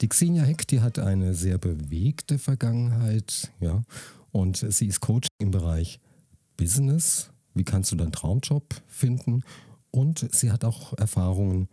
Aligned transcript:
Die 0.00 0.08
Xenia 0.08 0.44
Heck, 0.44 0.66
die 0.66 0.80
hat 0.80 0.98
eine 0.98 1.34
sehr 1.34 1.58
bewegte 1.58 2.38
Vergangenheit, 2.38 3.52
ja, 3.60 3.82
und 4.32 4.56
sie 4.56 4.86
ist 4.86 5.00
Coach 5.00 5.28
im 5.38 5.50
Bereich 5.50 6.00
Business. 6.56 7.30
Wie 7.52 7.64
kannst 7.64 7.92
du 7.92 7.96
deinen 7.96 8.12
Traumjob 8.12 8.82
finden? 8.86 9.42
Und 9.90 10.26
sie 10.32 10.52
hat 10.52 10.64
auch 10.64 10.96
Erfahrungen 10.96 11.68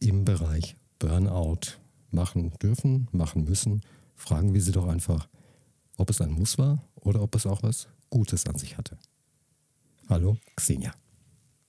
im 0.00 0.24
Bereich 0.24 0.76
Burnout 0.98 1.78
machen 2.10 2.52
dürfen, 2.60 3.08
machen 3.12 3.44
müssen. 3.44 3.82
Fragen 4.16 4.54
wir 4.54 4.60
sie 4.60 4.72
doch 4.72 4.88
einfach, 4.88 5.28
ob 5.98 6.10
es 6.10 6.20
ein 6.20 6.32
Muss 6.32 6.58
war 6.58 6.82
oder 6.96 7.22
ob 7.22 7.34
es 7.36 7.46
auch 7.46 7.62
was 7.62 7.86
Gutes 8.10 8.46
an 8.46 8.58
sich 8.58 8.76
hatte. 8.76 8.98
Hallo, 10.08 10.36
Xenia. 10.56 10.94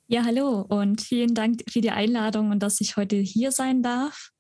Ja, 0.07 0.25
hallo 0.25 0.61
und 0.61 1.02
vielen 1.02 1.35
Dank 1.35 1.63
für 1.69 1.81
die 1.81 1.91
Einladung 1.91 2.49
und 2.49 2.59
dass 2.59 2.81
ich 2.81 2.97
heute 2.97 3.17
hier 3.17 3.52
sein 3.52 3.83
darf. 3.83 4.31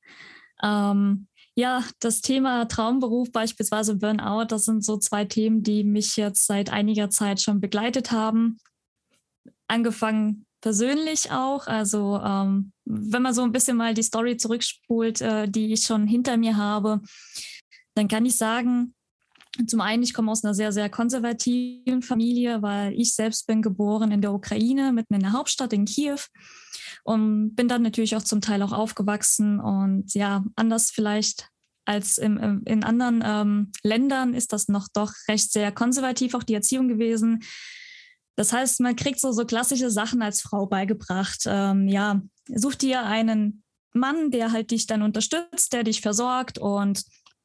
Ähm, 0.63 1.27
ja, 1.55 1.83
das 1.99 2.21
Thema 2.21 2.65
Traumberuf 2.65 3.31
beispielsweise 3.31 3.95
Burnout, 3.95 4.45
das 4.45 4.65
sind 4.65 4.83
so 4.83 4.97
zwei 4.97 5.25
Themen, 5.25 5.61
die 5.61 5.83
mich 5.83 6.15
jetzt 6.15 6.47
seit 6.47 6.71
einiger 6.71 7.09
Zeit 7.09 7.41
schon 7.41 7.61
begleitet 7.61 8.11
haben. 8.11 8.57
Angefangen 9.67 10.45
persönlich 10.61 11.31
auch. 11.31 11.67
Also 11.67 12.19
ähm, 12.23 12.71
wenn 12.85 13.21
man 13.21 13.33
so 13.33 13.43
ein 13.43 13.51
bisschen 13.51 13.77
mal 13.77 13.93
die 13.93 14.01
Story 14.01 14.37
zurückspult, 14.37 15.21
äh, 15.21 15.47
die 15.47 15.73
ich 15.73 15.83
schon 15.83 16.07
hinter 16.07 16.37
mir 16.37 16.57
habe, 16.57 17.01
dann 17.95 18.07
kann 18.07 18.25
ich 18.25 18.37
sagen, 18.37 18.95
zum 19.67 19.81
einen, 19.81 20.03
ich 20.03 20.13
komme 20.13 20.31
aus 20.31 20.43
einer 20.43 20.53
sehr, 20.53 20.71
sehr 20.71 20.89
konservativen 20.89 22.01
Familie, 22.01 22.61
weil 22.61 22.93
ich 22.93 23.13
selbst 23.13 23.45
bin 23.45 23.61
geboren 23.61 24.11
in 24.11 24.21
der 24.21 24.33
Ukraine, 24.33 24.91
mitten 24.91 25.13
in 25.13 25.21
der 25.21 25.33
Hauptstadt 25.33 25.73
in 25.73 25.85
Kiew 25.85 26.19
und 27.03 27.55
bin 27.55 27.67
dann 27.67 27.83
natürlich 27.83 28.15
auch 28.15 28.23
zum 28.23 28.41
Teil 28.41 28.61
auch 28.63 28.71
aufgewachsen 28.71 29.59
und 29.59 30.13
ja, 30.13 30.43
anders 30.55 30.89
vielleicht 30.89 31.49
als 31.85 32.17
im, 32.17 32.61
in 32.65 32.83
anderen 32.83 33.21
ähm, 33.25 33.71
Ländern 33.83 34.33
ist 34.33 34.53
das 34.53 34.69
noch 34.69 34.87
doch 34.93 35.11
recht 35.27 35.51
sehr 35.51 35.71
konservativ, 35.71 36.33
auch 36.33 36.43
die 36.43 36.53
Erziehung 36.53 36.87
gewesen. 36.87 37.43
Das 38.35 38.53
heißt, 38.53 38.79
man 38.79 38.95
kriegt 38.95 39.19
so, 39.19 39.31
so 39.31 39.45
klassische 39.45 39.91
Sachen 39.91 40.21
als 40.21 40.41
Frau 40.41 40.65
beigebracht. 40.65 41.43
Ähm, 41.45 41.87
ja, 41.87 42.21
such 42.47 42.75
dir 42.75 43.03
einen 43.03 43.63
Mann, 43.93 44.31
der 44.31 44.51
halt 44.51 44.71
dich 44.71 44.87
dann 44.87 45.01
unterstützt, 45.01 45.73
der 45.73 45.83
dich 45.83 46.01
versorgt 46.01 46.57
und 46.57 47.03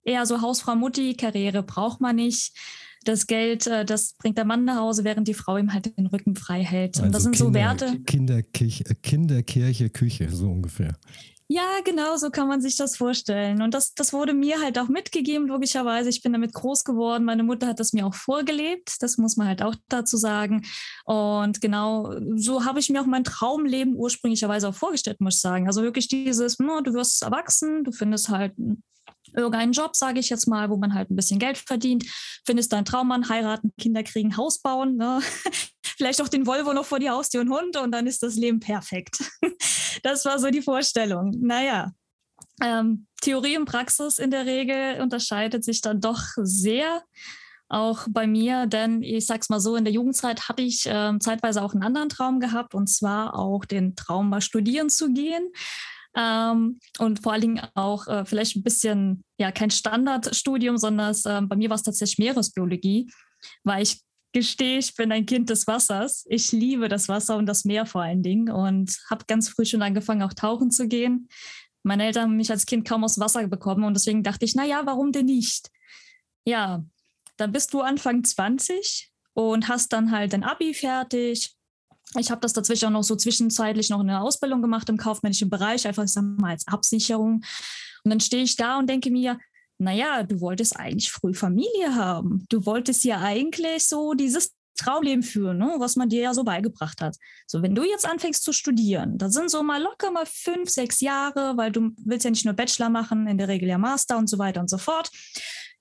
eher 0.09 0.27
so 0.27 0.41
Hausfrau 0.41 0.75
Mutti, 0.75 1.15
Karriere 1.15 1.63
braucht 1.63 2.01
man 2.01 2.17
nicht 2.17 2.53
das 3.05 3.27
Geld, 3.27 3.67
äh, 3.67 3.85
das 3.85 4.15
bringt 4.15 4.39
der 4.39 4.45
Mann 4.45 4.65
nach 4.65 4.77
Hause, 4.77 5.05
während 5.05 5.29
die 5.29 5.35
Frau 5.35 5.57
ihm 5.57 5.73
halt 5.73 5.97
den 5.97 6.07
Rücken 6.07 6.35
frei 6.35 6.65
hält. 6.65 6.97
Und 6.99 7.05
also 7.05 7.13
das 7.13 7.23
sind 7.23 7.37
Kinder, 7.37 7.49
so 7.49 7.55
Werte. 7.55 8.01
Kinderkirche, 8.01 8.85
äh, 8.85 8.95
Kinderkirche, 8.95 9.91
Küche, 9.91 10.29
so 10.31 10.49
ungefähr. 10.51 10.97
Ja, 11.51 11.81
genau, 11.83 12.19
so 12.19 12.29
kann 12.29 12.47
man 12.47 12.61
sich 12.61 12.77
das 12.77 12.99
vorstellen. 12.99 13.63
Und 13.63 13.73
das, 13.73 13.95
das 13.95 14.13
wurde 14.13 14.35
mir 14.35 14.61
halt 14.61 14.79
auch 14.79 14.89
mitgegeben, 14.89 15.47
logischerweise. 15.49 16.11
Ich 16.11 16.21
bin 16.21 16.35
damit 16.35 16.53
groß 16.53 16.85
geworden. 16.85 17.25
Meine 17.25 17.43
Mutter 17.43 17.69
hat 17.69 17.81
das 17.81 17.95
mir 17.95 18.07
auch 18.07 18.13
vorgelebt. 18.13 18.97
Das 19.01 19.17
muss 19.17 19.39
man 19.39 19.49
halt 19.49 19.63
auch 19.63 19.75
dazu 19.89 20.19
sagen. 20.19 20.67
Und 21.07 21.63
genau 21.63 22.13
so 22.37 22.67
habe 22.67 22.81
ich 22.81 22.91
mir 22.91 23.01
auch 23.01 23.07
mein 23.07 23.25
Traumleben 23.25 23.95
ursprünglicherweise 23.95 24.69
auch 24.69 24.75
vorgestellt, 24.75 25.23
muss 25.23 25.37
ich 25.37 25.41
sagen. 25.41 25.67
Also 25.69 25.83
wirklich 25.83 26.09
dieses, 26.09 26.59
no, 26.59 26.83
du 26.83 26.93
wirst 26.93 27.23
erwachsen, 27.23 27.83
du 27.83 27.93
findest 27.93 28.29
halt 28.29 28.53
irgendeinen 29.35 29.73
Job, 29.73 29.97
sage 29.97 30.21
ich 30.21 30.31
jetzt 30.31 30.47
mal, 30.47 30.71
wo 30.71 30.77
man 30.77 30.95
halt 30.95 31.11
ein 31.11 31.17
bisschen 31.17 31.39
Geld 31.39 31.59
verdient, 31.59 32.05
findest 32.45 32.73
deinen 32.73 32.85
Traummann, 32.85 33.29
heiraten, 33.29 33.73
Kinder 33.79 34.03
kriegen, 34.03 34.37
Haus 34.37 34.61
bauen, 34.61 34.97
ne? 34.97 35.21
vielleicht 35.83 36.23
auch 36.23 36.29
den 36.29 36.47
Volvo 36.47 36.73
noch 36.73 36.87
vor 36.87 37.01
die 37.01 37.11
Haustür 37.11 37.41
und 37.41 37.51
Hund 37.51 37.77
und 37.77 37.93
dann 37.93 38.07
ist 38.07 38.23
das 38.23 38.37
Leben 38.37 38.61
perfekt. 38.61 39.19
das 40.03 40.25
war 40.25 40.39
so 40.39 40.51
die 40.51 40.63
Vorstellung. 40.63 41.35
Naja, 41.41 41.93
ähm, 42.63 43.07
Theorie 43.21 43.59
und 43.59 43.65
Praxis 43.65 44.19
in 44.19 44.31
der 44.31 44.47
Regel 44.47 45.01
unterscheidet 45.01 45.65
sich 45.65 45.81
dann 45.81 46.01
doch 46.01 46.21
sehr. 46.37 47.03
Auch 47.71 48.07
bei 48.09 48.27
mir, 48.27 48.67
denn 48.67 49.03
ich 49.03 49.27
sag's 49.27 49.51
mal 49.51 49.61
so, 49.61 49.77
in 49.77 49.85
der 49.85 49.93
Jugendzeit 49.93 50.49
hatte 50.49 50.63
ich 50.63 50.87
äh, 50.87 51.19
zeitweise 51.21 51.63
auch 51.63 51.75
einen 51.75 51.83
anderen 51.83 52.09
Traum 52.09 52.41
gehabt 52.41 52.75
und 52.75 52.89
zwar 52.89 53.39
auch 53.39 53.67
den 53.67 53.95
Traum, 53.95 54.31
mal 54.31 54.41
studieren 54.41 54.89
zu 54.89 55.13
gehen. 55.13 55.51
Ähm, 56.19 56.81
und 56.99 57.23
vor 57.23 57.33
allen 57.33 57.43
Dingen 57.43 57.67
auch 57.75 58.09
äh, 58.09 58.25
vielleicht 58.25 58.57
ein 58.57 58.65
bisschen, 58.65 59.23
ja, 59.39 59.53
kein 59.53 59.71
Standardstudium, 59.71 60.77
sondern 60.77 61.15
äh, 61.25 61.41
bei 61.43 61.55
mir 61.55 61.71
war 61.71 61.77
es 61.77 61.85
tatsächlich 61.85 62.19
Meeresbiologie, 62.19 63.09
weil 63.63 63.85
ich 63.85 64.01
gestehe, 64.33 64.79
ich 64.79 64.95
bin 64.97 65.13
ein 65.13 65.27
Kind 65.27 65.49
des 65.49 65.67
Wassers. 65.67 66.27
Ich 66.29 66.51
liebe 66.51 66.89
das 66.89 67.09
Wasser 67.09 67.37
und 67.37 67.47
das 67.47 67.65
Meer 67.65 67.87
vor 67.87 68.03
allen 68.03 68.23
Dingen 68.23 68.51
und 68.51 68.99
habe 69.09 69.25
ganz 69.29 69.49
früh 69.49 69.65
schon 69.65 69.83
angefangen, 69.83 70.23
auch 70.23 70.35
tauchen 70.35 70.71
zu 70.73 70.89
gehen. 70.89 71.29
Meine 71.85 72.05
Eltern 72.05 72.25
haben 72.25 72.37
mich 72.37 72.51
als 72.51 72.67
Kind 72.67 72.87
kaum 72.87 73.05
aus 73.05 73.21
Wasser 73.21 73.47
bekommen 73.47 73.85
und 73.85 73.95
deswegen 73.95 74.25
dachte 74.25 74.45
ich, 74.45 74.57
naja, 74.57 74.83
warum 74.85 75.13
denn 75.13 75.27
nicht? 75.27 75.71
Ja, 76.45 76.85
dann 77.37 77.53
bist 77.53 77.73
du 77.73 77.81
Anfang 77.81 78.25
20 78.25 79.13
und 79.35 79.69
hast 79.69 79.93
dann 79.93 80.11
halt 80.11 80.35
ein 80.35 80.43
Abi 80.43 80.75
fertig, 80.75 81.55
ich 82.17 82.31
habe 82.31 82.41
das 82.41 82.53
dazwischen 82.53 82.87
auch 82.87 82.91
noch 82.91 83.05
so 83.05 83.17
zwischenzeitlich 83.17 83.91
noch 83.91 84.01
eine 84.01 84.21
Ausbildung 84.21 84.63
gemacht 84.63 84.89
im 84.89 84.97
kaufmännischen 84.97 85.51
Bereich, 85.51 85.87
einfach 85.87 86.05
ich 86.05 86.13
sag 86.13 86.23
mal 86.23 86.51
als 86.51 86.67
Absicherung. 86.67 87.43
Und 88.05 88.11
dann 88.11 88.21
stehe 88.21 88.43
ich 88.43 88.57
da 88.57 88.79
und 88.79 88.89
denke 88.89 89.11
mir, 89.11 89.39
naja, 89.79 90.23
du 90.23 90.41
wolltest 90.41 90.77
eigentlich 90.77 91.11
früh 91.11 91.35
Familie 91.35 91.95
haben. 91.95 92.45
Du 92.49 92.67
wolltest 92.67 93.05
ja 93.05 93.21
eigentlich 93.21 93.87
so 93.87 94.15
dieses 94.15 94.55
Traumleben 94.79 95.23
führen, 95.23 95.59
ne, 95.59 95.75
was 95.79 95.97
man 95.97 96.09
dir 96.09 96.23
ja 96.23 96.35
so 96.35 96.45
beigebracht 96.45 97.01
hat. 97.01 97.17
So, 97.47 97.63
wenn 97.63 97.75
du 97.75 97.85
jetzt 97.85 98.07
anfängst 98.09 98.45
zu 98.45 98.53
studieren, 98.53 99.19
das 99.19 99.35
sind 99.35 99.51
so 99.51 99.63
mal 99.63 99.83
locker 99.83 100.11
mal 100.11 100.27
fünf, 100.27 100.71
sechs 100.71 101.01
Jahre, 101.01 101.57
weil 101.57 101.73
du 101.73 101.91
willst 102.05 102.25
ja 102.25 102.31
nicht 102.31 102.45
nur 102.45 102.55
Bachelor 102.55 102.89
machen, 102.89 103.27
in 103.27 103.39
der 103.39 103.49
Regel 103.49 103.69
ja 103.69 103.79
Master 103.79 104.17
und 104.17 104.29
so 104.29 104.39
weiter 104.39 104.61
und 104.61 104.71
so 104.71 104.79
fort. 104.79 105.11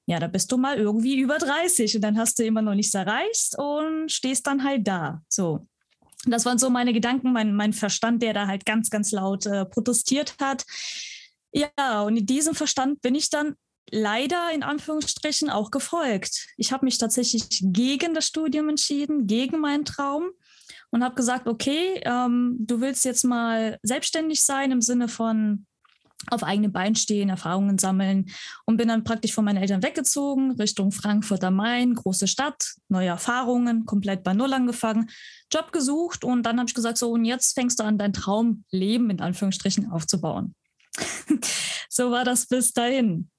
Ja, 0.07 0.19
da 0.19 0.27
bist 0.27 0.51
du 0.51 0.57
mal 0.57 0.77
irgendwie 0.77 1.19
über 1.19 1.37
30 1.37 1.95
und 1.95 2.01
dann 2.01 2.17
hast 2.17 2.39
du 2.39 2.43
immer 2.43 2.61
noch 2.61 2.73
nichts 2.73 2.93
erreicht 2.93 3.55
und 3.57 4.11
stehst 4.11 4.47
dann 4.47 4.63
halt 4.63 4.87
da. 4.87 5.21
So, 5.27 5.67
das 6.31 6.45
waren 6.45 6.57
so 6.57 6.69
meine 6.69 6.93
Gedanken, 6.93 7.31
mein, 7.31 7.53
mein 7.55 7.73
Verstand, 7.73 8.21
der 8.21 8.33
da 8.33 8.47
halt 8.47 8.65
ganz, 8.65 8.89
ganz 8.89 9.11
laut 9.11 9.45
äh, 9.45 9.65
protestiert 9.65 10.35
hat. 10.41 10.65
Ja, 11.51 12.01
und 12.01 12.17
in 12.17 12.25
diesem 12.25 12.55
Verstand 12.55 13.01
bin 13.01 13.15
ich 13.15 13.29
dann 13.29 13.55
leider 13.89 14.51
in 14.53 14.63
Anführungsstrichen 14.63 15.49
auch 15.49 15.71
gefolgt. 15.71 16.47
Ich 16.57 16.71
habe 16.71 16.85
mich 16.85 16.97
tatsächlich 16.97 17.45
gegen 17.61 18.13
das 18.13 18.27
Studium 18.27 18.69
entschieden, 18.69 19.27
gegen 19.27 19.59
meinen 19.59 19.85
Traum 19.85 20.31
und 20.89 21.03
habe 21.03 21.15
gesagt, 21.15 21.47
okay, 21.47 22.01
ähm, 22.03 22.57
du 22.59 22.81
willst 22.81 23.05
jetzt 23.05 23.23
mal 23.23 23.77
selbstständig 23.83 24.43
sein 24.43 24.71
im 24.71 24.81
Sinne 24.81 25.07
von 25.07 25.66
auf 26.29 26.43
eigenen 26.43 26.71
Beinen 26.71 26.95
stehen, 26.95 27.29
Erfahrungen 27.29 27.77
sammeln 27.77 28.29
und 28.65 28.77
bin 28.77 28.87
dann 28.87 29.03
praktisch 29.03 29.33
von 29.33 29.45
meinen 29.45 29.57
Eltern 29.57 29.83
weggezogen 29.83 30.51
Richtung 30.51 30.91
Frankfurt 30.91 31.43
am 31.43 31.55
Main, 31.55 31.93
große 31.93 32.27
Stadt, 32.27 32.75
neue 32.89 33.07
Erfahrungen, 33.07 33.85
komplett 33.85 34.23
bei 34.23 34.33
Null 34.33 34.53
angefangen, 34.53 35.09
Job 35.51 35.71
gesucht 35.71 36.23
und 36.23 36.43
dann 36.43 36.57
habe 36.57 36.67
ich 36.67 36.75
gesagt, 36.75 36.97
so 36.97 37.11
und 37.11 37.25
jetzt 37.25 37.53
fängst 37.53 37.79
du 37.79 37.83
an, 37.83 37.97
dein 37.97 38.13
Traumleben 38.13 39.09
in 39.09 39.21
Anführungsstrichen 39.21 39.91
aufzubauen. 39.91 40.55
so 41.89 42.11
war 42.11 42.25
das 42.25 42.47
bis 42.47 42.73
dahin. 42.73 43.29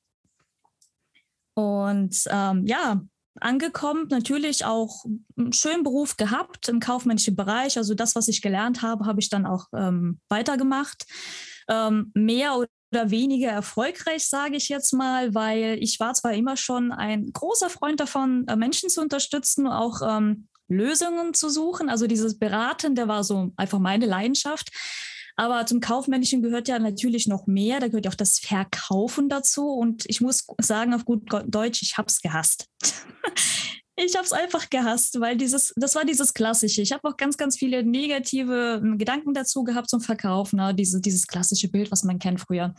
Und 1.55 2.23
ähm, 2.31 2.65
ja, 2.67 3.03
angekommen, 3.41 4.07
natürlich 4.11 4.65
auch 4.65 5.05
einen 5.37 5.53
schönen 5.53 5.83
Beruf 5.83 6.17
gehabt 6.17 6.69
im 6.69 6.81
kaufmännischen 6.81 7.37
Bereich. 7.37 7.77
Also 7.77 7.95
das, 7.95 8.15
was 8.15 8.29
ich 8.29 8.43
gelernt 8.43 8.83
habe, 8.83 9.07
habe 9.07 9.21
ich 9.21 9.29
dann 9.29 9.47
auch 9.47 9.67
ähm, 9.75 10.21
weitergemacht 10.29 11.07
ähm, 11.69 12.11
mehr 12.15 12.57
oder 12.57 12.69
weniger 12.91 13.51
erfolgreich, 13.51 14.29
sage 14.29 14.57
ich 14.57 14.69
jetzt 14.69 14.93
mal, 14.93 15.35
weil 15.35 15.79
ich 15.81 16.01
war 16.01 16.15
zwar 16.15 16.33
immer 16.33 16.57
schon 16.57 16.93
ein 16.93 17.33
großer 17.33 17.71
Freund 17.71 18.01
davon, 18.01 18.47
äh, 18.49 18.57
Menschen 18.57 18.89
zu 18.89 19.01
unterstützen, 19.01 19.67
auch 19.67 20.01
ähm, 20.03 20.49
Lösungen 20.69 21.35
zu 21.35 21.49
suchen. 21.49 21.89
Also 21.89 22.07
dieses 22.07 22.39
Beraten, 22.39 22.95
der 22.95 23.09
war 23.09 23.25
so 23.25 23.53
einfach 23.57 23.79
meine 23.79 24.07
Leidenschaft. 24.07 24.71
Aber 25.37 25.65
zum 25.67 25.81
Kaufmännischen 25.81 26.43
gehört 26.43 26.67
ja 26.67 26.81
natürlich 26.81 27.29
noch 27.29 27.47
mehr. 27.47 27.79
Da 27.79 27.87
gehört 27.87 28.07
ja 28.07 28.11
auch 28.11 28.17
das 28.17 28.41
Verkaufen 28.41 29.29
dazu. 29.29 29.69
Und 29.69 30.05
ich 30.07 30.21
muss 30.21 30.45
sagen, 30.61 30.93
auf 30.95 31.05
gut 31.05 31.29
Deutsch, 31.47 31.81
ich 31.83 31.97
habe 31.97 32.09
es 32.09 32.21
gehasst. 32.21 32.67
ich 34.05 34.15
habe 34.15 34.25
es 34.25 34.33
einfach 34.33 34.71
gehasst, 34.71 35.21
weil 35.21 35.37
dieses, 35.37 35.73
das 35.77 35.95
war 35.97 36.05
dieses 36.05 36.33
Klassische. 36.33 36.83
Ich 36.83 36.93
habe 36.93 37.09
auch 37.09 37.17
ganz, 37.17 37.37
ganz 37.37 37.57
viele 37.57 37.83
negative 37.83 38.81
ähm, 38.83 38.97
Gedanken 38.97 39.35
dazu 39.35 39.65
gehabt 39.65 39.91
zum 39.91 40.01
Verkauf. 40.01 40.53
Ne? 40.53 40.75
Diese, 40.75 41.01
dieses 41.01 41.27
klassische 41.27 41.69
Bild, 41.69 41.91
was 41.91 42.05
man 42.05 42.19
kennt 42.19 42.41
früher. 42.41 42.75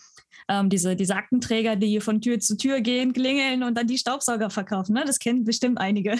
Ähm, 0.48 0.70
diese, 0.70 0.96
diese 0.96 1.16
Aktenträger, 1.16 1.76
die 1.76 2.00
von 2.00 2.22
Tür 2.22 2.40
zu 2.40 2.56
Tür 2.56 2.80
gehen, 2.80 3.12
klingeln 3.12 3.64
und 3.64 3.76
dann 3.76 3.88
die 3.88 3.98
Staubsauger 3.98 4.50
verkaufen. 4.50 4.94
Ne? 4.94 5.04
Das 5.06 5.20
kennen 5.20 5.44
bestimmt 5.44 5.78
einige. 5.78 6.18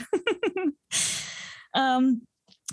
ähm, 1.76 2.26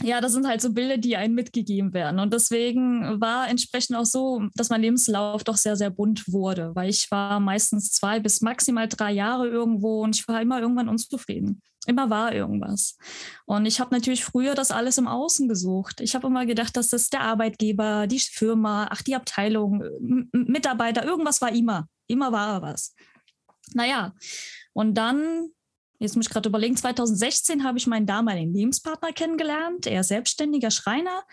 ja, 0.02 0.20
das 0.20 0.32
sind 0.32 0.46
halt 0.46 0.60
so 0.60 0.72
Bilder, 0.72 0.98
die 0.98 1.16
einem 1.16 1.34
mitgegeben 1.34 1.94
werden. 1.94 2.18
Und 2.18 2.32
deswegen 2.32 3.20
war 3.20 3.48
entsprechend 3.48 3.96
auch 3.96 4.04
so, 4.04 4.42
dass 4.54 4.68
mein 4.68 4.82
Lebenslauf 4.82 5.44
doch 5.44 5.56
sehr, 5.56 5.76
sehr 5.76 5.90
bunt 5.90 6.30
wurde, 6.30 6.74
weil 6.74 6.90
ich 6.90 7.10
war 7.10 7.40
meistens 7.40 7.92
zwei 7.92 8.20
bis 8.20 8.42
maximal 8.42 8.88
drei 8.88 9.12
Jahre 9.12 9.48
irgendwo 9.48 10.02
und 10.02 10.16
ich 10.16 10.28
war 10.28 10.42
immer 10.42 10.60
irgendwann 10.60 10.90
unzufrieden. 10.90 11.62
Immer 11.86 12.10
war 12.10 12.34
irgendwas. 12.34 12.98
Und 13.44 13.66
ich 13.66 13.80
habe 13.80 13.94
natürlich 13.94 14.24
früher 14.24 14.54
das 14.54 14.70
alles 14.70 14.98
im 14.98 15.06
Außen 15.06 15.48
gesucht. 15.48 16.00
Ich 16.00 16.14
habe 16.14 16.26
immer 16.26 16.44
gedacht, 16.46 16.76
dass 16.76 16.88
das 16.88 17.10
der 17.10 17.20
Arbeitgeber, 17.20 18.06
die 18.06 18.18
Firma, 18.18 18.88
ach, 18.90 19.02
die 19.02 19.14
Abteilung, 19.14 19.82
Mitarbeiter, 20.32 21.04
irgendwas 21.04 21.40
war 21.40 21.52
immer. 21.52 21.88
Immer 22.08 22.32
war 22.32 22.62
was. 22.62 22.94
Naja, 23.72 24.14
und 24.72 24.94
dann 24.94 25.50
Jetzt 25.98 26.14
muss 26.14 26.26
ich 26.26 26.32
gerade 26.32 26.48
überlegen, 26.48 26.76
2016 26.76 27.64
habe 27.64 27.78
ich 27.78 27.86
meinen 27.86 28.06
damaligen 28.06 28.52
Lebenspartner 28.52 29.12
kennengelernt. 29.12 29.86
Er 29.86 30.02
ist 30.02 30.08
selbstständiger 30.08 30.70
Schreiner. 30.70 31.24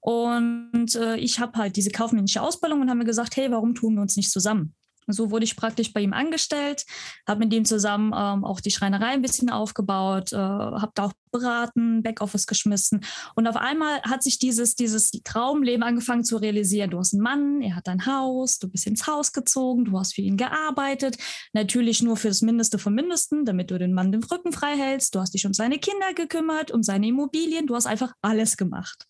Und 0.00 0.94
äh, 0.96 1.16
ich 1.16 1.38
habe 1.38 1.56
halt 1.58 1.76
diese 1.76 1.90
kaufmännische 1.90 2.42
Ausbildung 2.42 2.80
und 2.80 2.88
habe 2.88 2.98
mir 2.98 3.04
gesagt, 3.04 3.36
hey, 3.36 3.50
warum 3.50 3.74
tun 3.74 3.94
wir 3.94 4.02
uns 4.02 4.16
nicht 4.16 4.32
zusammen? 4.32 4.74
So 5.12 5.30
wurde 5.30 5.44
ich 5.44 5.56
praktisch 5.56 5.92
bei 5.92 6.00
ihm 6.00 6.12
angestellt, 6.12 6.84
habe 7.26 7.40
mit 7.40 7.52
ihm 7.52 7.64
zusammen 7.64 8.12
ähm, 8.16 8.44
auch 8.44 8.60
die 8.60 8.70
Schreinerei 8.70 9.08
ein 9.08 9.22
bisschen 9.22 9.50
aufgebaut, 9.50 10.32
äh, 10.32 10.36
habe 10.36 10.92
da 10.94 11.06
auch 11.06 11.12
beraten, 11.30 12.02
Backoffice 12.02 12.46
geschmissen. 12.46 13.04
Und 13.34 13.46
auf 13.46 13.56
einmal 13.56 14.00
hat 14.02 14.22
sich 14.22 14.38
dieses, 14.38 14.74
dieses 14.74 15.10
Traumleben 15.10 15.82
angefangen 15.82 16.24
zu 16.24 16.36
realisieren. 16.36 16.90
Du 16.90 16.98
hast 16.98 17.14
einen 17.14 17.22
Mann, 17.22 17.62
er 17.62 17.76
hat 17.76 17.88
ein 17.88 18.06
Haus, 18.06 18.58
du 18.58 18.68
bist 18.68 18.86
ins 18.86 19.06
Haus 19.06 19.32
gezogen, 19.32 19.84
du 19.84 19.98
hast 19.98 20.14
für 20.14 20.22
ihn 20.22 20.36
gearbeitet. 20.36 21.16
Natürlich 21.52 22.02
nur 22.02 22.16
für 22.16 22.28
das 22.28 22.42
Mindeste 22.42 22.78
vom 22.78 22.94
Mindesten, 22.94 23.44
damit 23.44 23.70
du 23.70 23.78
den 23.78 23.94
Mann 23.94 24.12
den 24.12 24.24
Rücken 24.24 24.52
frei 24.52 24.76
hältst. 24.76 25.14
Du 25.14 25.20
hast 25.20 25.34
dich 25.34 25.46
um 25.46 25.54
seine 25.54 25.78
Kinder 25.78 26.14
gekümmert, 26.14 26.70
um 26.70 26.82
seine 26.82 27.08
Immobilien. 27.08 27.66
Du 27.66 27.74
hast 27.74 27.86
einfach 27.86 28.12
alles 28.22 28.56
gemacht 28.56 29.06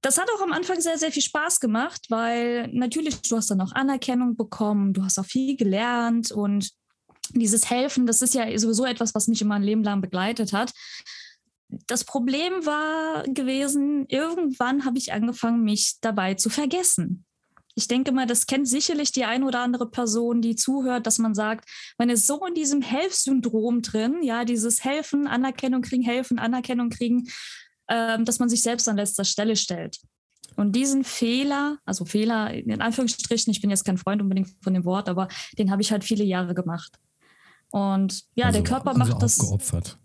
das 0.00 0.18
hat 0.18 0.28
auch 0.34 0.42
am 0.42 0.52
Anfang 0.52 0.80
sehr, 0.80 0.98
sehr 0.98 1.10
viel 1.10 1.22
Spaß 1.22 1.60
gemacht, 1.60 2.06
weil 2.08 2.68
natürlich, 2.72 3.20
du 3.22 3.36
hast 3.36 3.50
dann 3.50 3.60
auch 3.60 3.72
Anerkennung 3.72 4.36
bekommen, 4.36 4.92
du 4.92 5.04
hast 5.04 5.18
auch 5.18 5.26
viel 5.26 5.56
gelernt 5.56 6.30
und 6.30 6.70
dieses 7.32 7.68
Helfen, 7.68 8.06
das 8.06 8.22
ist 8.22 8.34
ja 8.34 8.56
sowieso 8.58 8.84
etwas, 8.84 9.14
was 9.14 9.28
mich 9.28 9.42
immer 9.42 9.56
ein 9.56 9.62
Leben 9.62 9.82
lang 9.82 10.00
begleitet 10.00 10.52
hat. 10.52 10.72
Das 11.86 12.04
Problem 12.04 12.64
war 12.64 13.24
gewesen, 13.24 14.06
irgendwann 14.08 14.84
habe 14.84 14.98
ich 14.98 15.12
angefangen, 15.12 15.64
mich 15.64 15.96
dabei 16.00 16.34
zu 16.34 16.48
vergessen. 16.48 17.26
Ich 17.74 17.86
denke 17.86 18.10
mal, 18.10 18.26
das 18.26 18.46
kennt 18.46 18.66
sicherlich 18.66 19.12
die 19.12 19.24
eine 19.24 19.44
oder 19.44 19.60
andere 19.60 19.88
Person, 19.88 20.40
die 20.40 20.56
zuhört, 20.56 21.06
dass 21.06 21.18
man 21.18 21.34
sagt, 21.34 21.68
man 21.96 22.10
ist 22.10 22.26
so 22.26 22.44
in 22.44 22.54
diesem 22.54 22.82
Helfsyndrom 22.82 23.82
drin, 23.82 24.22
ja, 24.22 24.44
dieses 24.44 24.82
Helfen, 24.82 25.28
Anerkennung 25.28 25.82
kriegen, 25.82 26.02
helfen, 26.02 26.38
Anerkennung 26.38 26.88
kriegen, 26.88 27.28
ähm, 27.88 28.24
dass 28.24 28.38
man 28.38 28.48
sich 28.48 28.62
selbst 28.62 28.88
an 28.88 28.96
letzter 28.96 29.24
Stelle 29.24 29.56
stellt. 29.56 29.98
Und 30.56 30.72
diesen 30.72 31.04
Fehler, 31.04 31.78
also 31.84 32.04
Fehler 32.04 32.52
in 32.52 32.80
Anführungsstrichen, 32.80 33.50
ich 33.50 33.60
bin 33.60 33.70
jetzt 33.70 33.84
kein 33.84 33.98
Freund 33.98 34.20
unbedingt 34.20 34.50
von 34.60 34.74
dem 34.74 34.84
Wort, 34.84 35.08
aber 35.08 35.28
den 35.56 35.70
habe 35.70 35.82
ich 35.82 35.92
halt 35.92 36.04
viele 36.04 36.24
Jahre 36.24 36.54
gemacht. 36.54 36.98
Und 37.70 38.24
ja, 38.34 38.46
also, 38.46 38.60
der 38.60 38.68
Körper 38.68 38.88
also 38.88 38.98
macht 38.98 39.22
das. 39.22 39.40
Aufgeopfert. 39.40 39.98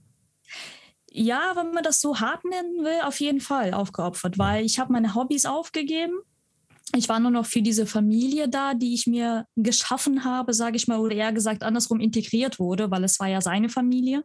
Ja, 1.10 1.54
wenn 1.56 1.72
man 1.72 1.84
das 1.84 2.02
so 2.02 2.20
hart 2.20 2.44
nennen 2.44 2.84
will, 2.84 3.02
auf 3.04 3.20
jeden 3.20 3.40
Fall 3.40 3.74
aufgeopfert, 3.74 4.38
weil 4.38 4.66
ich 4.66 4.80
habe 4.80 4.92
meine 4.92 5.16
Hobbys 5.16 5.46
aufgegeben. 5.46 6.20
Ich 6.96 7.10
war 7.10 7.20
nur 7.20 7.32
noch 7.32 7.46
für 7.46 7.62
diese 7.62 7.86
Familie 7.86 8.50
da, 8.50 8.74
die 8.74 8.94
ich 8.94 9.08
mir 9.08 9.48
geschaffen 9.56 10.24
habe, 10.24 10.54
sage 10.54 10.76
ich 10.76 10.88
mal, 10.88 11.00
oder 11.00 11.16
eher 11.16 11.32
gesagt 11.32 11.64
andersrum 11.64 12.00
integriert 12.00 12.60
wurde, 12.60 12.92
weil 12.92 13.04
es 13.04 13.20
war 13.20 13.28
ja 13.28 13.42
seine 13.42 13.70
Familie. 13.70 14.24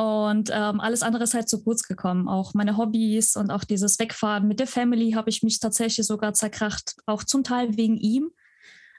Und 0.00 0.48
ähm, 0.50 0.80
alles 0.80 1.02
andere 1.02 1.24
ist 1.24 1.34
halt 1.34 1.50
zu 1.50 1.62
kurz 1.62 1.82
gekommen. 1.82 2.26
Auch 2.26 2.54
meine 2.54 2.78
Hobbys 2.78 3.36
und 3.36 3.50
auch 3.50 3.64
dieses 3.64 3.98
Wegfahren 3.98 4.48
mit 4.48 4.58
der 4.58 4.66
Family 4.66 5.10
habe 5.10 5.28
ich 5.28 5.42
mich 5.42 5.60
tatsächlich 5.60 6.06
sogar 6.06 6.32
zerkracht, 6.32 6.96
auch 7.04 7.22
zum 7.22 7.44
Teil 7.44 7.76
wegen 7.76 7.98
ihm 7.98 8.30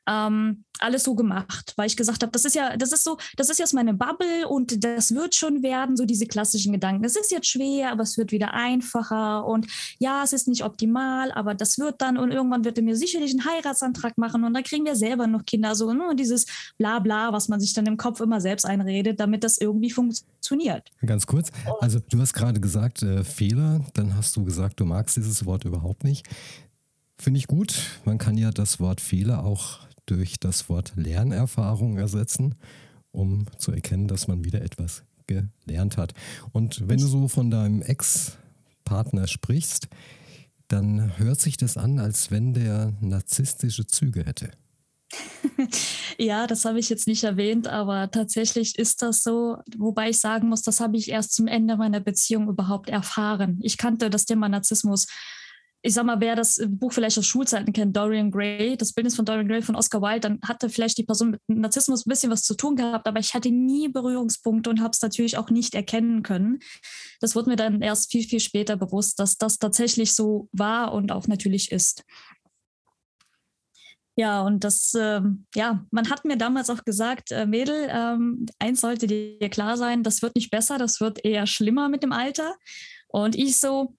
ähm, 0.08 0.64
alles 0.80 1.04
so 1.04 1.14
gemacht, 1.16 1.74
weil 1.76 1.88
ich 1.88 1.96
gesagt 1.96 2.24
habe, 2.24 2.32
das 2.32 2.46
ist 2.46 2.56
ja, 2.56 2.76
das 2.76 2.92
ist 2.92 3.04
so, 3.04 3.18
das 3.38 3.50
ist 3.50 3.60
jetzt 3.60 3.74
meine 3.74 3.94
Bubble 3.94 4.48
und 4.48 4.84
das 4.84 5.14
wird 5.14 5.36
schon 5.36 5.62
werden, 5.62 5.96
so 5.96 6.06
diese 6.06 6.26
klassischen 6.26 6.74
Gedanken. 6.74 7.04
Es 7.04 7.16
ist 7.16 7.32
jetzt 7.32 7.48
schwer, 7.48 7.92
aber 7.92 8.04
es 8.04 8.18
wird 8.18 8.32
wieder 8.32 8.54
einfacher 8.54 9.46
und 9.46 9.68
ja, 10.00 10.24
es 10.24 10.34
ist 10.34 10.48
nicht 10.48 10.64
optimal, 10.64 11.32
aber 11.32 11.54
das 11.54 11.78
wird 11.78 12.02
dann 12.02 12.18
und 12.18 12.32
irgendwann 12.32 12.66
wird 12.66 12.78
er 12.78 12.84
mir 12.84 12.96
sicherlich 12.96 13.32
einen 13.32 13.46
Heiratsantrag 13.46 14.18
machen 14.18 14.44
und 14.44 14.54
dann 14.54 14.64
kriegen 14.64 14.86
wir 14.86 14.96
selber 14.96 15.28
noch 15.28 15.46
Kinder, 15.46 15.76
so 15.76 15.94
nur 15.94 16.16
dieses 16.16 16.46
Blabla, 16.78 17.32
was 17.32 17.48
man 17.48 17.60
sich 17.60 17.74
dann 17.74 17.86
im 17.86 17.98
Kopf 17.98 18.20
immer 18.20 18.42
selbst 18.42 18.66
einredet, 18.66 19.20
damit 19.20 19.44
das 19.44 19.60
irgendwie 19.60 19.92
funktioniert. 19.92 20.90
Ganz 21.06 21.28
kurz, 21.28 21.52
also 21.80 22.00
du 22.10 22.20
hast 22.20 22.34
gerade 22.34 22.60
gesagt 22.60 23.04
äh, 23.04 23.24
Fehler, 23.24 23.86
dann 23.94 24.16
hast 24.16 24.36
du 24.36 24.44
gesagt, 24.44 24.80
du 24.80 24.86
magst 24.86 25.16
dieses 25.16 25.46
Wort 25.46 25.64
überhaupt 25.64 26.04
nicht. 26.04 26.28
Finde 27.22 27.38
ich 27.38 27.46
gut. 27.46 27.76
Man 28.04 28.18
kann 28.18 28.36
ja 28.36 28.50
das 28.50 28.80
Wort 28.80 29.00
Fehler 29.00 29.44
auch 29.44 29.82
durch 30.12 30.40
das 30.40 30.68
Wort 30.68 30.92
Lernerfahrung 30.96 31.98
ersetzen, 31.98 32.56
um 33.12 33.46
zu 33.58 33.72
erkennen, 33.72 34.10
dass 34.10 34.28
man 34.28 34.44
wieder 34.44 34.62
etwas 34.62 35.04
gelernt 35.26 35.96
hat. 35.98 36.14
Und 36.52 36.88
wenn 36.90 37.00
du 37.00 37.08
so 37.08 37.30
von 37.30 37.50
deinem 37.50 37.82
Ex-Partner 37.82 39.28
sprichst, 39.28 39.88
dann 40.68 41.18
hört 41.18 41.40
sich 41.40 41.56
das 41.56 41.78
an, 41.78 42.00
als 42.00 42.30
wenn 42.30 42.54
der 42.54 42.94
narzisstische 43.00 43.88
Züge 43.88 44.26
hätte. 44.26 44.52
ja, 46.18 46.48
das 46.48 46.66
habe 46.66 46.80
ich 46.80 46.90
jetzt 46.90 47.08
nicht 47.08 47.24
erwähnt, 47.24 47.68
aber 47.68 48.12
tatsächlich 48.12 48.78
ist 48.78 49.02
das 49.02 49.24
so, 49.24 49.58
wobei 49.78 50.10
ich 50.10 50.20
sagen 50.20 50.50
muss, 50.50 50.62
das 50.62 50.80
habe 50.80 50.98
ich 50.98 51.10
erst 51.10 51.34
zum 51.34 51.48
Ende 51.48 51.78
meiner 51.78 52.00
Beziehung 52.00 52.50
überhaupt 52.50 52.90
erfahren. 52.90 53.60
Ich 53.62 53.78
kannte 53.78 54.10
das 54.10 54.26
Thema 54.26 54.50
Narzissmus 54.50 55.08
ich 55.84 55.94
sag 55.94 56.06
mal, 56.06 56.20
wer 56.20 56.36
das 56.36 56.62
Buch 56.68 56.94
vielleicht 56.94 57.18
aus 57.18 57.26
Schulzeiten 57.26 57.74
kennt, 57.74 57.98
Dorian 57.98 58.30
Gray, 58.30 58.78
das 58.78 58.94
Bildnis 58.94 59.16
von 59.16 59.26
Dorian 59.26 59.48
Gray 59.48 59.62
von 59.62 59.76
Oscar 59.76 60.02
Wilde, 60.02 60.20
dann 60.22 60.40
hatte 60.44 60.70
vielleicht 60.70 60.98
die 60.98 61.04
Person 61.04 61.32
mit 61.32 61.42
Narzissmus 61.48 62.06
ein 62.06 62.10
bisschen 62.10 62.32
was 62.32 62.44
zu 62.44 62.56
tun 62.56 62.76
gehabt, 62.76 63.08
aber 63.08 63.20
ich 63.20 63.34
hatte 63.34 63.50
nie 63.50 63.88
Berührungspunkte 63.88 64.70
und 64.70 64.80
habe 64.80 64.92
es 64.92 65.02
natürlich 65.02 65.38
auch 65.38 65.50
nicht 65.50 65.74
erkennen 65.74 66.22
können. 66.22 66.60
Das 67.20 67.36
wurde 67.36 67.50
mir 67.50 67.56
dann 67.56 67.82
erst 67.82 68.12
viel, 68.12 68.24
viel 68.24 68.40
später 68.40 68.78
bewusst, 68.78 69.20
dass 69.20 69.38
das 69.38 69.58
tatsächlich 69.58 70.14
so 70.14 70.50
war 70.52 70.94
und 70.94 71.12
auch 71.12 71.28
natürlich 71.28 71.72
ist. 71.72 72.04
Ja, 74.16 74.42
und 74.42 74.64
das, 74.64 74.94
ähm, 74.94 75.48
ja, 75.56 75.86
man 75.90 76.10
hat 76.10 76.26
mir 76.26 76.38
damals 76.38 76.70
auch 76.70 76.84
gesagt, 76.84 77.32
äh, 77.32 77.48
Mädel, 77.48 77.88
ähm, 77.90 78.46
eins 78.60 78.82
sollte 78.82 79.08
dir 79.08 79.50
klar 79.50 79.78
sein, 79.78 80.04
das 80.04 80.22
wird 80.22 80.36
nicht 80.36 80.52
besser, 80.52 80.78
das 80.78 81.00
wird 81.00 81.24
eher 81.26 81.48
schlimmer 81.48 81.90
mit 81.90 82.04
dem 82.04 82.12
Alter. 82.12 82.56
Und 83.08 83.36
ich 83.36 83.60
so, 83.60 83.96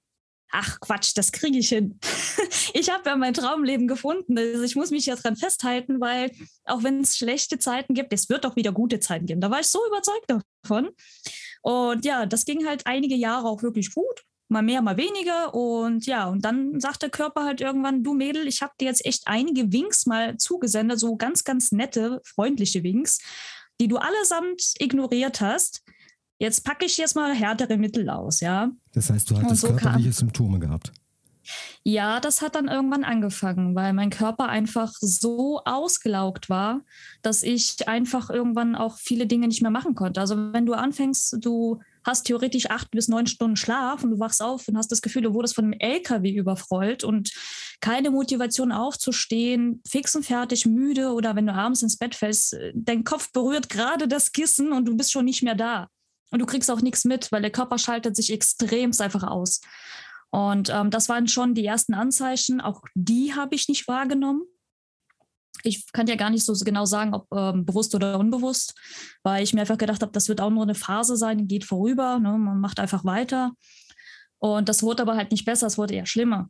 ach 0.52 0.78
Quatsch, 0.80 1.12
das 1.16 1.32
kriege 1.32 1.58
ich 1.58 1.70
hin. 1.70 1.98
ich 2.74 2.90
habe 2.90 3.08
ja 3.08 3.16
mein 3.16 3.34
Traumleben 3.34 3.88
gefunden. 3.88 4.38
Also 4.38 4.62
ich 4.62 4.76
muss 4.76 4.90
mich 4.90 5.06
ja 5.06 5.16
dran 5.16 5.36
festhalten, 5.36 6.00
weil 6.00 6.30
auch 6.64 6.82
wenn 6.82 7.00
es 7.00 7.16
schlechte 7.16 7.58
Zeiten 7.58 7.94
gibt, 7.94 8.12
es 8.12 8.28
wird 8.28 8.46
auch 8.46 8.54
wieder 8.54 8.70
gute 8.70 9.00
Zeiten 9.00 9.26
geben. 9.26 9.40
Da 9.40 9.50
war 9.50 9.60
ich 9.60 9.66
so 9.66 9.80
überzeugt 9.88 10.30
davon. 10.62 10.90
Und 11.62 12.04
ja, 12.04 12.26
das 12.26 12.44
ging 12.44 12.66
halt 12.66 12.86
einige 12.86 13.14
Jahre 13.14 13.48
auch 13.48 13.62
wirklich 13.62 13.92
gut. 13.94 14.24
Mal 14.48 14.62
mehr, 14.62 14.82
mal 14.82 14.98
weniger. 14.98 15.54
Und 15.54 16.06
ja, 16.06 16.28
und 16.28 16.44
dann 16.44 16.78
sagt 16.78 17.02
der 17.02 17.10
Körper 17.10 17.44
halt 17.44 17.60
irgendwann, 17.60 18.04
du 18.04 18.12
Mädel, 18.12 18.46
ich 18.46 18.60
habe 18.60 18.74
dir 18.78 18.86
jetzt 18.86 19.06
echt 19.06 19.22
einige 19.26 19.72
Winks 19.72 20.06
mal 20.06 20.36
zugesendet, 20.36 21.00
so 21.00 21.16
ganz, 21.16 21.44
ganz 21.44 21.72
nette, 21.72 22.20
freundliche 22.24 22.82
Winks, 22.82 23.18
die 23.80 23.88
du 23.88 23.96
allesamt 23.96 24.74
ignoriert 24.78 25.40
hast 25.40 25.82
jetzt 26.42 26.64
packe 26.64 26.84
ich 26.84 26.98
jetzt 26.98 27.14
mal 27.14 27.32
härtere 27.32 27.76
Mittel 27.76 28.10
aus, 28.10 28.40
ja. 28.40 28.70
Das 28.92 29.10
heißt, 29.10 29.30
du 29.30 29.38
hattest 29.38 29.60
so 29.60 29.68
körperliche 29.68 30.10
kam, 30.10 30.12
Symptome 30.12 30.58
gehabt. 30.58 30.92
Ja, 31.84 32.20
das 32.20 32.42
hat 32.42 32.54
dann 32.54 32.68
irgendwann 32.68 33.04
angefangen, 33.04 33.74
weil 33.74 33.92
mein 33.92 34.10
Körper 34.10 34.48
einfach 34.48 34.92
so 35.00 35.60
ausgelaugt 35.64 36.48
war, 36.48 36.82
dass 37.22 37.42
ich 37.42 37.88
einfach 37.88 38.28
irgendwann 38.30 38.74
auch 38.74 38.98
viele 38.98 39.26
Dinge 39.26 39.48
nicht 39.48 39.62
mehr 39.62 39.70
machen 39.70 39.94
konnte. 39.94 40.20
Also 40.20 40.52
wenn 40.52 40.66
du 40.66 40.74
anfängst, 40.74 41.36
du 41.40 41.80
hast 42.04 42.24
theoretisch 42.24 42.70
acht 42.70 42.90
bis 42.90 43.08
neun 43.08 43.26
Stunden 43.26 43.56
Schlaf 43.56 44.02
und 44.02 44.10
du 44.10 44.18
wachst 44.18 44.42
auf 44.42 44.66
und 44.66 44.76
hast 44.76 44.90
das 44.90 45.02
Gefühl, 45.02 45.22
du 45.22 45.34
wurdest 45.34 45.54
von 45.54 45.64
einem 45.64 45.78
LKW 45.78 46.32
überrollt 46.32 47.04
und 47.04 47.32
keine 47.80 48.10
Motivation 48.10 48.72
aufzustehen, 48.72 49.80
fix 49.86 50.14
und 50.16 50.24
fertig, 50.24 50.66
müde 50.66 51.12
oder 51.12 51.36
wenn 51.36 51.46
du 51.46 51.54
abends 51.54 51.82
ins 51.82 51.96
Bett 51.96 52.14
fällst, 52.14 52.56
dein 52.74 53.04
Kopf 53.04 53.32
berührt 53.32 53.68
gerade 53.68 54.08
das 54.08 54.32
Kissen 54.32 54.72
und 54.72 54.86
du 54.86 54.96
bist 54.96 55.12
schon 55.12 55.24
nicht 55.24 55.42
mehr 55.42 55.56
da. 55.56 55.88
Und 56.32 56.38
du 56.38 56.46
kriegst 56.46 56.70
auch 56.70 56.80
nichts 56.80 57.04
mit, 57.04 57.30
weil 57.30 57.42
der 57.42 57.52
Körper 57.52 57.78
schaltet 57.78 58.16
sich 58.16 58.32
extremst 58.32 59.00
einfach 59.00 59.22
aus. 59.22 59.60
Und 60.30 60.70
ähm, 60.70 60.90
das 60.90 61.10
waren 61.10 61.28
schon 61.28 61.54
die 61.54 61.66
ersten 61.66 61.92
Anzeichen. 61.92 62.60
Auch 62.62 62.82
die 62.94 63.34
habe 63.34 63.54
ich 63.54 63.68
nicht 63.68 63.86
wahrgenommen. 63.86 64.42
ich 65.62 65.92
kann 65.92 66.06
ja 66.06 66.16
gar 66.16 66.30
nicht 66.30 66.44
so 66.44 66.54
genau 66.64 66.86
sagen, 66.86 67.14
ob 67.14 67.30
ähm, 67.32 67.66
bewusst 67.66 67.94
oder 67.94 68.18
unbewusst, 68.18 68.74
weil 69.22 69.44
ich 69.44 69.52
mir 69.52 69.60
einfach 69.60 69.76
gedacht 69.76 70.00
habe, 70.00 70.12
das 70.12 70.28
wird 70.28 70.40
auch 70.40 70.50
nur 70.50 70.62
eine 70.62 70.74
Phase 70.74 71.16
sein, 71.16 71.46
geht 71.46 71.64
vorüber, 71.64 72.18
ne? 72.18 72.32
man 72.38 72.60
macht 72.60 72.80
einfach 72.80 73.04
weiter. 73.04 73.52
Und 74.38 74.68
das 74.70 74.82
wurde 74.82 75.02
aber 75.02 75.16
halt 75.16 75.30
nicht 75.30 75.44
besser, 75.44 75.66
es 75.66 75.76
wurde 75.78 75.94
eher 75.94 76.06
schlimmer. 76.06 76.48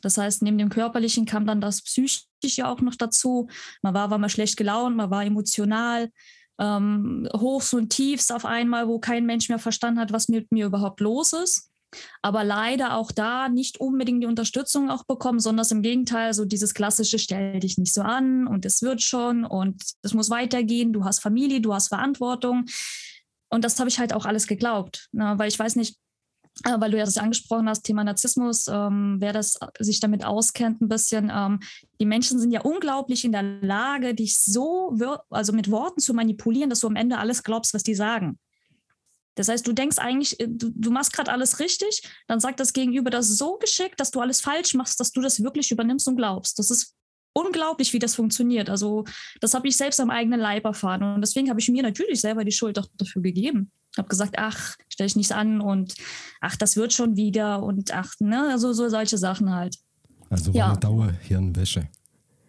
Das 0.00 0.16
heißt, 0.16 0.42
neben 0.42 0.58
dem 0.58 0.70
Körperlichen 0.70 1.26
kam 1.26 1.46
dann 1.46 1.60
das 1.60 1.82
Psychische 1.82 2.66
auch 2.66 2.80
noch 2.80 2.94
dazu. 2.94 3.48
Man 3.82 3.94
war, 3.94 4.10
war 4.10 4.18
mal 4.18 4.28
schlecht 4.28 4.56
gelaunt, 4.56 4.96
man 4.96 5.10
war 5.10 5.24
emotional, 5.24 6.10
ähm, 6.58 7.28
Hochs 7.34 7.72
und 7.72 7.90
Tiefs 7.90 8.30
auf 8.30 8.44
einmal, 8.44 8.88
wo 8.88 8.98
kein 8.98 9.26
Mensch 9.26 9.48
mehr 9.48 9.58
verstanden 9.58 10.00
hat, 10.00 10.12
was 10.12 10.28
mit 10.28 10.50
mir 10.52 10.66
überhaupt 10.66 11.00
los 11.00 11.32
ist. 11.32 11.70
Aber 12.20 12.44
leider 12.44 12.96
auch 12.96 13.12
da 13.12 13.48
nicht 13.48 13.80
unbedingt 13.80 14.22
die 14.22 14.26
Unterstützung 14.26 14.90
auch 14.90 15.04
bekommen, 15.04 15.40
sondern 15.40 15.66
im 15.70 15.82
Gegenteil, 15.82 16.34
so 16.34 16.44
dieses 16.44 16.74
klassische, 16.74 17.18
stell 17.18 17.60
dich 17.60 17.78
nicht 17.78 17.94
so 17.94 18.02
an 18.02 18.46
und 18.46 18.66
es 18.66 18.82
wird 18.82 19.02
schon 19.02 19.44
und 19.44 19.82
es 20.02 20.12
muss 20.12 20.28
weitergehen, 20.28 20.92
du 20.92 21.04
hast 21.04 21.20
Familie, 21.20 21.60
du 21.60 21.72
hast 21.72 21.88
Verantwortung. 21.88 22.66
Und 23.50 23.64
das 23.64 23.78
habe 23.78 23.88
ich 23.88 23.98
halt 23.98 24.12
auch 24.12 24.26
alles 24.26 24.46
geglaubt, 24.46 25.08
ne? 25.12 25.34
weil 25.38 25.48
ich 25.48 25.58
weiß 25.58 25.76
nicht, 25.76 25.96
weil 26.64 26.90
du 26.90 26.98
ja 26.98 27.04
das 27.04 27.18
angesprochen 27.18 27.68
hast, 27.68 27.82
Thema 27.82 28.04
Narzissmus, 28.04 28.66
ähm, 28.68 29.16
wer 29.20 29.32
das 29.32 29.58
sich 29.78 30.00
damit 30.00 30.24
auskennt 30.24 30.80
ein 30.80 30.88
bisschen, 30.88 31.30
ähm, 31.34 31.60
die 32.00 32.06
Menschen 32.06 32.38
sind 32.38 32.50
ja 32.50 32.62
unglaublich 32.62 33.24
in 33.24 33.32
der 33.32 33.42
Lage, 33.42 34.14
dich 34.14 34.42
so, 34.42 34.96
also 35.30 35.52
mit 35.52 35.70
Worten 35.70 36.00
zu 36.00 36.14
manipulieren, 36.14 36.70
dass 36.70 36.80
du 36.80 36.86
am 36.86 36.96
Ende 36.96 37.18
alles 37.18 37.42
glaubst, 37.42 37.74
was 37.74 37.82
die 37.82 37.94
sagen. 37.94 38.38
Das 39.38 39.48
heißt, 39.48 39.66
du 39.66 39.72
denkst 39.72 39.98
eigentlich, 39.98 40.38
äh, 40.40 40.48
du, 40.48 40.70
du 40.74 40.90
machst 40.90 41.12
gerade 41.12 41.30
alles 41.30 41.60
richtig, 41.60 42.02
dann 42.26 42.40
sagt 42.40 42.58
das 42.60 42.72
Gegenüber 42.72 43.10
das 43.10 43.28
so 43.28 43.56
geschickt, 43.56 44.00
dass 44.00 44.10
du 44.10 44.20
alles 44.20 44.40
falsch 44.40 44.74
machst, 44.74 44.98
dass 44.98 45.12
du 45.12 45.20
das 45.20 45.42
wirklich 45.42 45.70
übernimmst 45.70 46.08
und 46.08 46.16
glaubst. 46.16 46.58
Das 46.58 46.70
ist 46.70 46.96
unglaublich, 47.32 47.92
wie 47.92 48.00
das 48.00 48.16
funktioniert. 48.16 48.68
Also 48.68 49.04
das 49.40 49.54
habe 49.54 49.68
ich 49.68 49.76
selbst 49.76 50.00
am 50.00 50.10
eigenen 50.10 50.40
Leib 50.40 50.64
erfahren 50.64 51.02
und 51.14 51.20
deswegen 51.20 51.50
habe 51.50 51.60
ich 51.60 51.68
mir 51.68 51.84
natürlich 51.84 52.20
selber 52.20 52.44
die 52.44 52.52
Schuld 52.52 52.78
auch 52.78 52.86
dafür 52.96 53.22
gegeben. 53.22 53.70
Ich 53.98 54.00
habe 54.00 54.10
gesagt, 54.10 54.36
ach, 54.38 54.76
stell 54.88 55.08
dich 55.08 55.16
nicht 55.16 55.32
an 55.32 55.60
und 55.60 55.94
ach, 56.40 56.54
das 56.54 56.76
wird 56.76 56.92
schon 56.92 57.16
wieder 57.16 57.64
und 57.64 57.92
ach, 57.92 58.14
ne, 58.20 58.48
also 58.52 58.72
so 58.72 58.88
solche 58.88 59.18
Sachen 59.18 59.52
halt. 59.52 59.76
Also 60.30 60.54
war 60.54 60.58
ja. 60.58 60.68
eine 60.68 60.78
Dauerhirnwäsche. 60.78 61.88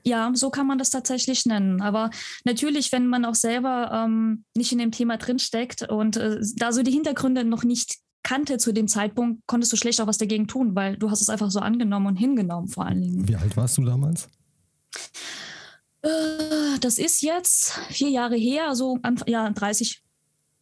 Ja, 0.04 0.30
so 0.36 0.52
kann 0.52 0.68
man 0.68 0.78
das 0.78 0.92
tatsächlich 0.92 1.48
nennen. 1.48 1.82
Aber 1.82 2.12
natürlich, 2.44 2.92
wenn 2.92 3.08
man 3.08 3.26
auch 3.26 3.34
selber 3.34 3.90
ähm, 3.92 4.44
nicht 4.56 4.72
in 4.72 4.78
dem 4.78 4.92
Thema 4.92 5.18
drinsteckt 5.18 5.90
und 5.90 6.18
äh, 6.18 6.40
da 6.56 6.72
so 6.72 6.84
die 6.84 6.92
Hintergründe 6.92 7.44
noch 7.44 7.64
nicht 7.64 7.96
kannte 8.22 8.60
zu 8.60 8.72
dem 8.72 8.88
Zeitpunkt, 8.88 9.42
konntest 9.48 9.74
du 9.74 9.76
schlecht 9.76 10.00
auch 10.02 10.08
was 10.08 10.20
dagegen 10.20 10.48
tun, 10.48 10.76
weil 10.76 10.98
du 10.98 11.10
hast 11.10 11.22
es 11.22 11.30
einfach 11.30 11.50
so 11.50 11.62
angenommen 11.62 12.06
und 12.06 12.16
hingenommen 12.16 12.68
vor 12.68 12.86
allen 12.86 13.02
Dingen. 13.02 13.28
Wie 13.28 13.36
alt 13.36 13.58
warst 13.58 13.76
du 13.80 13.86
damals? 13.86 14.28
Äh, 16.04 16.78
das 16.80 17.00
ist 17.00 17.24
jetzt 17.24 17.72
vier 17.90 18.10
Jahre 18.10 18.36
her, 18.36 18.76
so 18.76 19.00
ja, 19.26 19.50
30, 19.50 20.04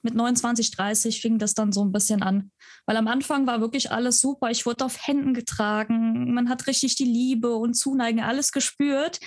mit 0.07 0.15
29, 0.15 0.71
30 0.71 1.19
fing 1.19 1.37
das 1.37 1.53
dann 1.53 1.73
so 1.73 1.83
ein 1.83 1.91
bisschen 1.91 2.23
an. 2.23 2.51
Weil 2.85 2.95
am 2.95 3.09
Anfang 3.09 3.45
war 3.45 3.59
wirklich 3.59 3.91
alles 3.91 4.21
super. 4.21 4.49
Ich 4.49 4.65
wurde 4.65 4.85
auf 4.85 5.05
Händen 5.05 5.33
getragen. 5.33 6.33
Man 6.33 6.47
hat 6.47 6.65
richtig 6.67 6.95
die 6.95 7.03
Liebe 7.03 7.53
und 7.55 7.73
Zuneigen, 7.73 8.21
alles 8.21 8.53
gespürt. 8.53 9.19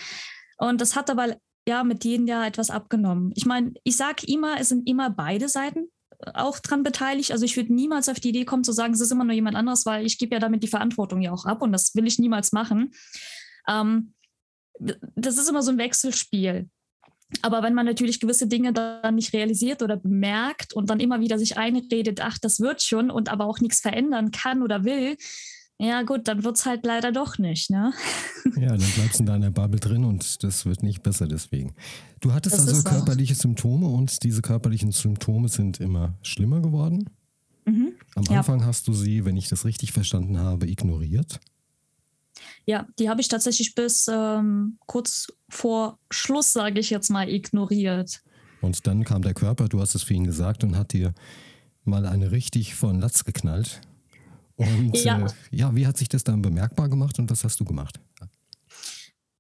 Und 0.56 0.80
das 0.80 0.96
hat 0.96 1.10
aber 1.10 1.36
ja 1.68 1.84
mit 1.84 2.04
jedem 2.04 2.26
Jahr 2.26 2.46
etwas 2.46 2.70
abgenommen. 2.70 3.32
Ich 3.34 3.44
meine, 3.44 3.74
ich 3.84 3.96
sage 3.96 4.26
immer, 4.26 4.58
es 4.58 4.70
sind 4.70 4.88
immer 4.88 5.10
beide 5.10 5.50
Seiten 5.50 5.90
äh, 6.20 6.30
auch 6.32 6.58
dran 6.60 6.82
beteiligt. 6.82 7.32
Also 7.32 7.44
ich 7.44 7.56
würde 7.58 7.74
niemals 7.74 8.08
auf 8.08 8.20
die 8.20 8.30
Idee 8.30 8.46
kommen 8.46 8.64
zu 8.64 8.72
sagen, 8.72 8.94
es 8.94 9.00
ist 9.00 9.12
immer 9.12 9.24
nur 9.24 9.34
jemand 9.34 9.56
anderes, 9.56 9.84
weil 9.84 10.06
ich 10.06 10.16
gebe 10.16 10.34
ja 10.34 10.40
damit 10.40 10.62
die 10.62 10.68
Verantwortung 10.68 11.20
ja 11.20 11.32
auch 11.32 11.44
ab 11.44 11.60
und 11.60 11.72
das 11.72 11.94
will 11.94 12.06
ich 12.06 12.18
niemals 12.18 12.52
machen. 12.52 12.92
Ähm, 13.68 14.14
das 14.78 15.36
ist 15.36 15.50
immer 15.50 15.62
so 15.62 15.72
ein 15.72 15.78
Wechselspiel. 15.78 16.70
Aber 17.42 17.62
wenn 17.62 17.74
man 17.74 17.86
natürlich 17.86 18.20
gewisse 18.20 18.46
Dinge 18.46 18.72
dann 18.72 19.14
nicht 19.14 19.32
realisiert 19.32 19.82
oder 19.82 19.96
bemerkt 19.96 20.72
und 20.72 20.90
dann 20.90 21.00
immer 21.00 21.20
wieder 21.20 21.38
sich 21.38 21.56
einredet, 21.56 22.20
ach, 22.20 22.38
das 22.38 22.60
wird 22.60 22.82
schon 22.82 23.10
und 23.10 23.28
aber 23.28 23.46
auch 23.46 23.60
nichts 23.60 23.80
verändern 23.80 24.30
kann 24.30 24.62
oder 24.62 24.84
will, 24.84 25.16
ja 25.82 26.02
gut, 26.02 26.28
dann 26.28 26.44
wird 26.44 26.58
es 26.58 26.66
halt 26.66 26.84
leider 26.84 27.10
doch 27.10 27.38
nicht. 27.38 27.70
Ne? 27.70 27.94
Ja, 28.56 28.76
dann 28.76 28.90
bleibst 28.94 29.18
du 29.18 29.22
in 29.22 29.26
deiner 29.26 29.50
Bubble 29.50 29.80
drin 29.80 30.04
und 30.04 30.42
das 30.42 30.66
wird 30.66 30.82
nicht 30.82 31.02
besser 31.02 31.26
deswegen. 31.26 31.74
Du 32.20 32.34
hattest 32.34 32.58
das 32.58 32.68
also 32.68 32.82
körperliche 32.82 33.34
so. 33.34 33.42
Symptome 33.42 33.86
und 33.86 34.22
diese 34.22 34.42
körperlichen 34.42 34.92
Symptome 34.92 35.48
sind 35.48 35.80
immer 35.80 36.18
schlimmer 36.20 36.60
geworden. 36.60 37.08
Mhm. 37.64 37.92
Am 38.14 38.24
Anfang 38.28 38.60
ja. 38.60 38.66
hast 38.66 38.88
du 38.88 38.92
sie, 38.92 39.24
wenn 39.24 39.38
ich 39.38 39.48
das 39.48 39.64
richtig 39.64 39.92
verstanden 39.92 40.38
habe, 40.38 40.68
ignoriert. 40.68 41.40
Ja, 42.66 42.86
die 42.98 43.08
habe 43.08 43.20
ich 43.20 43.28
tatsächlich 43.28 43.74
bis 43.74 44.06
ähm, 44.08 44.78
kurz 44.86 45.28
vor 45.48 45.98
Schluss, 46.10 46.52
sage 46.52 46.80
ich 46.80 46.90
jetzt 46.90 47.10
mal, 47.10 47.28
ignoriert. 47.28 48.22
Und 48.60 48.86
dann 48.86 49.04
kam 49.04 49.22
der 49.22 49.34
Körper, 49.34 49.68
du 49.68 49.80
hast 49.80 49.94
es 49.94 50.02
für 50.02 50.14
ihn 50.14 50.24
gesagt, 50.24 50.62
und 50.64 50.76
hat 50.76 50.92
dir 50.92 51.14
mal 51.84 52.06
eine 52.06 52.30
richtig 52.30 52.74
von 52.74 53.00
Latz 53.00 53.24
geknallt. 53.24 53.80
Und 54.56 54.96
ja. 54.98 55.18
Äh, 55.18 55.30
ja, 55.50 55.74
wie 55.74 55.86
hat 55.86 55.96
sich 55.96 56.08
das 56.08 56.22
dann 56.22 56.42
bemerkbar 56.42 56.88
gemacht 56.88 57.18
und 57.18 57.30
was 57.30 57.44
hast 57.44 57.58
du 57.60 57.64
gemacht? 57.64 57.98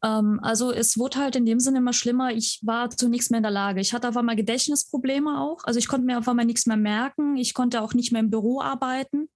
Ähm, 0.02 0.40
also 0.42 0.72
es 0.72 0.96
wurde 0.96 1.18
halt 1.18 1.36
in 1.36 1.44
dem 1.44 1.60
Sinne 1.60 1.78
immer 1.78 1.92
schlimmer. 1.92 2.32
Ich 2.32 2.60
war 2.62 2.88
zu 2.88 3.08
nichts 3.08 3.28
mehr 3.28 3.38
in 3.38 3.42
der 3.42 3.52
Lage. 3.52 3.80
Ich 3.80 3.92
hatte 3.92 4.08
auf 4.08 4.16
einmal 4.16 4.36
Gedächtnisprobleme 4.36 5.40
auch. 5.40 5.62
Also 5.64 5.78
ich 5.78 5.88
konnte 5.88 6.06
mir 6.06 6.18
auf 6.18 6.28
einmal 6.28 6.46
nichts 6.46 6.64
mehr 6.64 6.78
merken. 6.78 7.36
Ich 7.36 7.52
konnte 7.52 7.82
auch 7.82 7.92
nicht 7.92 8.12
mehr 8.12 8.22
im 8.22 8.30
Büro 8.30 8.62
arbeiten 8.62 9.28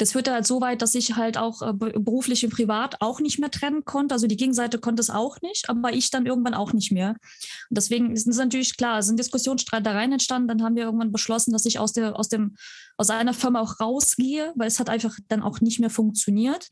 das 0.00 0.12
führte 0.12 0.32
halt 0.32 0.46
so 0.46 0.60
weit, 0.60 0.80
dass 0.82 0.94
ich 0.94 1.16
halt 1.16 1.36
auch 1.36 1.60
äh, 1.62 1.72
beruflich 1.72 2.44
und 2.44 2.52
privat 2.52 2.96
auch 3.00 3.20
nicht 3.20 3.38
mehr 3.38 3.50
trennen 3.50 3.84
konnte. 3.84 4.14
Also 4.14 4.26
die 4.26 4.36
Gegenseite 4.36 4.78
konnte 4.78 5.00
es 5.00 5.10
auch 5.10 5.40
nicht, 5.42 5.68
aber 5.68 5.92
ich 5.92 6.10
dann 6.10 6.26
irgendwann 6.26 6.54
auch 6.54 6.72
nicht 6.72 6.90
mehr. 6.90 7.10
Und 7.10 7.76
deswegen 7.76 8.12
ist 8.12 8.26
es 8.26 8.38
natürlich 8.38 8.76
klar, 8.76 8.98
es 8.98 9.06
sind 9.06 9.18
Diskussionsstreitereien 9.18 10.12
entstanden. 10.12 10.48
Dann 10.48 10.62
haben 10.62 10.76
wir 10.76 10.84
irgendwann 10.84 11.12
beschlossen, 11.12 11.52
dass 11.52 11.66
ich 11.66 11.78
aus, 11.78 11.92
der, 11.92 12.18
aus, 12.18 12.28
dem, 12.28 12.56
aus 12.96 13.10
einer 13.10 13.34
Firma 13.34 13.60
auch 13.60 13.80
rausgehe, 13.80 14.52
weil 14.56 14.68
es 14.68 14.80
hat 14.80 14.88
einfach 14.88 15.16
dann 15.28 15.42
auch 15.42 15.60
nicht 15.60 15.80
mehr 15.80 15.90
funktioniert 15.90 16.70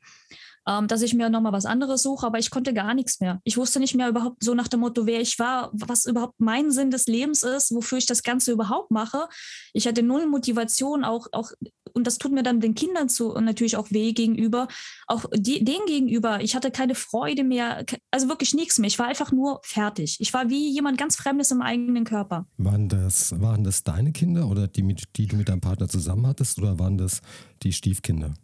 ähm, 0.69 0.87
dass 0.87 1.01
ich 1.01 1.15
mir 1.15 1.31
nochmal 1.31 1.53
was 1.53 1.65
anderes 1.65 2.03
suche, 2.03 2.27
aber 2.27 2.39
ich 2.39 2.51
konnte 2.51 2.75
gar 2.75 2.93
nichts 2.93 3.21
mehr. 3.21 3.41
Ich 3.45 3.57
wusste 3.57 3.81
nicht 3.81 3.95
mehr 3.95 4.09
überhaupt 4.09 4.45
so 4.45 4.55
nach 4.55 4.69
dem 4.69 4.81
Motto, 4.81 5.07
wer 5.07 5.21
ich 5.21 5.39
war, 5.39 5.71
was 5.73 6.05
überhaupt 6.05 6.35
mein 6.39 6.71
Sinn 6.71 6.91
des 6.91 7.07
Lebens 7.07 7.43
ist, 7.43 7.75
wofür 7.75 7.97
ich 7.97 8.07
das 8.07 8.23
Ganze 8.23 8.53
überhaupt 8.53 8.91
mache. 8.91 9.29
Ich 9.73 9.87
hatte 9.87 10.03
null 10.03 10.27
Motivation, 10.27 11.05
auch, 11.05 11.27
auch 11.33 11.53
und 11.93 12.07
das 12.07 12.19
tut 12.19 12.33
mir 12.33 12.43
dann 12.43 12.61
den 12.61 12.75
Kindern 12.75 13.09
zu 13.09 13.35
und 13.35 13.45
natürlich 13.45 13.77
auch 13.77 13.91
weh 13.91 14.13
gegenüber, 14.13 14.69
auch 15.07 15.25
die, 15.35 15.65
denen 15.65 15.87
gegenüber. 15.87 16.41
Ich 16.41 16.55
hatte 16.55 16.71
keine 16.71 16.95
Freude 16.95 17.45
mehr, 17.45 17.85
also 18.11 18.29
wirklich 18.29 18.55
nichts 18.55 18.79
mehr. 18.79 18.89
Ich 18.89 18.99
war 18.99 19.07
einfach 19.07 19.33
nur 19.33 19.61
fertig. 19.63 20.17
Ich 20.21 20.33
war 20.33 20.51
wie 20.51 20.71
jemand 20.71 20.99
ganz 20.99 21.17
Fremdes 21.17 21.51
im 21.51 21.63
eigenen 21.63 22.05
Körper. 22.05 22.47
Waren 22.57 22.89
das, 22.89 23.41
waren 23.41 23.65
das 23.65 23.85
deine 23.85 24.13
Kinder 24.13 24.49
oder 24.49 24.69
die, 24.69 24.95
die 25.17 25.27
du 25.27 25.37
mit 25.37 25.49
deinem 25.49 25.61
Partner 25.61 25.89
zusammen 25.89 26.27
hattest 26.27 26.59
oder 26.59 26.79
waren 26.79 26.99
das 26.99 27.21
die 27.63 27.73
Stiefkinder? 27.73 28.35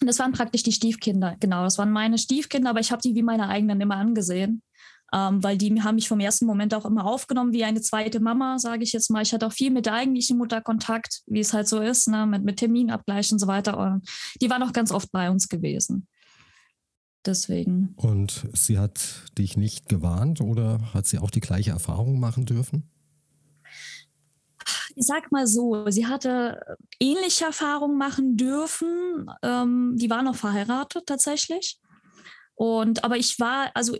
Das 0.00 0.18
waren 0.18 0.32
praktisch 0.32 0.62
die 0.62 0.72
Stiefkinder, 0.72 1.36
genau. 1.40 1.62
Das 1.62 1.76
waren 1.76 1.90
meine 1.90 2.16
Stiefkinder, 2.16 2.70
aber 2.70 2.80
ich 2.80 2.90
habe 2.90 3.02
die 3.02 3.14
wie 3.14 3.22
meine 3.22 3.48
eigenen 3.48 3.80
immer 3.80 3.96
angesehen. 3.96 4.62
Ähm, 5.12 5.42
weil 5.42 5.58
die 5.58 5.82
haben 5.82 5.96
mich 5.96 6.08
vom 6.08 6.20
ersten 6.20 6.46
Moment 6.46 6.74
auch 6.74 6.84
immer 6.84 7.04
aufgenommen 7.04 7.52
wie 7.52 7.64
eine 7.64 7.80
zweite 7.80 8.20
Mama, 8.20 8.58
sage 8.58 8.84
ich 8.84 8.92
jetzt 8.92 9.10
mal. 9.10 9.22
Ich 9.22 9.32
hatte 9.32 9.46
auch 9.46 9.52
viel 9.52 9.70
mit 9.70 9.86
der 9.86 9.94
eigentlichen 9.94 10.38
Mutter 10.38 10.60
Kontakt, 10.60 11.22
wie 11.26 11.40
es 11.40 11.52
halt 11.52 11.68
so 11.68 11.80
ist, 11.80 12.08
ne? 12.08 12.26
mit, 12.26 12.44
mit 12.44 12.58
Terminabgleich 12.58 13.32
und 13.32 13.38
so 13.38 13.46
weiter. 13.46 13.78
Und 13.78 14.08
die 14.40 14.50
waren 14.50 14.62
auch 14.62 14.72
ganz 14.72 14.92
oft 14.92 15.10
bei 15.10 15.30
uns 15.30 15.48
gewesen. 15.48 16.06
Deswegen. 17.26 17.92
Und 17.96 18.46
sie 18.54 18.78
hat 18.78 19.32
dich 19.36 19.56
nicht 19.56 19.88
gewarnt 19.88 20.40
oder 20.40 20.78
hat 20.94 21.06
sie 21.06 21.18
auch 21.18 21.30
die 21.30 21.40
gleiche 21.40 21.70
Erfahrung 21.70 22.18
machen 22.18 22.46
dürfen? 22.46 22.90
ich 24.94 25.06
sag 25.06 25.32
mal 25.32 25.46
so, 25.46 25.88
sie 25.88 26.06
hatte 26.06 26.76
ähnliche 26.98 27.46
Erfahrungen 27.46 27.96
machen 27.96 28.36
dürfen. 28.36 29.30
Ähm, 29.42 29.94
die 29.96 30.10
war 30.10 30.22
noch 30.22 30.36
verheiratet 30.36 31.06
tatsächlich. 31.06 31.78
Und 32.54 33.04
aber 33.04 33.16
ich 33.16 33.38
war, 33.38 33.70
also 33.74 33.96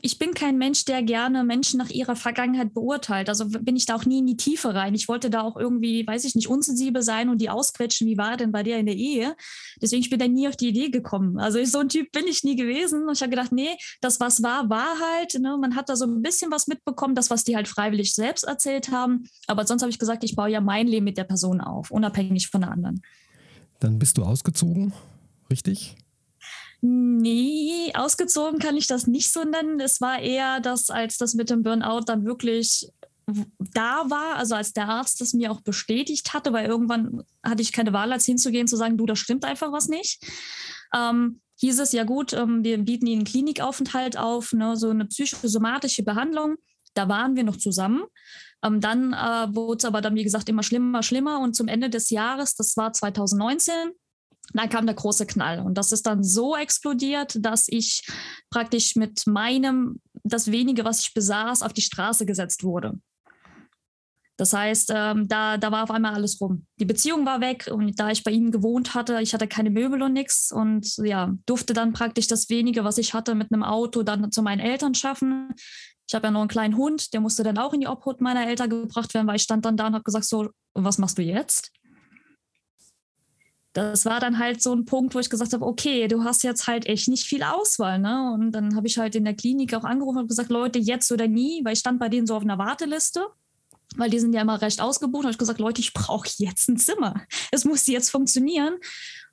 ich 0.00 0.18
bin 0.18 0.32
kein 0.32 0.58
Mensch, 0.58 0.84
der 0.84 1.02
gerne 1.02 1.42
Menschen 1.42 1.78
nach 1.78 1.90
ihrer 1.90 2.14
Vergangenheit 2.14 2.72
beurteilt. 2.72 3.28
Also 3.28 3.48
bin 3.48 3.74
ich 3.74 3.84
da 3.84 3.96
auch 3.96 4.04
nie 4.04 4.18
in 4.18 4.26
die 4.26 4.36
Tiefe 4.36 4.74
rein. 4.74 4.94
Ich 4.94 5.08
wollte 5.08 5.28
da 5.28 5.42
auch 5.42 5.56
irgendwie, 5.56 6.06
weiß 6.06 6.24
ich 6.24 6.36
nicht, 6.36 6.48
unsensibel 6.48 7.02
sein 7.02 7.28
und 7.28 7.40
die 7.40 7.50
ausquetschen, 7.50 8.06
wie 8.06 8.16
war 8.16 8.36
denn 8.36 8.52
bei 8.52 8.62
dir 8.62 8.78
in 8.78 8.86
der 8.86 8.94
Ehe? 8.94 9.36
Deswegen 9.82 10.02
ich 10.02 10.10
bin 10.10 10.20
da 10.20 10.28
nie 10.28 10.46
auf 10.46 10.56
die 10.56 10.68
Idee 10.68 10.90
gekommen. 10.90 11.38
Also 11.38 11.62
so 11.64 11.78
ein 11.78 11.88
Typ 11.88 12.12
bin 12.12 12.26
ich 12.28 12.44
nie 12.44 12.54
gewesen. 12.54 13.08
Und 13.08 13.14
ich 13.14 13.22
habe 13.22 13.30
gedacht, 13.30 13.50
nee, 13.50 13.76
das, 14.00 14.20
was 14.20 14.42
war, 14.42 14.70
war 14.70 14.98
halt. 15.00 15.34
Ne? 15.40 15.56
Man 15.60 15.74
hat 15.74 15.88
da 15.88 15.96
so 15.96 16.06
ein 16.06 16.22
bisschen 16.22 16.52
was 16.52 16.68
mitbekommen, 16.68 17.16
das, 17.16 17.30
was 17.30 17.42
die 17.42 17.56
halt 17.56 17.66
freiwillig 17.66 18.14
selbst 18.14 18.44
erzählt 18.44 18.92
haben. 18.92 19.24
Aber 19.48 19.66
sonst 19.66 19.82
habe 19.82 19.90
ich 19.90 19.98
gesagt, 19.98 20.22
ich 20.22 20.36
baue 20.36 20.50
ja 20.50 20.60
mein 20.60 20.86
Leben 20.86 21.04
mit 21.04 21.18
der 21.18 21.24
Person 21.24 21.60
auf, 21.60 21.90
unabhängig 21.90 22.48
von 22.48 22.60
der 22.60 22.70
anderen. 22.70 23.02
Dann 23.80 23.98
bist 23.98 24.16
du 24.16 24.24
ausgezogen, 24.24 24.92
richtig? 25.50 25.96
Nee, 26.80 27.92
ausgezogen 27.94 28.60
kann 28.60 28.76
ich 28.76 28.86
das 28.86 29.06
nicht 29.06 29.32
so 29.32 29.42
nennen. 29.42 29.80
Es 29.80 30.00
war 30.00 30.20
eher 30.20 30.60
das, 30.60 30.90
als 30.90 31.18
das 31.18 31.34
mit 31.34 31.50
dem 31.50 31.62
Burnout 31.62 32.02
dann 32.06 32.24
wirklich 32.24 32.88
da 33.58 34.08
war, 34.08 34.36
also 34.36 34.54
als 34.54 34.72
der 34.72 34.88
Arzt 34.88 35.20
das 35.20 35.34
mir 35.34 35.50
auch 35.50 35.60
bestätigt 35.60 36.32
hatte, 36.32 36.52
weil 36.52 36.66
irgendwann 36.66 37.24
hatte 37.42 37.62
ich 37.62 37.72
keine 37.72 37.92
Wahl, 37.92 38.12
als 38.12 38.24
hinzugehen, 38.24 38.66
zu 38.66 38.76
sagen, 38.76 38.96
du, 38.96 39.06
da 39.06 39.16
stimmt 39.16 39.44
einfach 39.44 39.72
was 39.72 39.88
nicht. 39.88 40.22
Ähm, 40.94 41.40
hieß 41.56 41.78
es 41.80 41.92
ja 41.92 42.04
gut, 42.04 42.32
ähm, 42.32 42.64
wir 42.64 42.78
bieten 42.78 43.06
Ihnen 43.06 43.20
einen 43.20 43.26
Klinikaufenthalt 43.26 44.16
auf, 44.16 44.52
ne, 44.52 44.76
so 44.76 44.90
eine 44.90 45.04
psychosomatische 45.06 46.04
Behandlung. 46.04 46.56
Da 46.94 47.08
waren 47.08 47.36
wir 47.36 47.44
noch 47.44 47.56
zusammen. 47.56 48.04
Ähm, 48.64 48.80
dann 48.80 49.12
äh, 49.12 49.54
wurde 49.54 49.78
es 49.78 49.84
aber 49.84 50.00
dann, 50.00 50.14
wie 50.14 50.24
gesagt, 50.24 50.48
immer 50.48 50.62
schlimmer, 50.62 51.02
schlimmer. 51.02 51.40
Und 51.40 51.54
zum 51.54 51.68
Ende 51.68 51.90
des 51.90 52.10
Jahres, 52.10 52.54
das 52.54 52.76
war 52.76 52.92
2019, 52.92 53.74
dann 54.52 54.68
kam 54.68 54.86
der 54.86 54.94
große 54.94 55.26
Knall. 55.26 55.60
Und 55.60 55.74
das 55.74 55.92
ist 55.92 56.06
dann 56.06 56.24
so 56.24 56.56
explodiert, 56.56 57.36
dass 57.40 57.68
ich 57.68 58.06
praktisch 58.50 58.96
mit 58.96 59.26
meinem, 59.26 60.00
das 60.24 60.50
wenige, 60.50 60.84
was 60.84 61.00
ich 61.00 61.14
besaß, 61.14 61.62
auf 61.62 61.72
die 61.72 61.82
Straße 61.82 62.26
gesetzt 62.26 62.64
wurde. 62.64 62.98
Das 64.38 64.52
heißt, 64.52 64.92
ähm, 64.94 65.26
da, 65.26 65.58
da 65.58 65.72
war 65.72 65.82
auf 65.82 65.90
einmal 65.90 66.14
alles 66.14 66.40
rum. 66.40 66.64
Die 66.78 66.84
Beziehung 66.84 67.26
war 67.26 67.40
weg 67.40 67.68
und 67.72 67.98
da 67.98 68.10
ich 68.10 68.22
bei 68.22 68.30
ihm 68.30 68.52
gewohnt 68.52 68.94
hatte, 68.94 69.20
ich 69.20 69.34
hatte 69.34 69.48
keine 69.48 69.68
Möbel 69.68 70.00
und 70.00 70.12
nichts 70.12 70.52
und 70.52 70.96
ja, 70.98 71.34
durfte 71.44 71.74
dann 71.74 71.92
praktisch 71.92 72.28
das 72.28 72.48
wenige, 72.48 72.84
was 72.84 72.98
ich 72.98 73.14
hatte, 73.14 73.34
mit 73.34 73.52
einem 73.52 73.64
Auto 73.64 74.04
dann 74.04 74.30
zu 74.30 74.42
meinen 74.42 74.60
Eltern 74.60 74.94
schaffen. 74.94 75.52
Ich 76.06 76.14
habe 76.14 76.28
ja 76.28 76.30
noch 76.30 76.40
einen 76.40 76.48
kleinen 76.48 76.76
Hund, 76.76 77.12
der 77.12 77.20
musste 77.20 77.42
dann 77.42 77.58
auch 77.58 77.74
in 77.74 77.80
die 77.80 77.88
Obhut 77.88 78.20
meiner 78.20 78.46
Eltern 78.46 78.70
gebracht 78.70 79.12
werden, 79.12 79.26
weil 79.26 79.36
ich 79.36 79.42
stand 79.42 79.64
dann 79.64 79.76
da 79.76 79.88
und 79.88 79.94
habe 79.94 80.04
gesagt, 80.04 80.24
so, 80.24 80.48
was 80.72 80.98
machst 80.98 81.18
du 81.18 81.22
jetzt? 81.22 81.72
Das 83.78 84.04
war 84.04 84.20
dann 84.20 84.38
halt 84.38 84.62
so 84.62 84.74
ein 84.74 84.84
Punkt, 84.84 85.14
wo 85.14 85.18
ich 85.18 85.30
gesagt 85.30 85.52
habe, 85.52 85.64
okay, 85.64 86.08
du 86.08 86.24
hast 86.24 86.42
jetzt 86.42 86.66
halt 86.66 86.86
echt 86.86 87.08
nicht 87.08 87.24
viel 87.24 87.42
Auswahl. 87.42 87.98
Ne? 87.98 88.32
Und 88.32 88.52
dann 88.52 88.74
habe 88.76 88.86
ich 88.86 88.98
halt 88.98 89.14
in 89.14 89.24
der 89.24 89.34
Klinik 89.34 89.74
auch 89.74 89.84
angerufen 89.84 90.18
und 90.18 90.28
gesagt, 90.28 90.50
Leute, 90.50 90.78
jetzt 90.78 91.10
oder 91.12 91.28
nie, 91.28 91.64
weil 91.64 91.74
ich 91.74 91.78
stand 91.78 91.98
bei 91.98 92.08
denen 92.08 92.26
so 92.26 92.34
auf 92.34 92.42
einer 92.42 92.58
Warteliste, 92.58 93.26
weil 93.96 94.10
die 94.10 94.18
sind 94.18 94.34
ja 94.34 94.42
immer 94.42 94.60
recht 94.60 94.80
ausgebucht. 94.80 95.24
habe 95.24 95.32
ich 95.32 95.38
gesagt, 95.38 95.60
Leute, 95.60 95.80
ich 95.80 95.94
brauche 95.94 96.28
jetzt 96.38 96.68
ein 96.68 96.76
Zimmer. 96.76 97.22
Es 97.52 97.64
muss 97.64 97.86
jetzt 97.86 98.10
funktionieren. 98.10 98.76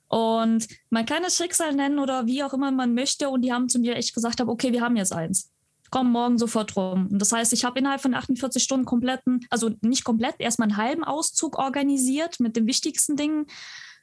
Und 0.08 0.68
man 0.90 1.04
kann 1.04 1.24
es 1.24 1.36
Schicksal 1.36 1.74
nennen 1.74 1.98
oder 1.98 2.26
wie 2.26 2.44
auch 2.44 2.54
immer 2.54 2.70
man 2.70 2.94
möchte. 2.94 3.28
Und 3.28 3.42
die 3.42 3.52
haben 3.52 3.68
zu 3.68 3.78
mir 3.78 3.96
echt 3.96 4.14
gesagt, 4.14 4.40
okay, 4.40 4.72
wir 4.72 4.80
haben 4.80 4.96
jetzt 4.96 5.12
eins. 5.12 5.50
Komm 5.90 6.10
morgen 6.10 6.38
sofort 6.38 6.76
rum. 6.76 7.08
Und 7.10 7.20
das 7.20 7.32
heißt, 7.32 7.52
ich 7.52 7.64
habe 7.64 7.78
innerhalb 7.78 8.00
von 8.00 8.14
48 8.14 8.62
Stunden 8.62 8.86
kompletten, 8.86 9.46
also 9.50 9.70
nicht 9.82 10.04
komplett, 10.04 10.36
erstmal 10.38 10.68
einen 10.68 10.76
halben 10.76 11.04
Auszug 11.04 11.58
organisiert 11.58 12.40
mit 12.40 12.56
den 12.56 12.66
wichtigsten 12.66 13.16
Dingen 13.16 13.46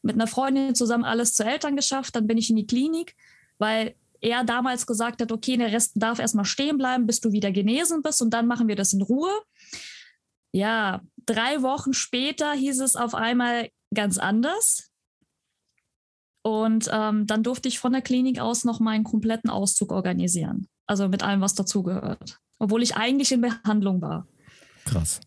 mit 0.03 0.15
einer 0.15 0.27
Freundin 0.27 0.75
zusammen 0.75 1.03
alles 1.03 1.33
zu 1.33 1.43
Eltern 1.43 1.75
geschafft. 1.75 2.15
Dann 2.15 2.27
bin 2.27 2.38
ich 2.38 2.50
in 2.50 2.55
die 2.55 2.67
Klinik, 2.67 3.15
weil 3.57 3.95
er 4.22 4.43
damals 4.43 4.86
gesagt 4.86 5.22
hat, 5.22 5.31
okay, 5.31 5.57
der 5.57 5.72
Rest 5.72 5.93
darf 5.95 6.19
erstmal 6.19 6.45
stehen 6.45 6.77
bleiben, 6.77 7.07
bis 7.07 7.19
du 7.19 7.31
wieder 7.31 7.51
genesen 7.51 8.01
bist 8.01 8.22
und 8.22 8.29
dann 8.31 8.48
machen 8.48 8.67
wir 8.67 8.75
das 8.75 8.93
in 8.93 9.01
Ruhe. 9.01 9.31
Ja, 10.51 11.01
drei 11.25 11.62
Wochen 11.62 11.93
später 11.93 12.53
hieß 12.53 12.79
es 12.81 12.95
auf 12.95 13.15
einmal 13.15 13.69
ganz 13.93 14.17
anders. 14.17 14.91
Und 16.41 16.89
ähm, 16.91 17.25
dann 17.25 17.43
durfte 17.43 17.69
ich 17.69 17.79
von 17.79 17.93
der 17.93 18.01
Klinik 18.01 18.39
aus 18.39 18.65
noch 18.65 18.79
meinen 18.79 19.03
kompletten 19.03 19.50
Auszug 19.50 19.91
organisieren. 19.91 20.67
Also 20.86 21.07
mit 21.07 21.24
allem, 21.24 21.41
was 21.41 21.55
dazugehört. 21.55 22.39
Obwohl 22.60 22.83
ich 22.83 22.95
eigentlich 22.95 23.31
in 23.31 23.41
Behandlung 23.41 24.01
war. 24.01 24.27
Krass. 24.86 25.22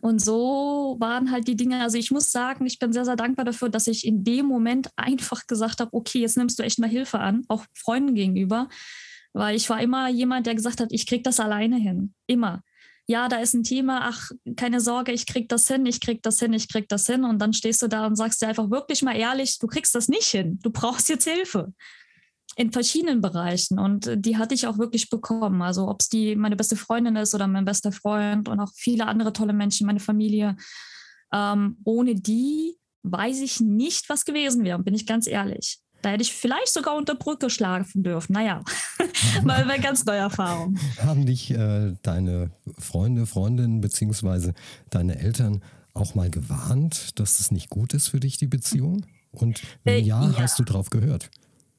Und 0.00 0.20
so 0.20 0.96
waren 1.00 1.30
halt 1.30 1.48
die 1.48 1.56
Dinge. 1.56 1.80
Also 1.80 1.96
ich 1.96 2.10
muss 2.10 2.30
sagen, 2.30 2.66
ich 2.66 2.78
bin 2.78 2.92
sehr, 2.92 3.04
sehr 3.04 3.16
dankbar 3.16 3.44
dafür, 3.44 3.68
dass 3.68 3.86
ich 3.86 4.06
in 4.06 4.22
dem 4.22 4.46
Moment 4.46 4.90
einfach 4.96 5.46
gesagt 5.46 5.80
habe, 5.80 5.92
okay, 5.92 6.20
jetzt 6.20 6.36
nimmst 6.36 6.58
du 6.58 6.62
echt 6.62 6.78
mal 6.78 6.90
Hilfe 6.90 7.20
an, 7.20 7.44
auch 7.48 7.64
Freunden 7.74 8.14
gegenüber. 8.14 8.68
Weil 9.32 9.56
ich 9.56 9.68
war 9.70 9.80
immer 9.80 10.08
jemand, 10.08 10.46
der 10.46 10.54
gesagt 10.54 10.80
hat, 10.80 10.88
ich 10.92 11.06
krieg 11.06 11.24
das 11.24 11.40
alleine 11.40 11.76
hin. 11.76 12.14
Immer. 12.26 12.62
Ja, 13.06 13.28
da 13.28 13.38
ist 13.38 13.54
ein 13.54 13.62
Thema, 13.62 14.02
ach, 14.02 14.30
keine 14.56 14.80
Sorge, 14.80 15.12
ich 15.12 15.26
krieg 15.26 15.48
das 15.48 15.66
hin, 15.66 15.86
ich 15.86 16.00
krieg 16.00 16.22
das 16.22 16.38
hin, 16.38 16.52
ich 16.52 16.68
krieg 16.68 16.88
das 16.88 17.06
hin. 17.06 17.24
Und 17.24 17.38
dann 17.38 17.54
stehst 17.54 17.80
du 17.80 17.88
da 17.88 18.06
und 18.06 18.16
sagst 18.16 18.42
dir 18.42 18.48
einfach 18.48 18.70
wirklich 18.70 19.02
mal 19.02 19.16
ehrlich, 19.16 19.58
du 19.58 19.66
kriegst 19.66 19.94
das 19.94 20.08
nicht 20.08 20.26
hin. 20.26 20.58
Du 20.62 20.70
brauchst 20.70 21.08
jetzt 21.08 21.26
Hilfe 21.26 21.72
in 22.58 22.72
verschiedenen 22.72 23.20
Bereichen 23.20 23.78
und 23.78 24.08
äh, 24.08 24.18
die 24.18 24.36
hatte 24.36 24.52
ich 24.52 24.66
auch 24.66 24.78
wirklich 24.78 25.10
bekommen. 25.10 25.62
Also 25.62 25.88
ob 25.88 26.00
es 26.00 26.08
die 26.08 26.34
meine 26.34 26.56
beste 26.56 26.74
Freundin 26.74 27.14
ist 27.14 27.32
oder 27.32 27.46
mein 27.46 27.64
bester 27.64 27.92
Freund 27.92 28.48
und 28.48 28.58
auch 28.58 28.72
viele 28.74 29.06
andere 29.06 29.32
tolle 29.32 29.52
Menschen, 29.52 29.86
meine 29.86 30.00
Familie. 30.00 30.56
Ähm, 31.32 31.76
ohne 31.84 32.16
die 32.16 32.76
weiß 33.04 33.42
ich 33.42 33.60
nicht, 33.60 34.08
was 34.08 34.24
gewesen 34.24 34.64
wäre, 34.64 34.80
bin 34.80 34.94
ich 34.94 35.06
ganz 35.06 35.28
ehrlich. 35.28 35.78
Da 36.02 36.10
hätte 36.10 36.22
ich 36.22 36.32
vielleicht 36.32 36.72
sogar 36.72 36.96
unter 36.96 37.14
Brücke 37.14 37.48
schlafen 37.48 38.02
dürfen. 38.02 38.32
Naja, 38.32 38.64
mal 39.44 39.62
eine 39.62 39.80
ganz 39.80 40.04
neue 40.04 40.18
Erfahrung. 40.18 40.76
Haben 41.00 41.26
dich 41.26 41.52
äh, 41.52 41.94
deine 42.02 42.50
Freunde, 42.76 43.26
Freundinnen 43.26 43.80
beziehungsweise 43.80 44.52
deine 44.90 45.20
Eltern 45.20 45.62
auch 45.94 46.16
mal 46.16 46.28
gewarnt, 46.28 47.20
dass 47.20 47.38
es 47.38 47.52
nicht 47.52 47.70
gut 47.70 47.94
ist 47.94 48.08
für 48.08 48.18
dich, 48.18 48.36
die 48.36 48.48
Beziehung? 48.48 49.06
Und 49.30 49.62
wenn 49.84 49.94
äh, 49.94 50.00
ja, 50.00 50.28
ja, 50.28 50.38
hast 50.38 50.58
du 50.58 50.64
drauf 50.64 50.90
gehört? 50.90 51.30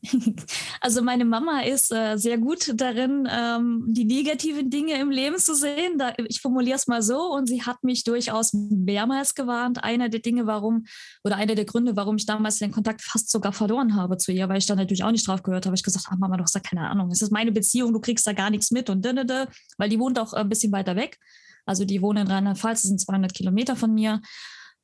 Also 0.81 1.01
meine 1.01 1.25
Mama 1.25 1.61
ist 1.61 1.91
äh, 1.91 2.17
sehr 2.17 2.37
gut 2.37 2.71
darin, 2.75 3.27
ähm, 3.29 3.83
die 3.87 4.05
negativen 4.05 4.69
Dinge 4.69 4.93
im 4.99 5.09
Leben 5.09 5.37
zu 5.37 5.55
sehen. 5.55 5.97
Da, 5.97 6.13
ich 6.27 6.41
formuliere 6.41 6.77
es 6.77 6.87
mal 6.87 7.01
so 7.01 7.33
und 7.33 7.47
sie 7.47 7.63
hat 7.63 7.83
mich 7.83 8.03
durchaus 8.03 8.53
mehrmals 8.53 9.35
gewarnt. 9.35 9.83
Einer 9.83 10.09
der 10.09 10.21
Dinge, 10.21 10.47
warum 10.47 10.85
oder 11.23 11.35
einer 11.35 11.55
der 11.55 11.65
Gründe, 11.65 11.95
warum 11.95 12.15
ich 12.15 12.25
damals 12.25 12.59
den 12.59 12.71
Kontakt 12.71 13.01
fast 13.01 13.29
sogar 13.29 13.51
verloren 13.51 13.95
habe 13.95 14.17
zu 14.17 14.31
ihr, 14.31 14.47
weil 14.47 14.59
ich 14.59 14.65
da 14.65 14.75
natürlich 14.75 15.03
auch 15.03 15.11
nicht 15.11 15.27
drauf 15.27 15.43
gehört 15.43 15.65
habe. 15.65 15.75
Ich 15.75 15.83
gesagt, 15.83 16.05
ah, 16.09 16.15
Mama, 16.17 16.37
du 16.37 16.43
hast 16.43 16.55
da 16.55 16.59
keine 16.59 16.89
Ahnung. 16.89 17.11
Es 17.11 17.21
ist 17.21 17.31
meine 17.31 17.51
Beziehung, 17.51 17.93
du 17.93 17.99
kriegst 17.99 18.25
da 18.25 18.33
gar 18.33 18.49
nichts 18.49 18.71
mit 18.71 18.89
und 18.89 19.03
dünne, 19.03 19.49
weil 19.77 19.89
die 19.89 19.99
wohnt 19.99 20.17
auch 20.19 20.33
ein 20.33 20.49
bisschen 20.49 20.71
weiter 20.71 20.95
weg. 20.95 21.17
Also 21.65 21.85
die 21.85 22.01
wohnen 22.01 22.25
in 22.25 22.31
Rheinland-Pfalz, 22.31 22.81
das 22.81 22.89
sind 22.89 23.01
200 23.01 23.33
Kilometer 23.33 23.75
von 23.75 23.93
mir. 23.93 24.21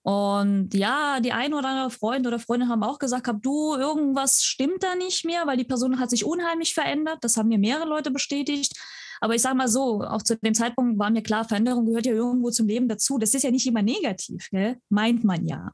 Und 0.05 0.75
ja, 0.75 1.19
die 1.19 1.31
ein 1.31 1.55
oder 1.55 1.67
andere 1.67 1.89
Freund 1.89 2.27
oder 2.27 2.37
Freundin 2.37 2.69
haben 2.69 2.83
auch 2.83 2.99
gesagt, 2.99 3.27
hab 3.27 3.41
du, 3.41 3.73
irgendwas 3.73 4.43
stimmt 4.43 4.83
da 4.83 4.93
nicht 4.93 5.25
mehr, 5.25 5.47
weil 5.47 5.57
die 5.57 5.63
Person 5.63 5.99
hat 5.99 6.11
sich 6.11 6.23
unheimlich 6.23 6.75
verändert. 6.75 7.17
Das 7.21 7.37
haben 7.37 7.49
mir 7.49 7.57
mehrere 7.57 7.87
Leute 7.87 8.11
bestätigt. 8.11 8.79
Aber 9.19 9.33
ich 9.33 9.41
sage 9.41 9.55
mal 9.55 9.67
so, 9.67 10.03
auch 10.03 10.21
zu 10.21 10.37
dem 10.37 10.53
Zeitpunkt 10.53 10.99
war 10.99 11.09
mir 11.09 11.23
klar, 11.23 11.43
Veränderung 11.43 11.87
gehört 11.87 12.05
ja 12.05 12.13
irgendwo 12.13 12.51
zum 12.51 12.67
Leben 12.67 12.87
dazu. 12.87 13.17
Das 13.17 13.33
ist 13.33 13.41
ja 13.41 13.49
nicht 13.49 13.65
immer 13.65 13.81
negativ, 13.81 14.47
gell? 14.51 14.77
meint 14.89 15.23
man 15.23 15.43
ja. 15.47 15.71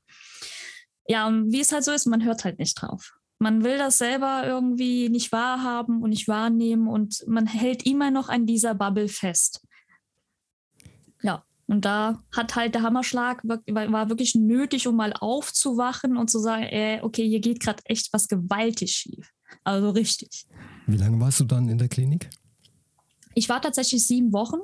Ja, 1.09 1.27
und 1.27 1.51
wie 1.51 1.59
es 1.59 1.73
halt 1.73 1.83
so 1.83 1.91
ist, 1.91 2.05
man 2.05 2.23
hört 2.23 2.45
halt 2.45 2.57
nicht 2.57 2.81
drauf. 2.81 3.11
Man 3.37 3.65
will 3.65 3.77
das 3.77 3.97
selber 3.97 4.43
irgendwie 4.45 5.09
nicht 5.09 5.33
wahrhaben 5.33 6.01
und 6.01 6.11
nicht 6.11 6.29
wahrnehmen 6.29 6.87
und 6.87 7.21
man 7.27 7.47
hält 7.47 7.85
immer 7.85 8.11
noch 8.11 8.29
an 8.29 8.45
dieser 8.45 8.75
Bubble 8.75 9.09
fest. 9.09 9.67
Ja, 11.21 11.43
und 11.71 11.85
da 11.85 12.21
hat 12.33 12.57
halt 12.57 12.75
der 12.75 12.81
Hammerschlag 12.81 13.41
war 13.45 14.09
wirklich 14.09 14.35
nötig, 14.35 14.87
um 14.87 14.97
mal 14.97 15.13
aufzuwachen 15.13 16.17
und 16.17 16.29
zu 16.29 16.39
sagen, 16.39 16.63
äh, 16.63 16.99
okay, 17.01 17.25
hier 17.25 17.39
geht 17.39 17.61
gerade 17.61 17.81
echt 17.85 18.11
was 18.11 18.27
gewaltig 18.27 18.91
schief. 18.91 19.31
Also 19.63 19.91
richtig. 19.91 20.47
Wie 20.85 20.97
lange 20.97 21.17
warst 21.21 21.39
du 21.39 21.45
dann 21.45 21.69
in 21.69 21.77
der 21.77 21.87
Klinik? 21.87 22.29
Ich 23.35 23.47
war 23.47 23.61
tatsächlich 23.61 24.05
sieben 24.05 24.33
Wochen. 24.33 24.57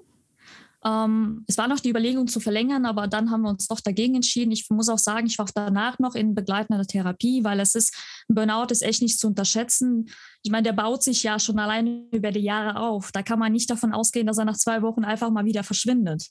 Ähm, 0.87 1.43
es 1.47 1.57
war 1.57 1.67
noch 1.67 1.81
die 1.81 1.89
Überlegung 1.89 2.27
zu 2.27 2.39
verlängern, 2.39 2.85
aber 2.85 3.07
dann 3.07 3.29
haben 3.29 3.41
wir 3.41 3.49
uns 3.49 3.67
doch 3.67 3.81
dagegen 3.81 4.15
entschieden. 4.15 4.51
Ich 4.51 4.69
muss 4.69 4.87
auch 4.87 4.97
sagen, 4.97 5.27
ich 5.27 5.37
war 5.37 5.47
danach 5.53 5.99
noch 5.99 6.15
in 6.15 6.33
begleitender 6.33 6.85
Therapie, 6.85 7.43
weil 7.43 7.59
es 7.59 7.75
ist, 7.75 7.93
Burnout 8.29 8.67
ist 8.69 8.83
echt 8.83 9.01
nicht 9.01 9.19
zu 9.19 9.27
unterschätzen. 9.27 10.09
Ich 10.43 10.51
meine, 10.51 10.63
der 10.63 10.73
baut 10.73 11.03
sich 11.03 11.23
ja 11.23 11.39
schon 11.39 11.59
alleine 11.59 12.05
über 12.13 12.31
die 12.31 12.39
Jahre 12.39 12.79
auf. 12.79 13.11
Da 13.11 13.21
kann 13.21 13.39
man 13.39 13.51
nicht 13.51 13.69
davon 13.69 13.93
ausgehen, 13.93 14.27
dass 14.27 14.37
er 14.37 14.45
nach 14.45 14.57
zwei 14.57 14.81
Wochen 14.81 15.03
einfach 15.03 15.29
mal 15.29 15.45
wieder 15.45 15.63
verschwindet, 15.63 16.27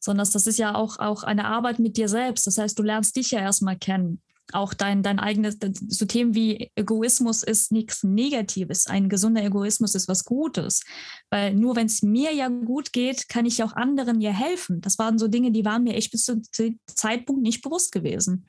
sondern 0.00 0.28
das 0.30 0.46
ist 0.46 0.58
ja 0.58 0.74
auch, 0.74 0.98
auch 0.98 1.22
eine 1.22 1.46
Arbeit 1.46 1.78
mit 1.78 1.96
dir 1.96 2.08
selbst. 2.08 2.46
Das 2.46 2.58
heißt, 2.58 2.78
du 2.78 2.82
lernst 2.82 3.16
dich 3.16 3.30
ja 3.30 3.40
erstmal 3.40 3.78
kennen 3.78 4.20
auch 4.52 4.74
dein, 4.74 5.02
dein 5.02 5.18
eigenes, 5.18 5.58
so 5.88 6.04
Themen 6.04 6.34
wie 6.34 6.70
Egoismus 6.74 7.42
ist 7.42 7.72
nichts 7.72 8.04
Negatives. 8.04 8.86
Ein 8.86 9.08
gesunder 9.08 9.42
Egoismus 9.42 9.94
ist 9.94 10.08
was 10.08 10.24
Gutes. 10.24 10.82
Weil 11.30 11.54
nur 11.54 11.76
wenn 11.76 11.86
es 11.86 12.02
mir 12.02 12.32
ja 12.32 12.48
gut 12.48 12.92
geht, 12.92 13.28
kann 13.28 13.46
ich 13.46 13.62
auch 13.62 13.72
anderen 13.72 14.20
ja 14.20 14.30
helfen. 14.30 14.80
Das 14.80 14.98
waren 14.98 15.18
so 15.18 15.28
Dinge, 15.28 15.50
die 15.50 15.64
waren 15.64 15.84
mir 15.84 15.94
echt 15.94 16.12
bis 16.12 16.24
zum 16.24 16.42
Zeitpunkt 16.86 17.42
nicht 17.42 17.62
bewusst 17.62 17.92
gewesen. 17.92 18.46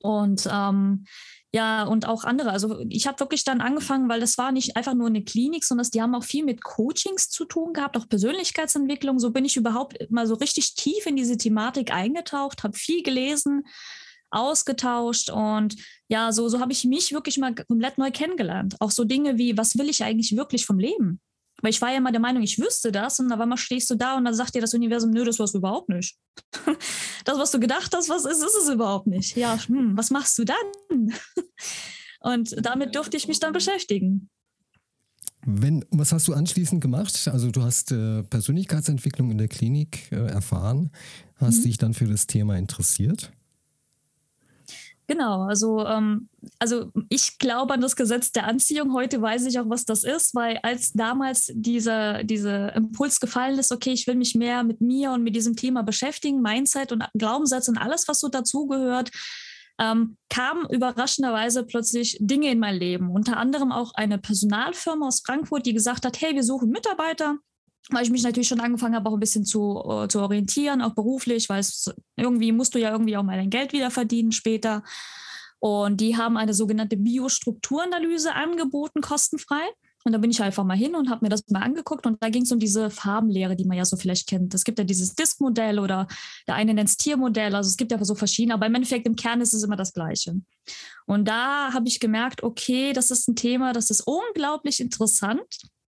Und 0.00 0.48
ähm, 0.50 1.04
ja, 1.52 1.84
und 1.84 2.06
auch 2.08 2.24
andere. 2.24 2.50
Also 2.50 2.84
ich 2.88 3.06
habe 3.06 3.20
wirklich 3.20 3.44
dann 3.44 3.60
angefangen, 3.60 4.08
weil 4.08 4.18
das 4.18 4.38
war 4.38 4.50
nicht 4.50 4.76
einfach 4.76 4.94
nur 4.94 5.06
eine 5.06 5.22
Klinik, 5.22 5.62
sondern 5.62 5.86
die 5.94 6.02
haben 6.02 6.14
auch 6.14 6.24
viel 6.24 6.44
mit 6.44 6.64
Coachings 6.64 7.28
zu 7.28 7.44
tun 7.44 7.72
gehabt, 7.72 7.96
auch 7.96 8.08
Persönlichkeitsentwicklung. 8.08 9.20
So 9.20 9.30
bin 9.30 9.44
ich 9.44 9.56
überhaupt 9.56 10.10
mal 10.10 10.26
so 10.26 10.34
richtig 10.34 10.74
tief 10.74 11.06
in 11.06 11.14
diese 11.14 11.36
Thematik 11.36 11.92
eingetaucht, 11.92 12.64
habe 12.64 12.76
viel 12.76 13.04
gelesen, 13.04 13.62
ausgetauscht 14.34 15.30
und 15.30 15.76
ja, 16.08 16.32
so, 16.32 16.48
so 16.48 16.60
habe 16.60 16.72
ich 16.72 16.84
mich 16.84 17.12
wirklich 17.12 17.38
mal 17.38 17.54
komplett 17.54 17.98
neu 17.98 18.10
kennengelernt. 18.10 18.76
Auch 18.80 18.90
so 18.90 19.04
Dinge 19.04 19.38
wie, 19.38 19.56
was 19.56 19.78
will 19.78 19.88
ich 19.88 20.04
eigentlich 20.04 20.36
wirklich 20.36 20.66
vom 20.66 20.78
Leben? 20.78 21.20
Weil 21.62 21.70
ich 21.70 21.80
war 21.80 21.90
ja 21.90 21.96
immer 21.96 22.12
der 22.12 22.20
Meinung, 22.20 22.42
ich 22.42 22.58
wüsste 22.58 22.92
das 22.92 23.20
und 23.20 23.28
dann 23.28 23.56
stehst 23.56 23.88
du 23.88 23.94
da 23.94 24.16
und 24.16 24.24
dann 24.24 24.34
sagt 24.34 24.54
dir 24.54 24.60
das 24.60 24.74
Universum, 24.74 25.10
nö, 25.10 25.24
das 25.24 25.38
warst 25.38 25.54
du 25.54 25.58
überhaupt 25.58 25.88
nicht. 25.88 26.16
das, 27.24 27.38
was 27.38 27.52
du 27.52 27.60
gedacht 27.60 27.94
hast, 27.94 28.08
was 28.08 28.24
ist, 28.24 28.42
ist 28.42 28.56
es 28.62 28.68
überhaupt 28.68 29.06
nicht. 29.06 29.36
Ja, 29.36 29.58
hm, 29.66 29.96
was 29.96 30.10
machst 30.10 30.36
du 30.38 30.44
dann? 30.44 30.56
und 32.20 32.54
damit 32.64 32.94
durfte 32.94 33.16
ich 33.16 33.28
mich 33.28 33.40
dann 33.40 33.52
beschäftigen. 33.52 34.28
Wenn, 35.46 35.84
was 35.90 36.12
hast 36.12 36.26
du 36.28 36.34
anschließend 36.34 36.80
gemacht? 36.80 37.28
Also 37.30 37.50
du 37.50 37.62
hast 37.62 37.92
äh, 37.92 38.22
Persönlichkeitsentwicklung 38.24 39.30
in 39.30 39.38
der 39.38 39.48
Klinik 39.48 40.10
äh, 40.10 40.16
erfahren, 40.16 40.90
hast 41.36 41.58
mhm. 41.58 41.62
dich 41.62 41.78
dann 41.78 41.94
für 41.94 42.06
das 42.06 42.26
Thema 42.26 42.56
interessiert? 42.56 43.30
Genau, 45.06 45.42
also, 45.42 45.84
ähm, 45.86 46.30
also 46.58 46.90
ich 47.10 47.38
glaube 47.38 47.74
an 47.74 47.82
das 47.82 47.94
Gesetz 47.94 48.32
der 48.32 48.46
Anziehung. 48.46 48.94
Heute 48.94 49.20
weiß 49.20 49.44
ich 49.44 49.58
auch, 49.58 49.68
was 49.68 49.84
das 49.84 50.02
ist, 50.02 50.34
weil 50.34 50.58
als 50.62 50.92
damals 50.92 51.50
dieser, 51.54 52.24
dieser 52.24 52.74
Impuls 52.74 53.20
gefallen 53.20 53.58
ist, 53.58 53.70
okay, 53.70 53.92
ich 53.92 54.06
will 54.06 54.14
mich 54.14 54.34
mehr 54.34 54.64
mit 54.64 54.80
mir 54.80 55.12
und 55.12 55.22
mit 55.22 55.36
diesem 55.36 55.56
Thema 55.56 55.82
beschäftigen, 55.82 56.40
Mindset 56.40 56.90
und 56.90 57.04
Glaubenssatz 57.14 57.68
und 57.68 57.76
alles, 57.76 58.08
was 58.08 58.20
so 58.20 58.28
dazugehört, 58.28 59.10
ähm, 59.78 60.16
kamen 60.30 60.66
überraschenderweise 60.70 61.64
plötzlich 61.64 62.16
Dinge 62.20 62.50
in 62.50 62.58
mein 62.58 62.76
Leben. 62.76 63.10
Unter 63.10 63.36
anderem 63.36 63.72
auch 63.72 63.92
eine 63.94 64.18
Personalfirma 64.18 65.08
aus 65.08 65.22
Frankfurt, 65.24 65.66
die 65.66 65.74
gesagt 65.74 66.06
hat, 66.06 66.20
hey, 66.20 66.34
wir 66.34 66.44
suchen 66.44 66.70
Mitarbeiter 66.70 67.38
weil 67.90 68.04
ich 68.04 68.10
mich 68.10 68.22
natürlich 68.22 68.48
schon 68.48 68.60
angefangen 68.60 68.94
habe, 68.94 69.08
auch 69.08 69.14
ein 69.14 69.20
bisschen 69.20 69.44
zu, 69.44 69.76
uh, 69.84 70.06
zu 70.06 70.20
orientieren, 70.20 70.82
auch 70.82 70.94
beruflich, 70.94 71.48
weil 71.48 71.60
es 71.60 71.92
irgendwie 72.16 72.52
musst 72.52 72.74
du 72.74 72.78
ja 72.78 72.90
irgendwie 72.90 73.16
auch 73.16 73.22
mal 73.22 73.36
dein 73.36 73.50
Geld 73.50 73.72
wieder 73.72 73.90
verdienen 73.90 74.32
später. 74.32 74.82
Und 75.58 76.00
die 76.00 76.16
haben 76.16 76.36
eine 76.36 76.54
sogenannte 76.54 76.96
Biostrukturanalyse 76.96 78.34
angeboten, 78.34 79.00
kostenfrei. 79.00 79.62
Und 80.06 80.12
da 80.12 80.18
bin 80.18 80.30
ich 80.30 80.42
einfach 80.42 80.64
mal 80.64 80.76
hin 80.76 80.94
und 80.94 81.08
habe 81.08 81.24
mir 81.24 81.30
das 81.30 81.44
mal 81.48 81.62
angeguckt. 81.62 82.04
Und 82.06 82.22
da 82.22 82.28
ging 82.28 82.42
es 82.42 82.52
um 82.52 82.58
diese 82.58 82.90
Farbenlehre, 82.90 83.56
die 83.56 83.64
man 83.64 83.78
ja 83.78 83.86
so 83.86 83.96
vielleicht 83.96 84.28
kennt. 84.28 84.52
Es 84.52 84.64
gibt 84.64 84.78
ja 84.78 84.84
dieses 84.84 85.14
Disk-Modell 85.14 85.78
oder 85.78 86.06
der 86.46 86.56
eine 86.56 86.74
nennt 86.74 86.90
es 86.90 86.98
Tiermodell. 86.98 87.54
Also 87.54 87.68
es 87.68 87.78
gibt 87.78 87.90
ja 87.90 88.04
so 88.04 88.14
verschiedene, 88.14 88.52
aber 88.52 88.66
im 88.66 88.74
Endeffekt 88.74 89.06
im 89.06 89.16
Kern 89.16 89.40
ist 89.40 89.54
es 89.54 89.62
immer 89.62 89.76
das 89.76 89.94
Gleiche. 89.94 90.34
Und 91.06 91.26
da 91.26 91.72
habe 91.72 91.88
ich 91.88 92.00
gemerkt, 92.00 92.42
okay, 92.42 92.92
das 92.92 93.10
ist 93.10 93.28
ein 93.28 93.36
Thema, 93.36 93.72
das 93.72 93.88
ist 93.88 94.02
unglaublich 94.02 94.80
interessant 94.80 95.40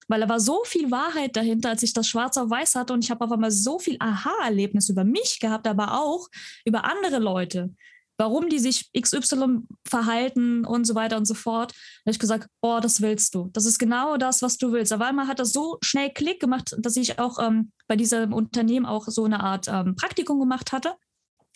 weil 0.08 0.20
da 0.20 0.28
war 0.28 0.40
so 0.40 0.62
viel 0.64 0.90
Wahrheit 0.90 1.36
dahinter, 1.36 1.70
als 1.70 1.82
ich 1.82 1.92
das 1.92 2.08
schwarz 2.08 2.36
auf 2.36 2.50
weiß 2.50 2.74
hatte 2.74 2.92
und 2.92 3.04
ich 3.04 3.10
habe 3.10 3.24
auf 3.24 3.32
einmal 3.32 3.50
so 3.50 3.78
viel 3.78 3.96
Aha-Erlebnis 4.00 4.88
über 4.88 5.04
mich 5.04 5.38
gehabt, 5.40 5.66
aber 5.66 6.00
auch 6.00 6.28
über 6.64 6.84
andere 6.84 7.18
Leute, 7.18 7.74
warum 8.16 8.48
die 8.48 8.58
sich 8.58 8.90
XY 8.92 9.62
verhalten 9.86 10.64
und 10.64 10.86
so 10.86 10.94
weiter 10.94 11.16
und 11.16 11.26
so 11.26 11.34
fort. 11.34 11.72
Da 11.72 12.00
habe 12.06 12.12
ich 12.12 12.18
gesagt, 12.18 12.48
boah, 12.60 12.80
das 12.80 13.00
willst 13.00 13.34
du. 13.34 13.50
Das 13.52 13.64
ist 13.64 13.78
genau 13.78 14.16
das, 14.16 14.42
was 14.42 14.56
du 14.56 14.72
willst. 14.72 14.92
Aber 14.92 15.06
einmal 15.06 15.26
hat 15.26 15.40
das 15.40 15.52
so 15.52 15.78
schnell 15.82 16.10
Klick 16.10 16.40
gemacht, 16.40 16.76
dass 16.78 16.96
ich 16.96 17.18
auch 17.18 17.38
ähm, 17.38 17.72
bei 17.88 17.96
diesem 17.96 18.32
Unternehmen 18.32 18.86
auch 18.86 19.06
so 19.08 19.24
eine 19.24 19.40
Art 19.40 19.66
ähm, 19.68 19.96
Praktikum 19.96 20.38
gemacht 20.38 20.72
hatte. 20.72 20.94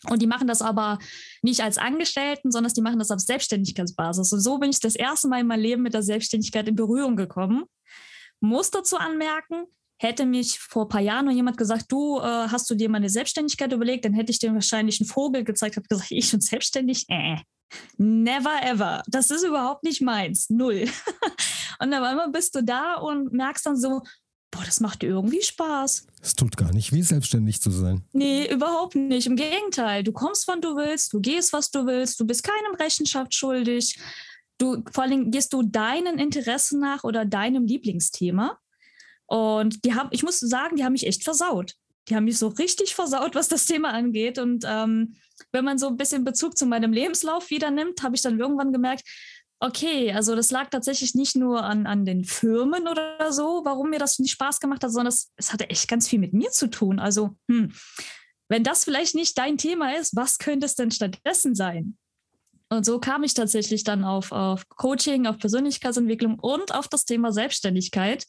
Und 0.08 0.22
die 0.22 0.26
machen 0.26 0.46
das 0.46 0.62
aber 0.62 0.98
nicht 1.42 1.62
als 1.62 1.76
Angestellten, 1.76 2.52
sondern 2.52 2.72
die 2.72 2.82
machen 2.82 3.00
das 3.00 3.10
auf 3.10 3.18
Selbstständigkeitsbasis. 3.20 4.32
Und 4.32 4.40
so 4.40 4.58
bin 4.58 4.70
ich 4.70 4.78
das 4.78 4.94
erste 4.94 5.28
Mal 5.28 5.40
in 5.40 5.48
meinem 5.48 5.62
Leben 5.62 5.82
mit 5.82 5.94
der 5.94 6.02
Selbstständigkeit 6.02 6.68
in 6.68 6.76
Berührung 6.76 7.16
gekommen. 7.16 7.64
Muss 8.40 8.70
dazu 8.70 8.96
anmerken, 8.96 9.66
hätte 9.98 10.26
mich 10.26 10.58
vor 10.58 10.84
ein 10.84 10.88
paar 10.88 11.00
Jahren 11.00 11.26
noch 11.26 11.32
jemand 11.32 11.56
gesagt, 11.56 11.86
du, 11.88 12.18
äh, 12.18 12.22
hast 12.22 12.70
du 12.70 12.74
dir 12.74 12.88
mal 12.88 12.98
eine 12.98 13.10
Selbstständigkeit 13.10 13.72
überlegt, 13.72 14.04
dann 14.04 14.14
hätte 14.14 14.30
ich 14.30 14.38
dir 14.38 14.54
wahrscheinlich 14.54 15.00
einen 15.00 15.08
Vogel 15.08 15.44
gezeigt, 15.44 15.76
habe 15.76 15.88
gesagt, 15.88 16.10
ich 16.12 16.30
bin 16.30 16.40
selbstständig, 16.40 17.04
äh, 17.08 17.36
never 17.96 18.62
ever. 18.62 19.02
Das 19.08 19.30
ist 19.30 19.44
überhaupt 19.44 19.84
nicht 19.84 20.00
meins, 20.00 20.48
null. 20.50 20.84
und 21.80 21.90
dann 21.90 22.04
einmal 22.04 22.30
bist 22.30 22.54
du 22.54 22.62
da 22.62 22.94
und 22.94 23.32
merkst 23.32 23.66
dann 23.66 23.76
so, 23.76 24.02
boah, 24.50 24.64
das 24.64 24.80
macht 24.80 25.02
dir 25.02 25.08
irgendwie 25.08 25.42
Spaß. 25.42 26.06
Es 26.22 26.34
tut 26.34 26.56
gar 26.56 26.72
nicht 26.72 26.92
weh, 26.92 27.02
selbstständig 27.02 27.60
zu 27.60 27.70
sein. 27.70 28.02
Nee, 28.12 28.50
überhaupt 28.50 28.94
nicht. 28.94 29.26
Im 29.26 29.36
Gegenteil, 29.36 30.02
du 30.02 30.12
kommst, 30.12 30.48
wann 30.48 30.60
du 30.60 30.76
willst, 30.76 31.12
du 31.12 31.20
gehst, 31.20 31.52
was 31.52 31.70
du 31.70 31.86
willst, 31.86 32.18
du 32.20 32.26
bist 32.26 32.42
keinem 32.42 32.74
Rechenschaft 32.76 33.34
schuldig. 33.34 33.98
Du, 34.58 34.82
vor 34.92 35.04
allem 35.04 35.30
gehst 35.30 35.52
du 35.52 35.62
deinen 35.62 36.18
Interessen 36.18 36.80
nach 36.80 37.04
oder 37.04 37.24
deinem 37.24 37.64
Lieblingsthema. 37.66 38.58
Und 39.26 39.84
die 39.84 39.94
haben, 39.94 40.08
ich 40.12 40.22
muss 40.22 40.40
sagen, 40.40 40.76
die 40.76 40.84
haben 40.84 40.92
mich 40.92 41.06
echt 41.06 41.22
versaut. 41.22 41.74
Die 42.08 42.16
haben 42.16 42.24
mich 42.24 42.38
so 42.38 42.48
richtig 42.48 42.94
versaut, 42.94 43.34
was 43.34 43.48
das 43.48 43.66
Thema 43.66 43.92
angeht. 43.92 44.38
Und 44.38 44.64
ähm, 44.66 45.14
wenn 45.52 45.64
man 45.64 45.78
so 45.78 45.86
ein 45.88 45.96
bisschen 45.96 46.24
Bezug 46.24 46.56
zu 46.56 46.66
meinem 46.66 46.92
Lebenslauf 46.92 47.50
wieder 47.50 47.70
nimmt, 47.70 48.02
habe 48.02 48.16
ich 48.16 48.22
dann 48.22 48.40
irgendwann 48.40 48.72
gemerkt, 48.72 49.04
okay, 49.60 50.12
also 50.12 50.34
das 50.34 50.50
lag 50.50 50.70
tatsächlich 50.70 51.14
nicht 51.14 51.36
nur 51.36 51.64
an, 51.64 51.86
an 51.86 52.04
den 52.04 52.24
Firmen 52.24 52.86
oder 52.88 53.32
so, 53.32 53.62
warum 53.64 53.90
mir 53.90 53.98
das 53.98 54.18
nicht 54.18 54.32
Spaß 54.32 54.60
gemacht 54.60 54.82
hat, 54.84 54.92
sondern 54.92 55.12
es, 55.12 55.32
es 55.36 55.52
hatte 55.52 55.68
echt 55.68 55.88
ganz 55.88 56.08
viel 56.08 56.18
mit 56.18 56.32
mir 56.32 56.50
zu 56.50 56.68
tun. 56.68 56.98
Also, 56.98 57.36
hm, 57.48 57.72
wenn 58.48 58.64
das 58.64 58.84
vielleicht 58.84 59.14
nicht 59.14 59.36
dein 59.36 59.58
Thema 59.58 59.94
ist, 59.96 60.16
was 60.16 60.38
könnte 60.38 60.66
es 60.66 60.74
denn 60.74 60.90
stattdessen 60.90 61.54
sein? 61.54 61.98
Und 62.70 62.84
so 62.84 62.98
kam 62.98 63.22
ich 63.22 63.34
tatsächlich 63.34 63.84
dann 63.84 64.04
auf, 64.04 64.32
auf 64.32 64.68
Coaching, 64.68 65.26
auf 65.26 65.38
Persönlichkeitsentwicklung 65.38 66.38
und 66.38 66.74
auf 66.74 66.88
das 66.88 67.04
Thema 67.04 67.32
Selbstständigkeit. 67.32 68.26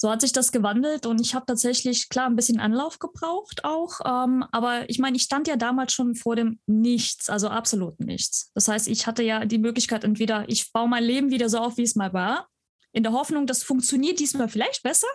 So 0.00 0.10
hat 0.10 0.20
sich 0.20 0.32
das 0.32 0.52
gewandelt 0.52 1.06
und 1.06 1.20
ich 1.20 1.34
habe 1.34 1.44
tatsächlich, 1.46 2.08
klar, 2.08 2.26
ein 2.26 2.36
bisschen 2.36 2.60
Anlauf 2.60 3.00
gebraucht 3.00 3.64
auch. 3.64 4.00
Ähm, 4.04 4.44
aber 4.52 4.88
ich 4.88 5.00
meine, 5.00 5.16
ich 5.16 5.22
stand 5.22 5.48
ja 5.48 5.56
damals 5.56 5.92
schon 5.92 6.14
vor 6.14 6.36
dem 6.36 6.60
Nichts, 6.66 7.28
also 7.28 7.48
absolut 7.48 7.98
nichts. 7.98 8.52
Das 8.54 8.68
heißt, 8.68 8.86
ich 8.86 9.08
hatte 9.08 9.24
ja 9.24 9.44
die 9.44 9.58
Möglichkeit, 9.58 10.04
entweder 10.04 10.48
ich 10.48 10.72
baue 10.72 10.88
mein 10.88 11.02
Leben 11.02 11.30
wieder 11.30 11.48
so 11.48 11.58
auf, 11.58 11.78
wie 11.78 11.82
es 11.82 11.96
mal 11.96 12.12
war, 12.12 12.46
in 12.92 13.02
der 13.02 13.12
Hoffnung, 13.12 13.46
das 13.46 13.64
funktioniert 13.64 14.20
diesmal 14.20 14.48
vielleicht 14.48 14.82
besser. 14.82 15.08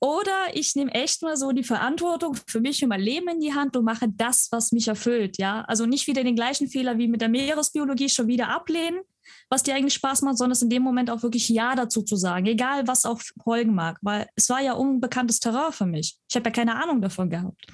Oder 0.00 0.36
ich 0.52 0.74
nehme 0.74 0.92
echt 0.92 1.22
mal 1.22 1.36
so 1.36 1.52
die 1.52 1.64
Verantwortung 1.64 2.36
für 2.46 2.60
mich 2.60 2.82
und 2.82 2.90
mein 2.90 3.00
Leben 3.00 3.28
in 3.28 3.40
die 3.40 3.54
Hand 3.54 3.76
und 3.76 3.84
mache 3.84 4.08
das, 4.08 4.48
was 4.50 4.72
mich 4.72 4.88
erfüllt. 4.88 5.38
Ja, 5.38 5.62
also 5.62 5.86
nicht 5.86 6.06
wieder 6.06 6.22
den 6.22 6.36
gleichen 6.36 6.68
Fehler 6.68 6.98
wie 6.98 7.08
mit 7.08 7.22
der 7.22 7.30
Meeresbiologie 7.30 8.10
schon 8.10 8.26
wieder 8.26 8.48
ablehnen, 8.48 9.00
was 9.48 9.62
dir 9.62 9.74
eigentlich 9.74 9.94
Spaß 9.94 10.22
macht, 10.22 10.36
sondern 10.36 10.52
es 10.52 10.62
in 10.62 10.68
dem 10.68 10.82
Moment 10.82 11.10
auch 11.10 11.22
wirklich 11.22 11.48
Ja 11.48 11.74
dazu 11.74 12.02
zu 12.02 12.16
sagen, 12.16 12.44
egal 12.46 12.86
was 12.86 13.06
auch 13.06 13.20
folgen 13.42 13.74
mag, 13.74 13.98
weil 14.02 14.28
es 14.36 14.50
war 14.50 14.60
ja 14.60 14.74
unbekanntes 14.74 15.40
Terrain 15.40 15.72
für 15.72 15.86
mich. 15.86 16.18
Ich 16.28 16.36
habe 16.36 16.50
ja 16.50 16.52
keine 16.52 16.82
Ahnung 16.82 17.00
davon 17.00 17.30
gehabt. 17.30 17.66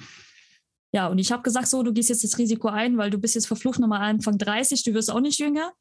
Ja, 0.93 1.07
und 1.07 1.17
ich 1.17 1.31
habe 1.31 1.43
gesagt, 1.43 1.67
so, 1.67 1.83
du 1.83 1.91
gehst 1.91 2.09
jetzt 2.09 2.23
das 2.23 2.37
Risiko 2.37 2.67
ein, 2.69 2.97
weil 2.97 3.09
du 3.09 3.17
bist 3.17 3.35
jetzt 3.35 3.47
verflucht 3.47 3.79
nochmal 3.79 4.01
Anfang 4.01 4.37
30, 4.37 4.83
du 4.83 4.93
wirst 4.93 5.11
auch 5.11 5.19
nicht 5.19 5.39
jünger. 5.39 5.73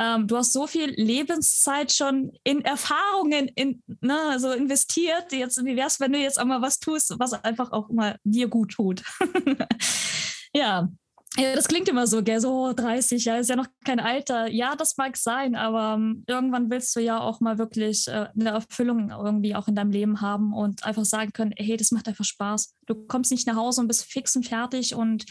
Ähm, 0.00 0.26
du 0.26 0.38
hast 0.38 0.54
so 0.54 0.66
viel 0.66 0.90
Lebenszeit 0.96 1.92
schon 1.92 2.32
in 2.42 2.64
Erfahrungen 2.64 3.48
in, 3.48 3.82
ne, 4.00 4.18
also 4.30 4.50
investiert. 4.50 5.30
Jetzt, 5.30 5.62
wie 5.62 5.76
wäre 5.76 5.88
es, 5.88 6.00
wenn 6.00 6.12
du 6.12 6.18
jetzt 6.18 6.40
auch 6.40 6.46
mal 6.46 6.62
was 6.62 6.78
tust, 6.78 7.14
was 7.18 7.34
einfach 7.34 7.70
auch 7.72 7.90
mal 7.90 8.16
dir 8.24 8.48
gut 8.48 8.72
tut? 8.72 9.02
ja. 10.54 10.88
Ja, 11.36 11.54
das 11.54 11.68
klingt 11.68 11.88
immer 11.88 12.08
so, 12.08 12.24
gell, 12.24 12.40
so 12.40 12.72
30, 12.72 13.24
ja, 13.24 13.36
ist 13.36 13.50
ja 13.50 13.54
noch 13.54 13.68
kein 13.84 14.00
Alter. 14.00 14.48
Ja, 14.48 14.74
das 14.74 14.96
mag 14.96 15.16
sein, 15.16 15.54
aber 15.54 15.94
um, 15.94 16.02
ähm, 16.02 16.24
irgendwann 16.26 16.70
willst 16.70 16.96
du 16.96 17.00
ja 17.00 17.20
auch 17.20 17.38
mal 17.40 17.56
wirklich 17.56 18.08
äh, 18.08 18.28
eine 18.34 18.50
Erfüllung 18.50 19.10
irgendwie 19.10 19.54
auch 19.54 19.68
in 19.68 19.76
deinem 19.76 19.92
Leben 19.92 20.20
haben 20.20 20.52
und 20.52 20.82
einfach 20.82 21.04
sagen 21.04 21.32
können, 21.32 21.52
hey, 21.56 21.76
das 21.76 21.92
macht 21.92 22.08
einfach 22.08 22.24
Spaß. 22.24 22.74
Du 22.86 22.94
kommst 23.06 23.30
nicht 23.30 23.46
nach 23.46 23.54
Hause 23.54 23.80
und 23.80 23.86
bist 23.86 24.06
fix 24.06 24.34
und 24.34 24.44
fertig 24.44 24.96
und 24.96 25.24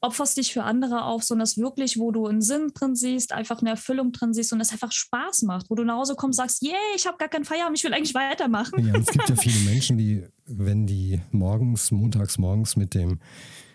opferst 0.00 0.36
dich 0.36 0.52
für 0.52 0.62
andere 0.62 1.04
auf, 1.04 1.22
sondern 1.22 1.44
es 1.44 1.56
wirklich, 1.56 1.98
wo 1.98 2.10
du 2.10 2.26
einen 2.26 2.42
Sinn 2.42 2.72
drin 2.74 2.94
siehst, 2.94 3.32
einfach 3.32 3.60
eine 3.60 3.70
Erfüllung 3.70 4.12
drin 4.12 4.32
siehst 4.34 4.52
und 4.52 4.60
es 4.60 4.72
einfach 4.72 4.92
Spaß 4.92 5.42
macht, 5.42 5.70
wo 5.70 5.74
du 5.74 5.84
nach 5.84 5.96
Hause 5.96 6.14
kommst, 6.16 6.36
sagst, 6.36 6.62
yay, 6.62 6.74
ich 6.94 7.06
habe 7.06 7.16
gar 7.18 7.28
keinen 7.28 7.44
Feierabend, 7.44 7.78
ich 7.78 7.84
will 7.84 7.94
eigentlich 7.94 8.14
weitermachen. 8.14 8.86
Ja, 8.86 8.94
es 8.96 9.06
gibt 9.06 9.28
ja 9.28 9.36
viele 9.36 9.58
Menschen, 9.70 9.98
die, 9.98 10.24
wenn 10.46 10.86
die 10.86 11.20
morgens, 11.30 11.90
montags 11.90 12.38
morgens 12.38 12.76
mit 12.76 12.94
dem, 12.94 13.20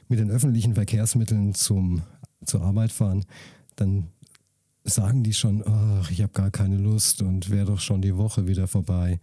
mit 0.07 0.19
den 0.19 0.31
öffentlichen 0.31 0.75
Verkehrsmitteln 0.75 1.53
zum, 1.53 2.03
zur 2.45 2.61
Arbeit 2.61 2.91
fahren, 2.91 3.25
dann 3.75 4.07
sagen 4.83 5.23
die 5.23 5.33
schon, 5.33 5.63
ach, 5.65 6.09
ich 6.11 6.21
habe 6.21 6.33
gar 6.33 6.51
keine 6.51 6.77
Lust 6.77 7.21
und 7.21 7.49
wäre 7.49 7.65
doch 7.65 7.79
schon 7.79 8.01
die 8.01 8.17
Woche 8.17 8.47
wieder 8.47 8.67
vorbei 8.67 9.19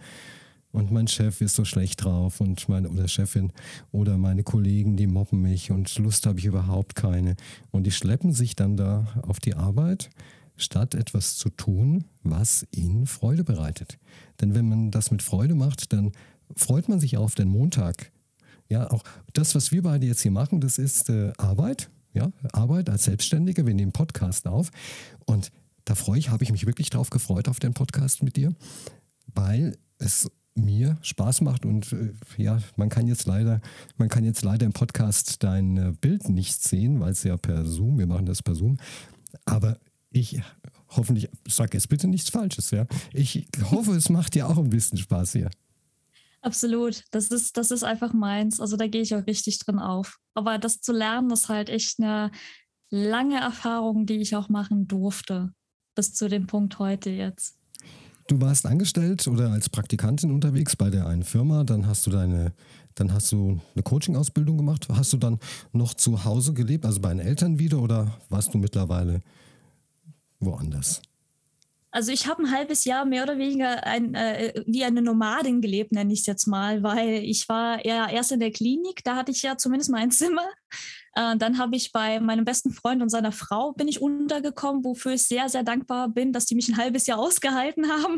und 0.71 0.91
mein 0.91 1.09
Chef 1.09 1.41
ist 1.41 1.55
so 1.55 1.65
schlecht 1.65 2.05
drauf 2.05 2.41
und 2.41 2.69
meine 2.69 2.91
oder 2.91 3.09
Chefin 3.09 3.53
oder 3.91 4.19
meine 4.19 4.43
Kollegen, 4.43 4.97
die 4.97 5.07
mobben 5.07 5.41
mich 5.41 5.71
und 5.71 5.97
Lust 5.99 6.27
habe 6.27 6.39
ich 6.39 6.45
überhaupt 6.45 6.95
keine. 6.95 7.37
Und 7.71 7.85
die 7.85 7.91
schleppen 7.91 8.33
sich 8.33 8.55
dann 8.55 8.77
da 8.77 9.07
auf 9.23 9.41
die 9.41 9.55
Arbeit, 9.55 10.11
statt 10.57 10.95
etwas 10.95 11.37
zu 11.37 11.49
tun, 11.51 12.05
was 12.23 12.67
ihnen 12.71 13.07
Freude 13.07 13.45
bereitet. 13.45 13.99
Denn 14.41 14.55
wenn 14.55 14.69
man 14.69 14.91
das 14.91 15.11
mit 15.11 15.23
Freude 15.23 15.55
macht, 15.55 15.93
dann 15.93 16.13
freut 16.55 16.89
man 16.89 17.01
sich 17.01 17.17
auf 17.17 17.35
den 17.35 17.49
Montag. 17.49 18.13
Ja, 18.69 18.91
auch 18.91 19.03
das, 19.33 19.55
was 19.55 19.73
wir 19.73 19.83
beide 19.83 20.07
jetzt 20.07 20.21
hier 20.21 20.31
machen, 20.31 20.61
das 20.61 20.77
ist 20.77 21.09
äh, 21.09 21.33
Arbeit. 21.39 21.89
Ja, 22.13 22.31
Arbeit 22.53 22.91
als 22.91 23.05
Selbstständiger. 23.05 23.67
Wir 23.67 23.75
nehmen 23.75 23.93
Podcast 23.93 24.47
auf. 24.47 24.71
Und 25.25 25.51
da 25.85 25.95
freue 25.95 26.19
ich, 26.19 26.29
habe 26.29 26.45
ich 26.45 26.53
mich 26.53 26.67
wirklich 26.67 26.91
drauf 26.91 27.09
gefreut 27.09 27.49
auf 27.49 27.61
den 27.61 27.73
Podcast 27.73 28.23
mit 28.23 28.37
dir, 28.37 28.53
weil 29.35 29.79
es 29.99 30.31
mir 30.59 30.99
Spaß 31.03 31.41
macht 31.41 31.65
und 31.65 31.93
äh, 31.93 32.13
ja, 32.37 32.59
man 32.77 32.89
kann 32.89 33.07
jetzt 33.07 33.27
leider, 33.27 33.61
man 33.97 34.09
kann 34.09 34.25
jetzt 34.25 34.43
leider 34.43 34.67
im 34.67 34.73
Podcast 34.73 35.43
dein 35.43 35.77
äh, 35.77 35.93
Bild 36.01 36.29
nicht 36.29 36.63
sehen, 36.63 37.01
weil 37.01 37.13
es 37.13 37.23
ja 37.23 37.37
per 37.37 37.65
Zoom, 37.65 37.99
wir 37.99 38.07
machen 38.07 38.27
das 38.27 38.43
per 38.43 38.55
Zoom, 38.55 38.77
aber 39.45 39.79
ich 40.11 40.41
hoffentlich 40.89 41.29
sag 41.47 41.75
jetzt 41.75 41.89
bitte 41.89 42.09
nichts 42.09 42.31
Falsches, 42.31 42.71
ja. 42.71 42.87
Ich 43.13 43.47
hoffe, 43.71 43.93
es 43.93 44.09
macht 44.09 44.35
dir 44.35 44.49
auch 44.49 44.59
ein 44.59 44.71
bisschen 44.71 44.99
Spaß 44.99 45.33
hier. 45.33 45.51
Absolut, 46.41 47.05
das 47.11 47.29
ist, 47.29 47.57
das 47.57 47.71
ist 47.71 47.83
einfach 47.83 48.13
meins. 48.13 48.61
Also 48.61 48.77
da 48.77 48.87
gehe 48.87 49.03
ich 49.03 49.15
auch 49.15 49.27
richtig 49.27 49.59
drin 49.59 49.79
auf. 49.79 50.19
Aber 50.35 50.59
das 50.59 50.81
zu 50.81 50.93
lernen, 50.93 51.31
ist 51.31 51.49
halt 51.49 51.69
echt 51.69 52.01
eine 52.01 52.31
lange 52.91 53.41
Erfahrung, 53.41 54.07
die 54.07 54.19
ich 54.19 54.37
auch 54.37 54.49
machen 54.49 54.87
durfte, 54.87 55.53
bis 55.95 56.15
zu 56.15 56.29
dem 56.29 56.47
Punkt 56.47 56.79
heute 56.79 57.11
jetzt. 57.11 57.59
Du 58.29 58.41
warst 58.41 58.67
angestellt 58.67 59.27
oder 59.27 59.51
als 59.51 59.69
Praktikantin 59.69 60.31
unterwegs 60.31 60.77
bei 60.77 60.91
der 60.91 61.07
einen 61.07 61.25
Firma, 61.25 61.65
dann 61.65 61.87
hast 61.87 62.07
du 62.07 62.11
deine, 62.11 62.53
dann 62.95 63.13
hast 63.13 63.33
du 63.33 63.61
eine 63.75 63.83
Coaching-Ausbildung 63.83 64.57
gemacht. 64.57 64.87
Hast 64.91 65.13
du 65.13 65.17
dann 65.17 65.41
noch 65.73 65.95
zu 65.95 66.25
Hause 66.25 66.53
gelebt, 66.53 66.87
also 66.87 67.01
bei 67.01 67.09
den 67.09 67.21
Eltern 67.21 67.59
wieder, 67.59 67.81
oder 67.81 68.19
warst 68.29 68.55
du 68.55 68.59
mittlerweile 68.59 69.21
woanders? 70.39 71.03
Also 71.91 72.13
ich 72.13 72.27
habe 72.27 72.43
ein 72.43 72.53
halbes 72.53 72.85
Jahr 72.85 73.07
mehr 73.07 73.23
oder 73.23 73.39
weniger 73.39 73.85
ein, 73.85 74.15
äh, 74.15 74.63
wie 74.67 74.85
eine 74.85 75.01
Nomadin 75.01 75.63
gelebt, 75.63 75.93
nenne 75.93 76.13
ich 76.13 76.21
es 76.21 76.27
jetzt 76.27 76.47
mal, 76.47 76.83
weil 76.83 77.25
ich 77.25 77.49
war 77.49 77.85
ja 77.85 78.09
erst 78.11 78.31
in 78.31 78.41
der 78.41 78.53
Klinik, 78.53 79.03
da 79.05 79.17
hatte 79.17 79.33
ich 79.33 79.43
ja 79.43 79.57
zumindest 79.57 79.91
mal 79.91 79.99
ein 79.99 80.11
Zimmer. 80.11 80.47
Äh, 81.15 81.37
dann 81.37 81.59
habe 81.59 81.77
ich 81.77 81.93
bei 81.93 82.21
meinem 82.21 82.45
besten 82.45 82.71
Freund 82.71 83.03
und 83.03 83.09
seiner 83.09 83.33
Frau 83.33 83.73
bin 83.73 83.89
ich 83.89 84.01
untergekommen, 84.01 84.85
wofür 84.85 85.13
ich 85.13 85.25
sehr, 85.25 85.49
sehr 85.49 85.63
dankbar 85.63 86.09
bin, 86.09 86.33
dass 86.33 86.47
die 86.47 86.55
mich 86.55 86.69
ein 86.69 86.77
halbes 86.77 87.07
Jahr 87.07 87.19
ausgehalten 87.19 87.91
haben. 87.91 88.17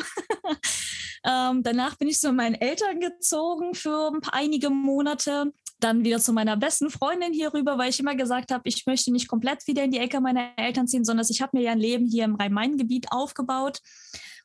ähm, 1.25 1.63
danach 1.63 1.97
bin 1.97 2.09
ich 2.09 2.19
zu 2.19 2.33
meinen 2.33 2.55
Eltern 2.55 3.01
gezogen 3.01 3.75
für 3.75 4.13
einige 4.33 4.71
Monate 4.71 5.53
dann 5.81 6.05
wieder 6.05 6.19
zu 6.19 6.33
meiner 6.33 6.57
besten 6.57 6.91
Freundin 6.91 7.33
hier 7.33 7.55
rüber, 7.55 7.79
weil 7.79 7.91
ich 7.91 8.01
immer 8.01 8.15
gesagt 8.15 8.53
habe, 8.53 8.69
ich 8.69 8.87
möchte 8.87 9.11
nicht 9.11 9.29
komplett 9.29 9.67
wieder 9.67 9.83
in 9.83 9.91
die 9.91 9.99
Ecke 9.99 10.21
meiner 10.21 10.51
Eltern 10.57 10.87
ziehen, 10.87 11.05
sondern 11.05 11.27
ich 11.29 11.41
habe 11.41 11.57
mir 11.57 11.65
ja 11.65 11.73
ein 11.73 11.79
Leben 11.79 12.07
hier 12.07 12.25
im 12.25 12.35
Rhein-Main-Gebiet 12.35 13.11
aufgebaut 13.11 13.81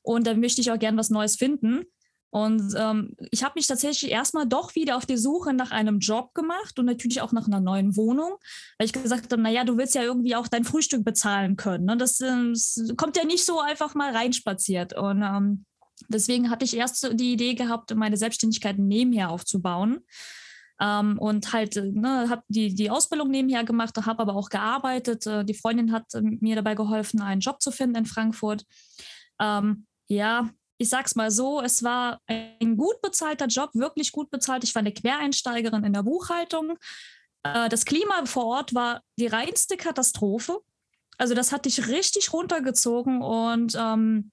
und 0.02 0.28
da 0.28 0.34
möchte 0.34 0.62
ich 0.62 0.72
auch 0.72 0.80
gern 0.80 0.98
was 0.98 1.10
Neues 1.10 1.36
finden. 1.36 1.84
Und 2.36 2.74
ähm, 2.78 3.15
ich 3.32 3.45
habe 3.45 3.54
mich 3.56 3.65
tatsächlich 3.65 4.12
erstmal 4.12 4.45
doch 4.45 4.76
wieder 4.76 4.98
auf 4.98 5.06
die 5.06 5.15
Suche 5.15 5.54
nach 5.54 5.71
einem 5.71 6.00
Job 6.00 6.34
gemacht 6.34 6.78
und 6.78 6.86
natürlich 6.86 7.21
auch 7.21 7.32
nach 7.32 7.48
einer 7.48 7.62
neuen 7.62 7.95
Wohnung, 7.95 8.36
weil 8.78 8.88
ich 8.88 8.91
gesagt 8.91 9.32
habe, 9.32 9.41
naja, 9.41 9.63
du 9.63 9.78
willst 9.78 9.95
ja 9.95 10.04
irgendwie 10.04 10.36
auch 10.36 10.50
dein 10.50 10.65
Frühstück 10.65 11.06
bezahlen 11.06 11.56
können. 11.56 11.86
Ne? 11.86 11.95
Das, 11.95 12.17
das, 12.17 12.78
kommt 12.98 13.15
ja 13.15 13.24
nicht 13.24 13.45
so 13.45 13.62
einfach 13.62 13.95
mal 13.95 14.13
reinspaziert. 14.13 14.98
Und 14.98 15.24
ähm, 15.24 15.63
deswegen 16.10 16.50
hatte 16.50 16.65
ich 16.65 16.76
erst 16.76 17.10
die 17.13 17.32
Idee 17.32 17.54
gehabt, 17.54 17.95
meine 17.95 18.17
Selbstständigkeit 18.17 18.80
nebenher 18.80 19.30
aufzubauen. 19.30 20.02
Ähm, 20.82 21.17
und 21.17 21.54
halt, 21.54 21.78
äh, 21.78 21.89
ne, 21.89 22.30
habe 22.30 22.43
die, 22.50 22.76
die 22.76 22.89
Ausbildung 22.89 23.32
nebenher 23.32 23.63
gemacht, 23.63 23.95
habe 24.06 24.21
aber 24.21 24.36
auch 24.36 24.50
gearbeitet. 24.50 25.26
Äh, 25.26 25.45
die 25.45 25.54
Freundin 25.54 25.93
hat 25.93 26.13
äh, 26.13 26.19
mir 26.21 26.58
dabei 26.58 26.76
geholfen, 26.76 27.21
einen 27.21 27.39
Job 27.39 27.62
zu 27.62 27.71
finden 27.71 27.95
in 27.95 28.06
Frankfurt. 28.06 28.65
Ähm, 29.39 29.86
ja, 30.08 30.50
ich 30.78 30.90
sag's 30.90 31.16
mal 31.16 31.32
so, 31.32 31.62
es 31.62 31.84
war 31.84 32.20
ein 32.28 32.78
gut 32.78 33.02
bezahlter 33.02 33.48
Job, 33.48 33.72
wirklich 33.74 34.12
gut 34.12 34.30
bezahlt. 34.30 34.64
Ich 34.64 34.76
war 34.76 34.82
eine 34.82 34.94
Quereinsteigerin 34.94 35.84
in 35.84 35.94
der 35.94 36.04
Buchhaltung. 36.04 36.78
Äh, 37.44 37.70
das 37.70 37.86
Klima 37.86 38.26
vor 38.26 38.46
Ort 38.46 38.74
war 38.74 39.02
die 39.18 39.28
reinste 39.28 39.78
Katastrophe. 39.78 40.60
Also 41.18 41.34
das 41.34 41.52
hat 41.52 41.66
dich 41.66 41.88
richtig 41.88 42.34
runtergezogen 42.34 43.22
und 43.22 43.74
ähm, 43.80 44.32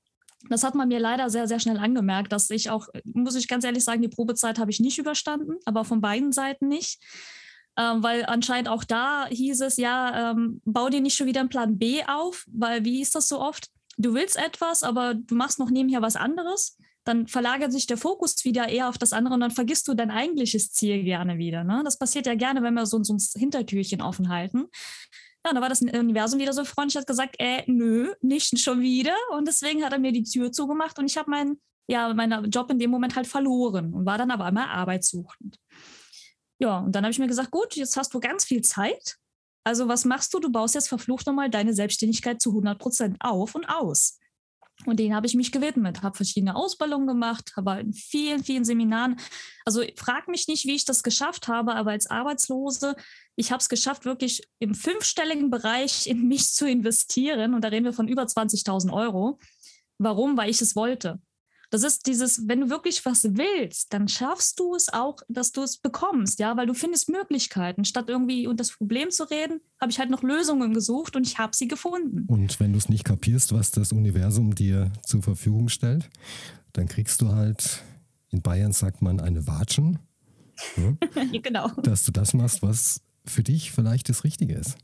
das 0.49 0.65
hat 0.65 0.75
man 0.75 0.89
mir 0.89 0.99
leider 0.99 1.31
sehr, 1.31 1.47
sehr 1.47 1.61
schnell 1.61 1.79
angemerkt, 1.79 2.33
dass 2.33 2.51
ich 2.51 2.71
auch, 2.71 2.89
muss 3.05 3.37
ich 3.37 3.47
ganz 3.47 3.65
ehrlich 3.65 3.85
sagen, 3.85 4.03
die 4.03 4.09
Probezeit 4.09 4.59
habe 4.59 4.73
ich 4.73 4.81
nicht 4.81 4.99
überstanden, 4.99 5.59
aber 5.65 5.85
von 5.85 6.01
beiden 6.01 6.33
Seiten 6.33 6.67
nicht. 6.67 7.01
Ähm, 7.79 8.03
weil 8.03 8.27
anscheinend 8.27 8.69
auch 8.69 8.85
da 8.85 9.27
hieß 9.29 9.63
es, 9.63 9.77
ja, 9.77 10.33
ähm, 10.33 10.61
bau 10.65 10.91
dir 10.91 11.01
nicht 11.01 11.17
schon 11.17 11.27
wieder 11.27 11.41
einen 11.41 11.49
Plan 11.49 11.79
B 11.79 12.03
auf, 12.05 12.45
weil 12.49 12.85
wie 12.85 13.01
ist 13.01 13.15
das 13.15 13.29
so 13.29 13.41
oft? 13.41 13.69
Du 14.03 14.15
willst 14.15 14.37
etwas, 14.37 14.83
aber 14.83 15.15
du 15.15 15.37
machst 15.37 15.61
noch 15.61 15.71
nebenher 15.71 16.03
was 16.03 16.17
anderes, 16.17 16.77
dann 17.05 17.29
verlagert 17.29 17.73
sich 17.73 17.87
der 17.87 17.97
Fokus 17.97 18.45
wieder 18.45 18.69
eher 18.69 18.89
auf 18.89 18.99
das 18.99 19.13
andere 19.13 19.35
und 19.35 19.41
dann 19.41 19.51
vergisst 19.53 19.87
du 19.87 19.95
dein 19.95 20.11
eigentliches 20.11 20.73
Ziel 20.73 21.05
gerne 21.05 21.39
wieder. 21.39 21.63
Ne? 21.63 21.83
Das 21.85 21.99
passiert 21.99 22.27
ja 22.27 22.35
gerne, 22.35 22.63
wenn 22.63 22.75
wir 22.75 22.87
so, 22.87 23.03
so 23.03 23.15
ein 23.15 23.19
Hintertürchen 23.41 24.03
offen 24.03 24.29
halten. 24.29 24.67
Ja, 25.45 25.53
da 25.53 25.61
war 25.61 25.69
das 25.69 25.83
Universum 25.83 26.41
wieder 26.41 26.53
so 26.53 26.65
freundlich, 26.65 26.97
hat 26.97 27.07
gesagt, 27.07 27.37
äh, 27.39 27.63
nö, 27.67 28.13
nicht 28.23 28.59
schon 28.59 28.81
wieder. 28.81 29.15
Und 29.37 29.47
deswegen 29.47 29.85
hat 29.85 29.93
er 29.93 29.99
mir 29.99 30.13
die 30.13 30.25
Tür 30.25 30.51
zugemacht 30.51 30.99
und 30.99 31.07
ich 31.07 31.17
habe 31.17 31.31
meinen, 31.31 31.61
ja, 31.89 32.13
meinen 32.13 32.51
Job 32.51 32.71
in 32.71 32.79
dem 32.79 32.91
Moment 32.91 33.15
halt 33.15 33.27
verloren 33.29 33.95
und 33.95 34.07
war 34.07 34.19
dann 34.19 34.31
aber 34.33 34.47
einmal 34.47 34.69
arbeitssuchend. 34.69 35.59
Ja, 36.59 36.79
und 36.79 36.93
dann 36.95 37.05
habe 37.05 37.13
ich 37.13 37.19
mir 37.19 37.27
gesagt, 37.27 37.51
gut, 37.51 37.75
jetzt 37.75 37.97
hast 37.97 38.15
du 38.15 38.21
ganz 38.21 38.45
viel 38.45 38.63
Zeit. 38.63 39.17
Also 39.65 39.89
was 39.89 40.05
machst 40.05 40.35
du? 40.35 40.41
Du 40.41 40.51
baust 40.51 40.75
jetzt 40.75 40.89
verflucht 40.89 41.27
nochmal 41.27 41.51
deine 41.51 41.75
Selbstständigkeit 41.75 42.41
zu 42.41 42.51
100 42.51 42.79
Prozent 42.79 43.17
auf 43.21 43.55
und 43.55 43.67
aus. 43.67 44.19
Und 44.85 44.99
denen 44.99 45.15
habe 45.15 45.27
ich 45.27 45.35
mich 45.35 45.53
gewidmet, 45.53 46.03
habe 46.03 46.17
verschiedene 46.17 46.57
Ausbildungen 46.57 47.07
gemacht, 47.07 47.53
habe 47.57 47.79
in 47.81 47.93
vielen, 47.93 48.43
vielen 48.43 48.65
Seminaren. 48.65 49.17
Also 49.65 49.83
frag 49.97 50.27
mich 50.27 50.49
nicht, 50.49 50.67
wie 50.67 50.75
ich 50.75 50.85
das 50.85 51.05
geschafft 51.05 51.47
habe, 51.47 51.75
aber 51.75 51.93
als 51.93 52.09
Arbeitslose, 52.09 52.97
ich 53.37 53.53
habe 53.53 53.61
es 53.61 53.69
geschafft, 53.69 54.05
wirklich 54.05 54.43
im 54.59 54.75
fünfstelligen 54.75 55.51
Bereich 55.51 56.09
in 56.09 56.27
mich 56.27 56.53
zu 56.53 56.69
investieren. 56.69 57.55
Und 57.55 57.63
da 57.63 57.69
reden 57.69 57.85
wir 57.85 57.93
von 57.93 58.09
über 58.09 58.25
20.000 58.25 58.93
Euro. 58.93 59.39
Warum? 59.99 60.37
Weil 60.37 60.51
ich 60.51 60.61
es 60.61 60.75
wollte. 60.75 61.21
Das 61.73 61.85
ist 61.85 62.07
dieses, 62.07 62.47
wenn 62.49 62.61
du 62.61 62.69
wirklich 62.69 63.03
was 63.07 63.25
willst, 63.25 63.95
dann 63.95 64.07
schaffst 64.07 64.61
du 64.61 64.75
es 64.75 64.93
auch, 64.93 65.17
dass 65.31 65.53
du 65.53 65.63
es 65.63 65.79
bekommst, 65.79 66.39
ja, 66.39 66.55
weil 66.55 66.67
du 66.67 66.75
findest 66.75 67.09
Möglichkeiten. 67.09 67.87
Statt 67.87 68.11
irgendwie 68.11 68.47
und 68.47 68.61
das 68.61 68.73
Problem 68.73 69.11
zu 69.11 69.25
reden, 69.25 69.63
habe 69.81 69.91
ich 69.91 69.99
halt 69.99 70.11
noch 70.11 70.23
Lösungen 70.23 70.75
gesucht 70.75 71.17
und 71.17 71.27
ich 71.27 71.39
habe 71.39 71.57
sie 71.57 71.69
gefunden. 71.69 72.27
Und 72.27 72.61
wenn 72.61 72.73
du 72.73 72.79
es 72.79 72.91
nicht 72.91 73.05
kapierst, 73.05 73.55
was 73.55 73.71
das 73.71 73.91
Universum 73.91 74.55
dir 74.55 74.93
zur 75.03 75.23
Verfügung 75.23 75.71
stellt, 75.71 76.11
dann 76.75 76.89
kriegst 76.89 77.23
du 77.23 77.31
halt, 77.31 77.83
in 78.29 78.43
Bayern 78.43 78.73
sagt 78.73 79.01
man, 79.01 79.19
eine 79.19 79.47
Watschen. 79.47 79.99
Ne? 80.77 80.99
genau. 81.43 81.69
Dass 81.83 82.05
du 82.05 82.13
das 82.13 82.35
machst, 82.35 82.61
was 82.61 83.01
für 83.25 83.43
dich 83.43 83.73
vielleicht 83.73 84.11
das 84.11 84.25
Richtige 84.25 84.57
ist. 84.57 84.77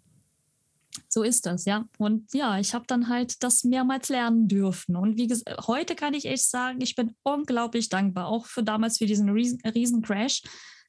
So 1.18 1.24
ist 1.24 1.46
das, 1.46 1.64
ja. 1.64 1.84
Und 1.98 2.32
ja, 2.32 2.60
ich 2.60 2.74
habe 2.74 2.84
dann 2.86 3.08
halt 3.08 3.42
das 3.42 3.64
mehrmals 3.64 4.08
lernen 4.08 4.46
dürfen. 4.46 4.94
Und 4.94 5.16
wie 5.16 5.26
gesagt, 5.26 5.66
heute 5.66 5.96
kann 5.96 6.14
ich 6.14 6.26
echt 6.26 6.48
sagen, 6.48 6.80
ich 6.80 6.94
bin 6.94 7.16
unglaublich 7.24 7.88
dankbar, 7.88 8.28
auch 8.28 8.46
für 8.46 8.62
damals 8.62 8.98
für 8.98 9.06
diesen 9.06 9.28
riesen, 9.30 9.60
riesen 9.62 10.00
Crash. 10.00 10.42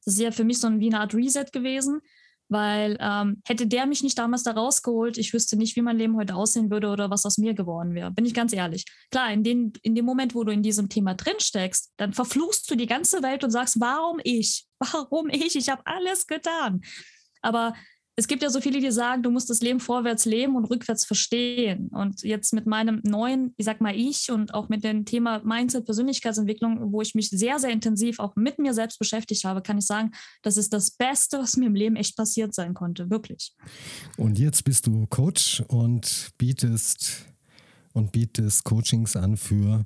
Das 0.05 0.13
ist 0.13 0.19
ja 0.19 0.29
für 0.29 0.43
mich 0.43 0.59
so 0.59 0.67
ein, 0.67 0.79
wie 0.79 0.85
eine 0.85 0.99
Art 0.99 1.15
Reset 1.15 1.45
gewesen, 1.51 2.01
weil 2.47 2.95
ähm, 2.99 3.41
hätte 3.47 3.65
der 3.65 3.87
mich 3.87 4.03
nicht 4.03 4.19
damals 4.19 4.43
da 4.43 4.51
rausgeholt, 4.51 5.17
ich 5.17 5.33
wüsste 5.33 5.57
nicht, 5.57 5.75
wie 5.75 5.81
mein 5.81 5.97
Leben 5.97 6.15
heute 6.15 6.35
aussehen 6.35 6.69
würde 6.69 6.89
oder 6.89 7.09
was 7.09 7.25
aus 7.25 7.39
mir 7.39 7.55
geworden 7.55 7.95
wäre. 7.95 8.11
Bin 8.11 8.27
ich 8.27 8.35
ganz 8.35 8.53
ehrlich. 8.53 8.85
Klar, 9.09 9.33
in, 9.33 9.43
den, 9.43 9.73
in 9.81 9.95
dem 9.95 10.05
Moment, 10.05 10.35
wo 10.35 10.43
du 10.43 10.51
in 10.51 10.61
diesem 10.61 10.89
Thema 10.89 11.15
drinsteckst, 11.15 11.93
dann 11.97 12.13
verfluchst 12.13 12.69
du 12.69 12.75
die 12.75 12.85
ganze 12.85 13.23
Welt 13.23 13.43
und 13.43 13.49
sagst, 13.49 13.79
warum 13.79 14.19
ich? 14.23 14.67
Warum 14.79 15.27
ich? 15.29 15.55
Ich 15.55 15.69
habe 15.69 15.81
alles 15.85 16.27
getan. 16.27 16.81
Aber 17.41 17.73
es 18.19 18.27
gibt 18.27 18.43
ja 18.43 18.49
so 18.49 18.60
viele, 18.60 18.82
die 18.82 18.91
sagen, 18.91 19.23
du 19.23 19.32
musst 19.32 19.49
das 19.49 19.62
Leben 19.62 19.79
vorwärts 19.79 20.25
leben 20.25 20.58
und 20.58 20.65
rückwärts 20.65 21.05
verstehen. 21.05 21.88
Und 21.88 22.21
jetzt 22.21 22.51
mit 22.53 22.65
meinem 22.65 22.99
neuen, 23.05 23.53
ich 23.55 23.63
sag 23.63 23.79
mal 23.79 23.95
ich 23.95 24.29
und 24.29 24.53
auch 24.53 24.67
mit 24.67 24.84
dem 24.84 25.05
Thema 25.05 25.41
Mindset, 25.45 25.86
Persönlichkeitsentwicklung, 25.86 26.91
wo 26.91 27.01
ich 27.01 27.15
mich 27.15 27.29
sehr, 27.29 27.60
sehr 27.60 27.69
intensiv 27.69 28.19
auch 28.19 28.36
mit 28.36 28.60
mir 28.60 28.73
selbst 28.73 28.99
beschäftigt 28.99 29.45
habe, 29.45 29.62
kann 29.62 29.77
ich 29.77 29.86
sagen, 29.86 30.12
das 30.41 30.58
ist 30.58 30.73
das 30.73 30.91
Beste, 30.91 31.39
was 31.39 31.55
mir 31.55 31.67
im 31.67 31.75
Leben 31.75 31.95
echt 31.95 32.17
passiert 32.17 32.53
sein 32.53 32.73
konnte, 32.73 33.10
wirklich. 33.10 33.53
Und 34.17 34.38
jetzt 34.38 34.65
bist 34.65 34.86
du 34.88 35.08
Coach 35.08 35.63
und 35.69 36.32
bietest 36.38 37.25
und 37.93 38.12
bietest 38.12 38.65
Coachings 38.65 39.15
an 39.15 39.38
für 39.38 39.86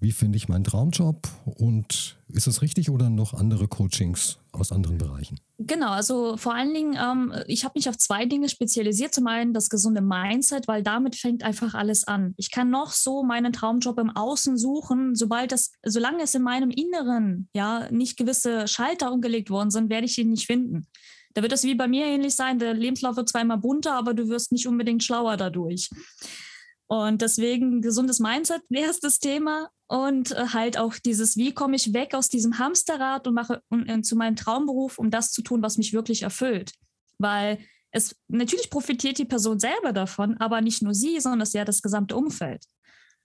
wie 0.00 0.12
finde 0.12 0.36
ich 0.36 0.48
meinen 0.48 0.64
Traumjob 0.64 1.26
und 1.44 2.18
ist 2.28 2.46
das 2.46 2.60
richtig 2.60 2.90
oder 2.90 3.08
noch 3.08 3.32
andere 3.32 3.66
Coachings 3.66 4.38
aus 4.52 4.70
anderen 4.70 4.98
Bereichen? 4.98 5.40
Genau, 5.58 5.90
also 5.90 6.36
vor 6.36 6.54
allen 6.54 6.74
Dingen, 6.74 6.98
ähm, 7.00 7.32
ich 7.46 7.64
habe 7.64 7.72
mich 7.76 7.88
auf 7.88 7.96
zwei 7.96 8.26
Dinge 8.26 8.48
spezialisiert. 8.48 9.14
Zum 9.14 9.26
einen 9.26 9.54
das 9.54 9.70
gesunde 9.70 10.02
Mindset, 10.02 10.68
weil 10.68 10.82
damit 10.82 11.16
fängt 11.16 11.42
einfach 11.42 11.74
alles 11.74 12.06
an. 12.06 12.34
Ich 12.36 12.50
kann 12.50 12.68
noch 12.68 12.92
so 12.92 13.22
meinen 13.22 13.52
Traumjob 13.52 13.98
im 13.98 14.10
Außen 14.10 14.58
suchen, 14.58 15.14
sobald 15.14 15.52
das, 15.52 15.72
solange 15.82 16.22
es 16.24 16.34
in 16.34 16.42
meinem 16.42 16.70
Inneren 16.70 17.48
ja 17.54 17.90
nicht 17.90 18.18
gewisse 18.18 18.68
Schalter 18.68 19.12
umgelegt 19.12 19.48
worden 19.48 19.70
sind, 19.70 19.88
werde 19.88 20.06
ich 20.06 20.18
ihn 20.18 20.30
nicht 20.30 20.46
finden. 20.46 20.86
Da 21.32 21.42
wird 21.42 21.52
es 21.52 21.64
wie 21.64 21.74
bei 21.74 21.88
mir 21.88 22.06
ähnlich 22.06 22.34
sein. 22.34 22.58
Der 22.58 22.74
Lebenslauf 22.74 23.16
wird 23.16 23.28
zweimal 23.28 23.58
bunter, 23.58 23.94
aber 23.94 24.14
du 24.14 24.28
wirst 24.28 24.52
nicht 24.52 24.66
unbedingt 24.66 25.04
schlauer 25.04 25.36
dadurch. 25.36 25.90
Und 26.88 27.20
deswegen 27.22 27.82
gesundes 27.82 28.20
Mindset 28.20 28.62
wäre 28.68 28.92
das 29.00 29.18
Thema 29.18 29.70
und 29.88 30.32
äh, 30.32 30.48
halt 30.52 30.78
auch 30.78 30.94
dieses, 30.94 31.36
wie 31.36 31.52
komme 31.52 31.76
ich 31.76 31.92
weg 31.92 32.14
aus 32.14 32.28
diesem 32.28 32.58
Hamsterrad 32.58 33.26
und 33.26 33.34
mache 33.34 33.62
und 33.70 34.04
zu 34.04 34.16
meinem 34.16 34.36
Traumberuf, 34.36 34.98
um 34.98 35.10
das 35.10 35.32
zu 35.32 35.42
tun, 35.42 35.62
was 35.62 35.78
mich 35.78 35.92
wirklich 35.92 36.22
erfüllt. 36.22 36.72
Weil 37.18 37.58
es 37.90 38.14
natürlich 38.28 38.70
profitiert 38.70 39.18
die 39.18 39.24
Person 39.24 39.58
selber 39.58 39.92
davon, 39.92 40.36
aber 40.38 40.60
nicht 40.60 40.82
nur 40.82 40.94
sie, 40.94 41.18
sondern 41.20 41.40
das 41.40 41.52
ja 41.52 41.64
das 41.64 41.82
gesamte 41.82 42.16
Umfeld. 42.16 42.64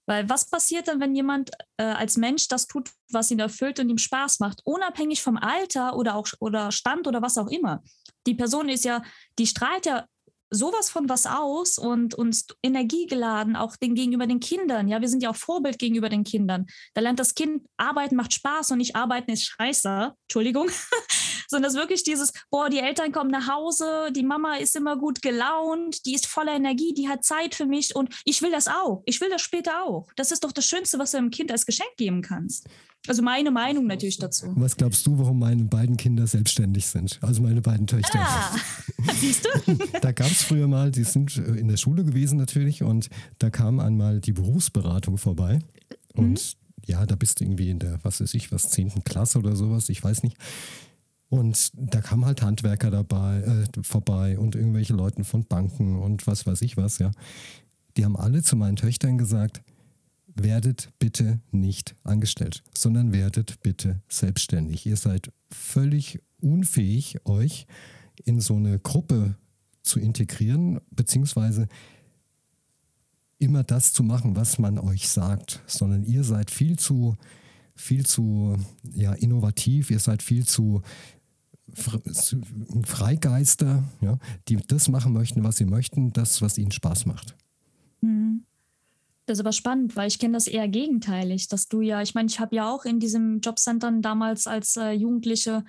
Weil 0.07 0.29
was 0.29 0.49
passiert 0.49 0.87
dann, 0.87 0.99
wenn 0.99 1.15
jemand 1.15 1.51
äh, 1.77 1.83
als 1.83 2.17
Mensch 2.17 2.47
das 2.47 2.67
tut, 2.67 2.89
was 3.09 3.31
ihn 3.31 3.39
erfüllt 3.39 3.79
und 3.79 3.89
ihm 3.89 3.97
Spaß 3.97 4.39
macht, 4.39 4.61
unabhängig 4.63 5.21
vom 5.21 5.37
Alter 5.37 5.95
oder 5.95 6.15
auch 6.15 6.27
oder 6.39 6.71
Stand 6.71 7.07
oder 7.07 7.21
was 7.21 7.37
auch 7.37 7.47
immer? 7.47 7.83
Die 8.25 8.33
Person 8.33 8.69
ist 8.69 8.85
ja, 8.85 9.03
die 9.37 9.47
strahlt 9.47 9.85
ja 9.85 10.05
sowas 10.51 10.89
von 10.89 11.07
was 11.09 11.25
aus 11.25 11.77
und 11.77 12.13
uns 12.13 12.45
Energie 12.61 13.07
geladen, 13.07 13.55
auch 13.55 13.77
den, 13.77 13.95
gegenüber 13.95 14.27
den 14.27 14.41
Kindern. 14.41 14.89
Ja, 14.89 14.99
wir 14.99 15.07
sind 15.07 15.23
ja 15.23 15.29
auch 15.29 15.35
Vorbild 15.35 15.79
gegenüber 15.79 16.09
den 16.09 16.25
Kindern. 16.25 16.67
Da 16.93 17.01
lernt 17.01 17.19
das 17.19 17.33
Kind, 17.33 17.65
arbeiten 17.77 18.15
macht 18.15 18.33
Spaß 18.33 18.71
und 18.71 18.79
nicht 18.79 18.95
arbeiten 18.95 19.31
ist 19.31 19.45
scheiße, 19.45 20.13
Entschuldigung, 20.23 20.69
sondern 21.47 21.71
das 21.71 21.79
wirklich 21.79 22.03
dieses, 22.03 22.33
boah, 22.49 22.69
die 22.69 22.79
Eltern 22.79 23.13
kommen 23.13 23.31
nach 23.31 23.47
Hause, 23.47 24.11
die 24.11 24.23
Mama 24.23 24.55
ist 24.55 24.75
immer 24.75 24.97
gut 24.97 25.21
gelaunt, 25.21 26.05
die 26.05 26.13
ist 26.13 26.27
voller 26.27 26.53
Energie, 26.53 26.93
die 26.93 27.07
hat 27.07 27.23
Zeit 27.23 27.55
für 27.55 27.65
mich 27.65 27.95
und 27.95 28.13
ich 28.25 28.41
will 28.41 28.51
das 28.51 28.67
auch. 28.67 29.03
Ich 29.05 29.21
will 29.21 29.29
das 29.29 29.41
später 29.41 29.83
auch. 29.83 30.07
Das 30.17 30.31
ist 30.31 30.43
doch 30.43 30.51
das 30.51 30.65
Schönste, 30.65 30.99
was 30.99 31.11
du 31.11 31.17
einem 31.17 31.31
Kind 31.31 31.51
als 31.51 31.65
Geschenk 31.65 31.95
geben 31.95 32.21
kannst. 32.21 32.67
Also 33.07 33.23
meine 33.23 33.49
Meinung 33.49 33.87
natürlich 33.87 34.19
dazu. 34.19 34.51
Was 34.55 34.77
glaubst 34.77 35.07
du, 35.07 35.17
warum 35.17 35.39
meine 35.39 35.63
beiden 35.63 35.97
Kinder 35.97 36.27
selbstständig 36.27 36.85
sind? 36.85 37.17
Also 37.21 37.41
meine 37.41 37.61
beiden 37.61 37.87
Töchter. 37.87 38.19
Ah, 38.19 38.55
siehst 39.19 39.45
du? 39.45 39.75
da 40.01 40.11
gab 40.11 40.29
es 40.29 40.43
früher 40.43 40.67
mal, 40.67 40.91
die 40.91 41.03
sind 41.03 41.35
äh, 41.37 41.55
in 41.55 41.67
der 41.67 41.77
Schule 41.77 42.03
gewesen 42.03 42.37
natürlich 42.37 42.83
und 42.83 43.09
da 43.39 43.49
kam 43.49 43.79
einmal 43.79 44.19
die 44.19 44.33
Berufsberatung 44.33 45.17
vorbei 45.17 45.59
und 46.13 46.33
mhm. 46.33 46.83
ja, 46.85 47.05
da 47.07 47.15
bist 47.15 47.39
du 47.39 47.43
irgendwie 47.43 47.71
in 47.71 47.79
der, 47.79 47.97
was 48.03 48.21
weiß 48.21 48.35
ich, 48.35 48.51
was, 48.51 48.69
zehnten 48.69 49.03
Klasse 49.03 49.39
oder 49.39 49.55
sowas, 49.55 49.89
ich 49.89 50.03
weiß 50.03 50.21
nicht. 50.21 50.37
Und 51.29 51.71
da 51.73 52.01
kamen 52.01 52.25
halt 52.25 52.41
Handwerker 52.41 52.91
dabei, 52.91 53.39
äh, 53.41 53.83
vorbei 53.83 54.37
und 54.37 54.55
irgendwelche 54.55 54.93
Leute 54.93 55.23
von 55.23 55.45
Banken 55.45 55.97
und 55.97 56.27
was 56.27 56.45
weiß 56.45 56.61
ich 56.61 56.77
was, 56.77 56.99
ja. 56.99 57.11
Die 57.97 58.05
haben 58.05 58.15
alle 58.15 58.43
zu 58.43 58.55
meinen 58.55 58.75
Töchtern 58.75 59.17
gesagt, 59.17 59.61
werdet 60.35 60.89
bitte 60.99 61.39
nicht 61.51 61.95
angestellt, 62.03 62.63
sondern 62.77 63.13
werdet 63.13 63.61
bitte 63.61 64.01
selbstständig. 64.07 64.85
Ihr 64.85 64.97
seid 64.97 65.31
völlig 65.49 66.21
unfähig, 66.39 67.17
euch 67.25 67.67
in 68.23 68.39
so 68.39 68.55
eine 68.55 68.79
Gruppe 68.79 69.35
zu 69.81 69.99
integrieren, 69.99 70.79
beziehungsweise 70.91 71.67
immer 73.39 73.63
das 73.63 73.93
zu 73.93 74.03
machen, 74.03 74.35
was 74.35 74.59
man 74.59 74.77
euch 74.77 75.09
sagt, 75.09 75.63
sondern 75.65 76.03
ihr 76.03 76.23
seid 76.23 76.51
viel 76.51 76.77
zu, 76.77 77.15
viel 77.75 78.05
zu 78.05 78.57
ja, 78.93 79.13
innovativ, 79.13 79.89
ihr 79.89 79.99
seid 79.99 80.21
viel 80.21 80.45
zu 80.45 80.83
Freigeister, 81.73 83.83
ja, 84.01 84.17
die 84.47 84.57
das 84.57 84.89
machen 84.89 85.13
möchten, 85.13 85.43
was 85.43 85.57
sie 85.57 85.65
möchten, 85.65 86.13
das, 86.13 86.41
was 86.41 86.57
ihnen 86.57 86.71
Spaß 86.71 87.05
macht. 87.05 87.35
Mhm. 88.01 88.43
Das 89.25 89.37
ist 89.37 89.41
aber 89.41 89.51
spannend, 89.51 89.95
weil 89.95 90.07
ich 90.07 90.19
kenne 90.19 90.33
das 90.33 90.47
eher 90.47 90.67
gegenteilig, 90.67 91.47
dass 91.47 91.67
du 91.67 91.81
ja, 91.81 92.01
ich 92.01 92.15
meine, 92.15 92.27
ich 92.27 92.39
habe 92.39 92.55
ja 92.55 92.69
auch 92.69 92.85
in 92.85 92.99
diesem 92.99 93.39
Jobcentern 93.39 94.01
damals 94.01 94.47
als 94.47 94.75
äh, 94.77 94.91
Jugendliche 94.91 95.63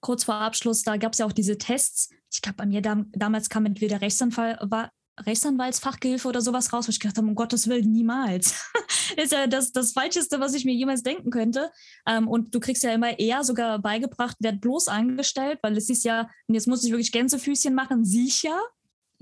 kurz 0.00 0.24
vor 0.24 0.34
Abschluss, 0.34 0.82
da 0.82 0.96
gab 0.96 1.12
es 1.12 1.18
ja 1.18 1.26
auch 1.26 1.32
diese 1.32 1.58
Tests. 1.58 2.10
Ich 2.32 2.42
glaube, 2.42 2.56
bei 2.56 2.66
mir 2.66 2.82
da, 2.82 3.04
damals 3.12 3.48
kam 3.48 3.66
entweder 3.66 4.00
Rechtsanfall, 4.00 4.58
war, 4.62 4.90
Rechtsanwaltsfachgehilfe 5.20 6.26
oder 6.26 6.40
sowas 6.40 6.72
raus, 6.72 6.86
wo 6.86 6.90
ich 6.90 6.98
gedacht 6.98 7.18
habe, 7.18 7.26
um 7.26 7.34
Gottes 7.34 7.68
Willen, 7.68 7.92
niemals. 7.92 8.70
ist 9.16 9.32
ja 9.32 9.46
das, 9.46 9.72
das 9.72 9.92
Falscheste, 9.92 10.40
was 10.40 10.54
ich 10.54 10.64
mir 10.64 10.74
jemals 10.74 11.02
denken 11.02 11.30
könnte. 11.30 11.70
Ähm, 12.06 12.28
und 12.28 12.54
du 12.54 12.60
kriegst 12.60 12.82
ja 12.82 12.92
immer 12.92 13.18
eher 13.18 13.44
sogar 13.44 13.78
beigebracht, 13.78 14.36
werd 14.40 14.60
bloß 14.60 14.88
angestellt, 14.88 15.58
weil 15.62 15.76
es 15.76 15.90
ist 15.90 16.04
ja, 16.04 16.30
und 16.46 16.54
jetzt 16.54 16.66
muss 16.66 16.84
ich 16.84 16.90
wirklich 16.90 17.12
Gänsefüßchen 17.12 17.74
machen, 17.74 18.04
sicher. 18.04 18.58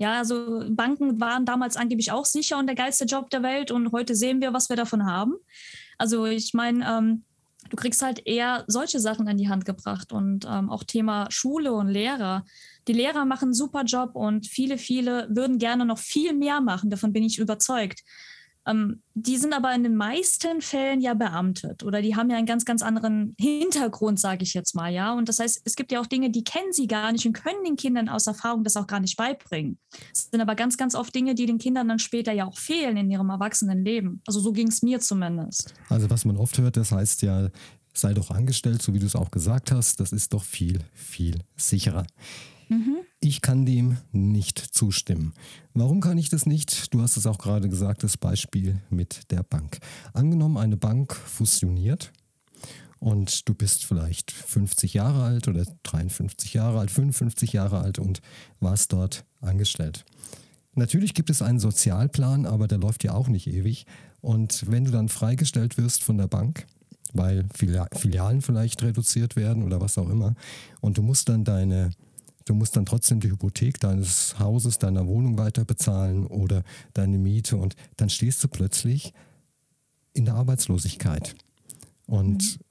Ja, 0.01 0.17
also 0.17 0.63
Banken 0.67 1.21
waren 1.21 1.45
damals 1.45 1.77
angeblich 1.77 2.11
auch 2.11 2.25
sicher 2.25 2.57
und 2.57 2.65
der 2.65 2.75
geilste 2.75 3.05
Job 3.05 3.29
der 3.29 3.43
Welt 3.43 3.69
und 3.69 3.91
heute 3.91 4.15
sehen 4.15 4.41
wir, 4.41 4.51
was 4.51 4.67
wir 4.67 4.75
davon 4.75 5.05
haben. 5.05 5.35
Also 5.99 6.25
ich 6.25 6.55
meine, 6.55 6.83
ähm, 6.89 7.23
du 7.69 7.75
kriegst 7.75 8.01
halt 8.01 8.25
eher 8.25 8.63
solche 8.65 8.99
Sachen 8.99 9.27
in 9.27 9.37
die 9.37 9.47
Hand 9.47 9.63
gebracht 9.63 10.11
und 10.11 10.47
ähm, 10.49 10.71
auch 10.71 10.83
Thema 10.83 11.27
Schule 11.29 11.73
und 11.73 11.87
Lehrer. 11.87 12.45
Die 12.87 12.93
Lehrer 12.93 13.25
machen 13.25 13.49
einen 13.49 13.53
super 13.53 13.83
Job 13.83 14.15
und 14.15 14.47
viele, 14.47 14.79
viele 14.79 15.27
würden 15.29 15.59
gerne 15.59 15.85
noch 15.85 15.99
viel 15.99 16.33
mehr 16.33 16.61
machen, 16.61 16.89
davon 16.89 17.13
bin 17.13 17.21
ich 17.21 17.37
überzeugt. 17.37 18.01
Ähm, 18.67 19.01
die 19.13 19.37
sind 19.37 19.53
aber 19.53 19.73
in 19.73 19.83
den 19.83 19.95
meisten 19.95 20.61
Fällen 20.61 21.01
ja 21.01 21.13
beamtet 21.13 21.83
oder 21.83 22.01
die 22.01 22.15
haben 22.15 22.29
ja 22.29 22.37
einen 22.37 22.45
ganz, 22.45 22.63
ganz 22.63 22.81
anderen 22.81 23.35
Hintergrund, 23.39 24.19
sage 24.19 24.43
ich 24.43 24.53
jetzt 24.53 24.75
mal, 24.75 24.91
ja. 24.91 25.13
Und 25.13 25.29
das 25.29 25.39
heißt, 25.39 25.61
es 25.65 25.75
gibt 25.75 25.91
ja 25.91 25.99
auch 25.99 26.05
Dinge, 26.05 26.29
die 26.29 26.43
kennen 26.43 26.71
sie 26.71 26.87
gar 26.87 27.11
nicht 27.11 27.25
und 27.25 27.33
können 27.33 27.63
den 27.65 27.75
Kindern 27.75 28.07
aus 28.07 28.27
Erfahrung 28.27 28.63
das 28.63 28.77
auch 28.77 28.87
gar 28.87 28.99
nicht 28.99 29.17
beibringen. 29.17 29.79
Es 30.13 30.29
sind 30.31 30.41
aber 30.41 30.55
ganz, 30.55 30.77
ganz 30.77 30.95
oft 30.95 31.13
Dinge, 31.13 31.33
die 31.33 31.45
den 31.45 31.57
Kindern 31.57 31.87
dann 31.87 31.99
später 31.99 32.31
ja 32.31 32.45
auch 32.45 32.57
fehlen 32.57 32.97
in 32.97 33.09
ihrem 33.09 33.29
Erwachsenenleben. 33.29 34.21
Also 34.27 34.39
so 34.39 34.51
ging 34.51 34.67
es 34.67 34.81
mir 34.81 34.99
zumindest. 34.99 35.73
Also 35.89 36.09
was 36.09 36.25
man 36.25 36.37
oft 36.37 36.57
hört, 36.57 36.77
das 36.77 36.91
heißt 36.91 37.23
ja, 37.23 37.49
sei 37.93 38.13
doch 38.13 38.29
angestellt, 38.31 38.81
so 38.81 38.93
wie 38.93 38.99
du 38.99 39.05
es 39.05 39.15
auch 39.15 39.31
gesagt 39.31 39.71
hast, 39.71 39.99
das 39.99 40.11
ist 40.11 40.33
doch 40.33 40.43
viel, 40.43 40.79
viel 40.93 41.39
sicherer. 41.57 42.05
Mhm. 42.71 42.99
Ich 43.19 43.41
kann 43.41 43.65
dem 43.65 43.97
nicht 44.13 44.57
zustimmen. 44.57 45.33
Warum 45.73 45.99
kann 45.99 46.17
ich 46.17 46.29
das 46.29 46.45
nicht? 46.45 46.93
Du 46.93 47.01
hast 47.01 47.17
es 47.17 47.27
auch 47.27 47.37
gerade 47.37 47.67
gesagt, 47.67 48.01
das 48.01 48.15
Beispiel 48.15 48.79
mit 48.89 49.29
der 49.29 49.43
Bank. 49.43 49.79
Angenommen, 50.13 50.55
eine 50.55 50.77
Bank 50.77 51.13
fusioniert 51.13 52.13
und 52.99 53.49
du 53.49 53.53
bist 53.55 53.83
vielleicht 53.83 54.31
50 54.31 54.93
Jahre 54.93 55.23
alt 55.23 55.49
oder 55.49 55.65
53 55.83 56.53
Jahre 56.53 56.79
alt, 56.79 56.91
55 56.91 57.51
Jahre 57.51 57.81
alt 57.81 57.99
und 57.99 58.21
warst 58.61 58.93
dort 58.93 59.25
angestellt. 59.41 60.05
Natürlich 60.73 61.13
gibt 61.13 61.29
es 61.29 61.41
einen 61.41 61.59
Sozialplan, 61.59 62.45
aber 62.45 62.69
der 62.69 62.77
läuft 62.77 63.03
ja 63.03 63.13
auch 63.13 63.27
nicht 63.27 63.47
ewig. 63.47 63.85
Und 64.21 64.71
wenn 64.71 64.85
du 64.85 64.91
dann 64.91 65.09
freigestellt 65.09 65.77
wirst 65.77 66.05
von 66.05 66.17
der 66.17 66.27
Bank, 66.27 66.67
weil 67.11 67.43
Filialen 67.53 68.41
vielleicht 68.41 68.81
reduziert 68.81 69.35
werden 69.35 69.63
oder 69.63 69.81
was 69.81 69.97
auch 69.97 70.09
immer, 70.09 70.35
und 70.79 70.97
du 70.97 71.01
musst 71.01 71.27
dann 71.27 71.43
deine 71.43 71.89
Du 72.45 72.53
musst 72.53 72.75
dann 72.75 72.85
trotzdem 72.85 73.19
die 73.19 73.29
Hypothek 73.29 73.79
deines 73.79 74.39
Hauses, 74.39 74.77
deiner 74.77 75.07
Wohnung 75.07 75.37
weiter 75.37 75.65
bezahlen 75.65 76.25
oder 76.25 76.63
deine 76.93 77.17
Miete 77.17 77.57
und 77.57 77.75
dann 77.97 78.09
stehst 78.09 78.43
du 78.43 78.47
plötzlich 78.47 79.13
in 80.13 80.25
der 80.25 80.35
Arbeitslosigkeit. 80.35 81.35
Und 82.05 82.43
mhm. 82.43 82.63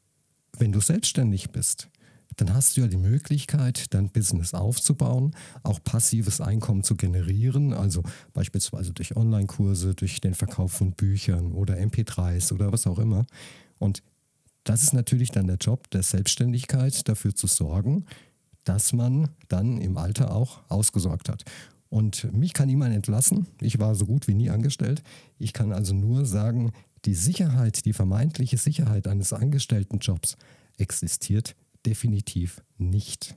wenn 0.58 0.72
du 0.72 0.80
selbstständig 0.80 1.50
bist, 1.50 1.88
dann 2.36 2.54
hast 2.54 2.76
du 2.76 2.82
ja 2.82 2.86
die 2.86 2.96
Möglichkeit, 2.96 3.92
dein 3.92 4.08
Business 4.08 4.54
aufzubauen, 4.54 5.34
auch 5.62 5.82
passives 5.82 6.40
Einkommen 6.40 6.82
zu 6.82 6.96
generieren, 6.96 7.72
also 7.72 8.02
beispielsweise 8.32 8.92
durch 8.92 9.16
Online-Kurse, 9.16 9.94
durch 9.94 10.20
den 10.20 10.34
Verkauf 10.34 10.72
von 10.72 10.92
Büchern 10.92 11.52
oder 11.52 11.74
MP3s 11.74 12.52
oder 12.52 12.72
was 12.72 12.86
auch 12.86 12.98
immer. 12.98 13.26
Und 13.78 14.02
das 14.64 14.82
ist 14.82 14.92
natürlich 14.92 15.30
dann 15.30 15.46
der 15.46 15.56
Job 15.56 15.90
der 15.90 16.02
Selbstständigkeit, 16.02 17.08
dafür 17.08 17.34
zu 17.34 17.46
sorgen, 17.46 18.04
dass 18.64 18.92
man 18.92 19.28
dann 19.48 19.78
im 19.78 19.96
Alter 19.96 20.34
auch 20.34 20.60
ausgesorgt 20.68 21.28
hat. 21.28 21.44
Und 21.88 22.32
mich 22.32 22.52
kann 22.52 22.68
niemand 22.68 22.94
entlassen. 22.94 23.48
Ich 23.60 23.80
war 23.80 23.94
so 23.94 24.06
gut 24.06 24.28
wie 24.28 24.34
nie 24.34 24.50
angestellt. 24.50 25.02
Ich 25.38 25.52
kann 25.52 25.72
also 25.72 25.92
nur 25.92 26.24
sagen, 26.24 26.72
die 27.04 27.14
Sicherheit, 27.14 27.84
die 27.84 27.92
vermeintliche 27.92 28.58
Sicherheit 28.58 29.08
eines 29.08 29.32
Angestelltenjobs 29.32 30.36
existiert 30.76 31.56
definitiv 31.84 32.62
nicht. 32.76 33.34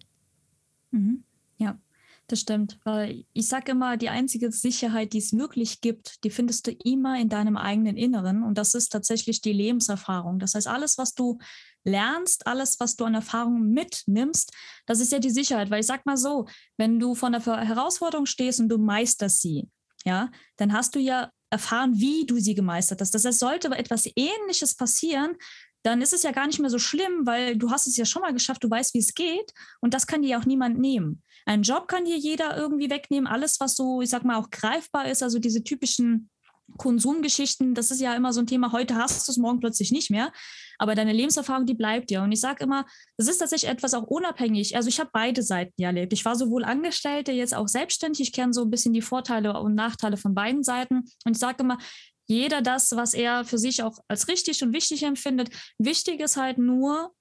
Mhm. 0.91 1.23
Ja, 1.57 1.79
das 2.27 2.41
stimmt. 2.41 2.79
Weil 2.83 3.25
ich 3.33 3.47
sage 3.47 3.71
immer, 3.71 3.97
die 3.97 4.09
einzige 4.09 4.51
Sicherheit, 4.51 5.13
die 5.13 5.19
es 5.19 5.33
wirklich 5.33 5.81
gibt, 5.81 6.23
die 6.23 6.29
findest 6.29 6.67
du 6.67 6.71
immer 6.71 7.19
in 7.19 7.29
deinem 7.29 7.57
eigenen 7.57 7.97
Inneren. 7.97 8.43
Und 8.43 8.57
das 8.57 8.75
ist 8.75 8.89
tatsächlich 8.89 9.41
die 9.41 9.53
Lebenserfahrung. 9.53 10.39
Das 10.39 10.55
heißt, 10.55 10.67
alles, 10.67 10.97
was 10.97 11.15
du 11.15 11.39
lernst, 11.83 12.47
alles, 12.47 12.79
was 12.79 12.95
du 12.95 13.05
an 13.05 13.15
Erfahrung 13.15 13.69
mitnimmst, 13.69 14.51
das 14.85 14.99
ist 14.99 15.11
ja 15.11 15.19
die 15.19 15.29
Sicherheit. 15.29 15.69
Weil 15.69 15.81
ich 15.81 15.85
sag 15.85 16.05
mal 16.05 16.17
so, 16.17 16.47
wenn 16.77 16.99
du 16.99 17.15
vor 17.15 17.27
einer 17.27 17.41
Herausforderung 17.41 18.25
stehst 18.25 18.59
und 18.59 18.69
du 18.69 18.77
meisterst 18.77 19.41
sie, 19.41 19.69
ja, 20.05 20.29
dann 20.57 20.73
hast 20.73 20.95
du 20.95 20.99
ja 20.99 21.29
erfahren, 21.49 21.93
wie 21.99 22.25
du 22.25 22.39
sie 22.39 22.55
gemeistert 22.55 22.99
hast. 22.99 23.13
Das 23.13 23.25
heißt, 23.25 23.39
sollte 23.39 23.69
etwas 23.69 24.09
Ähnliches 24.15 24.75
passieren, 24.75 25.35
dann 25.83 26.01
ist 26.01 26.13
es 26.13 26.23
ja 26.23 26.31
gar 26.31 26.47
nicht 26.47 26.59
mehr 26.59 26.69
so 26.69 26.79
schlimm, 26.79 27.25
weil 27.25 27.57
du 27.57 27.69
hast 27.69 27.87
es 27.87 27.97
ja 27.97 28.05
schon 28.05 28.21
mal 28.21 28.33
geschafft, 28.33 28.63
du 28.63 28.69
weißt, 28.69 28.93
wie 28.93 28.99
es 28.99 29.13
geht 29.13 29.53
und 29.81 29.93
das 29.93 30.07
kann 30.07 30.21
dir 30.21 30.39
auch 30.39 30.45
niemand 30.45 30.79
nehmen. 30.79 31.21
Einen 31.45 31.63
Job 31.63 31.87
kann 31.89 32.05
dir 32.05 32.17
jeder 32.17 32.55
irgendwie 32.57 32.89
wegnehmen, 32.89 33.27
alles, 33.27 33.59
was 33.59 33.75
so, 33.75 34.01
ich 34.01 34.09
sag 34.09 34.23
mal, 34.23 34.37
auch 34.37 34.49
greifbar 34.49 35.09
ist, 35.09 35.21
also 35.21 35.39
diese 35.39 35.63
typischen 35.63 36.29
Konsumgeschichten, 36.77 37.73
das 37.73 37.91
ist 37.91 38.01
ja 38.01 38.15
immer 38.15 38.33
so 38.33 38.41
ein 38.41 38.47
Thema, 38.47 38.71
heute 38.71 38.95
hast 38.95 39.27
du 39.27 39.31
es, 39.31 39.37
morgen 39.37 39.59
plötzlich 39.59 39.91
nicht 39.91 40.09
mehr. 40.09 40.31
Aber 40.77 40.95
deine 40.95 41.13
Lebenserfahrung, 41.13 41.65
die 41.65 41.73
bleibt 41.73 42.09
dir. 42.09 42.21
Und 42.21 42.31
ich 42.31 42.41
sage 42.41 42.63
immer, 42.63 42.85
das 43.17 43.27
ist 43.27 43.37
tatsächlich 43.37 43.69
etwas 43.69 43.93
auch 43.93 44.03
unabhängig. 44.03 44.75
Also 44.75 44.89
ich 44.89 44.99
habe 44.99 45.09
beide 45.13 45.43
Seiten 45.43 45.73
ja 45.77 45.89
erlebt. 45.89 46.13
Ich 46.13 46.25
war 46.25 46.35
sowohl 46.35 46.63
Angestellte, 46.63 47.31
jetzt 47.31 47.55
auch 47.55 47.67
selbstständig. 47.67 48.21
Ich 48.21 48.33
kenne 48.33 48.53
so 48.53 48.63
ein 48.63 48.69
bisschen 48.69 48.93
die 48.93 49.01
Vorteile 49.01 49.59
und 49.59 49.75
Nachteile 49.75 50.17
von 50.17 50.33
beiden 50.33 50.63
Seiten. 50.63 51.03
Und 51.25 51.31
ich 51.33 51.39
sage 51.39 51.63
immer, 51.63 51.77
jeder 52.25 52.61
das, 52.61 52.95
was 52.95 53.13
er 53.13 53.45
für 53.45 53.57
sich 53.57 53.83
auch 53.83 53.99
als 54.07 54.27
richtig 54.27 54.63
und 54.63 54.73
wichtig 54.73 55.03
empfindet. 55.03 55.49
Wichtig 55.77 56.19
ist 56.21 56.37
halt 56.37 56.57
nur, 56.57 57.11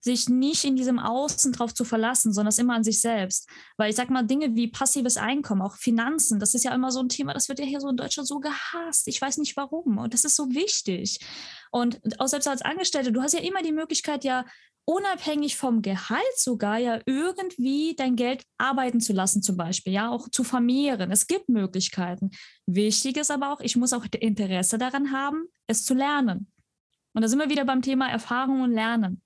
sich 0.00 0.28
nicht 0.28 0.64
in 0.64 0.76
diesem 0.76 0.98
Außen 0.98 1.52
drauf 1.52 1.74
zu 1.74 1.84
verlassen, 1.84 2.32
sondern 2.32 2.50
es 2.50 2.58
immer 2.58 2.74
an 2.74 2.84
sich 2.84 3.00
selbst. 3.00 3.48
Weil 3.76 3.90
ich 3.90 3.96
sag 3.96 4.10
mal, 4.10 4.22
Dinge 4.22 4.54
wie 4.54 4.68
passives 4.68 5.16
Einkommen, 5.16 5.62
auch 5.62 5.76
Finanzen, 5.76 6.38
das 6.38 6.54
ist 6.54 6.64
ja 6.64 6.74
immer 6.74 6.92
so 6.92 7.00
ein 7.00 7.08
Thema, 7.08 7.34
das 7.34 7.48
wird 7.48 7.58
ja 7.58 7.64
hier 7.64 7.80
so 7.80 7.88
in 7.88 7.96
Deutschland 7.96 8.28
so 8.28 8.38
gehasst. 8.38 9.08
Ich 9.08 9.20
weiß 9.20 9.38
nicht 9.38 9.56
warum. 9.56 9.98
Und 9.98 10.14
das 10.14 10.24
ist 10.24 10.36
so 10.36 10.50
wichtig. 10.50 11.18
Und 11.70 12.00
auch 12.20 12.28
selbst 12.28 12.48
als 12.48 12.62
Angestellte, 12.62 13.12
du 13.12 13.22
hast 13.22 13.34
ja 13.34 13.40
immer 13.40 13.62
die 13.62 13.72
Möglichkeit, 13.72 14.24
ja 14.24 14.44
unabhängig 14.86 15.56
vom 15.56 15.82
Gehalt 15.82 16.22
sogar 16.38 16.78
ja 16.78 17.00
irgendwie 17.06 17.94
dein 17.96 18.14
Geld 18.14 18.44
arbeiten 18.56 19.00
zu 19.00 19.12
lassen, 19.12 19.42
zum 19.42 19.56
Beispiel, 19.56 19.92
ja, 19.92 20.08
auch 20.08 20.28
zu 20.28 20.44
vermehren. 20.44 21.10
Es 21.10 21.26
gibt 21.26 21.48
Möglichkeiten. 21.48 22.30
Wichtig 22.66 23.16
ist 23.16 23.32
aber 23.32 23.52
auch, 23.52 23.60
ich 23.60 23.76
muss 23.76 23.92
auch 23.92 24.06
Interesse 24.20 24.78
daran 24.78 25.12
haben, 25.12 25.46
es 25.66 25.84
zu 25.84 25.94
lernen. 25.94 26.52
Und 27.14 27.22
da 27.22 27.28
sind 27.28 27.40
wir 27.40 27.50
wieder 27.50 27.64
beim 27.64 27.82
Thema 27.82 28.08
Erfahrung 28.08 28.60
und 28.60 28.72
Lernen. 28.72 29.22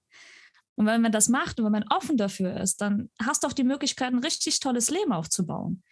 Und 0.80 0.86
wenn 0.86 1.02
man 1.02 1.12
das 1.12 1.28
macht 1.28 1.60
und 1.60 1.66
wenn 1.66 1.72
man 1.72 1.84
offen 1.90 2.16
dafür 2.16 2.58
ist, 2.58 2.80
dann 2.80 3.10
hast 3.22 3.42
du 3.42 3.48
auch 3.48 3.52
die 3.52 3.64
Möglichkeit, 3.64 4.14
ein 4.14 4.18
richtig 4.20 4.60
tolles 4.60 4.88
Leben 4.90 5.12
aufzubauen. 5.12 5.82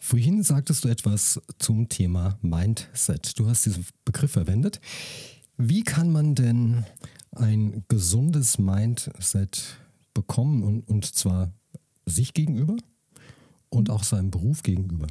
Vorhin 0.00 0.42
sagtest 0.42 0.82
du 0.82 0.88
etwas 0.88 1.38
zum 1.58 1.90
Thema 1.90 2.38
Mindset. 2.40 3.38
Du 3.38 3.50
hast 3.50 3.66
diesen 3.66 3.84
Begriff 4.06 4.32
verwendet. 4.32 4.80
Wie 5.58 5.82
kann 5.82 6.10
man 6.10 6.34
denn 6.34 6.86
ein 7.32 7.84
gesundes 7.88 8.56
Mindset 8.56 9.76
bekommen 10.14 10.62
und, 10.62 10.88
und 10.88 11.04
zwar 11.14 11.52
sich 12.06 12.32
gegenüber 12.32 12.76
und 13.68 13.90
auch 13.90 14.04
seinem 14.04 14.30
Beruf 14.30 14.62
gegenüber? 14.62 15.06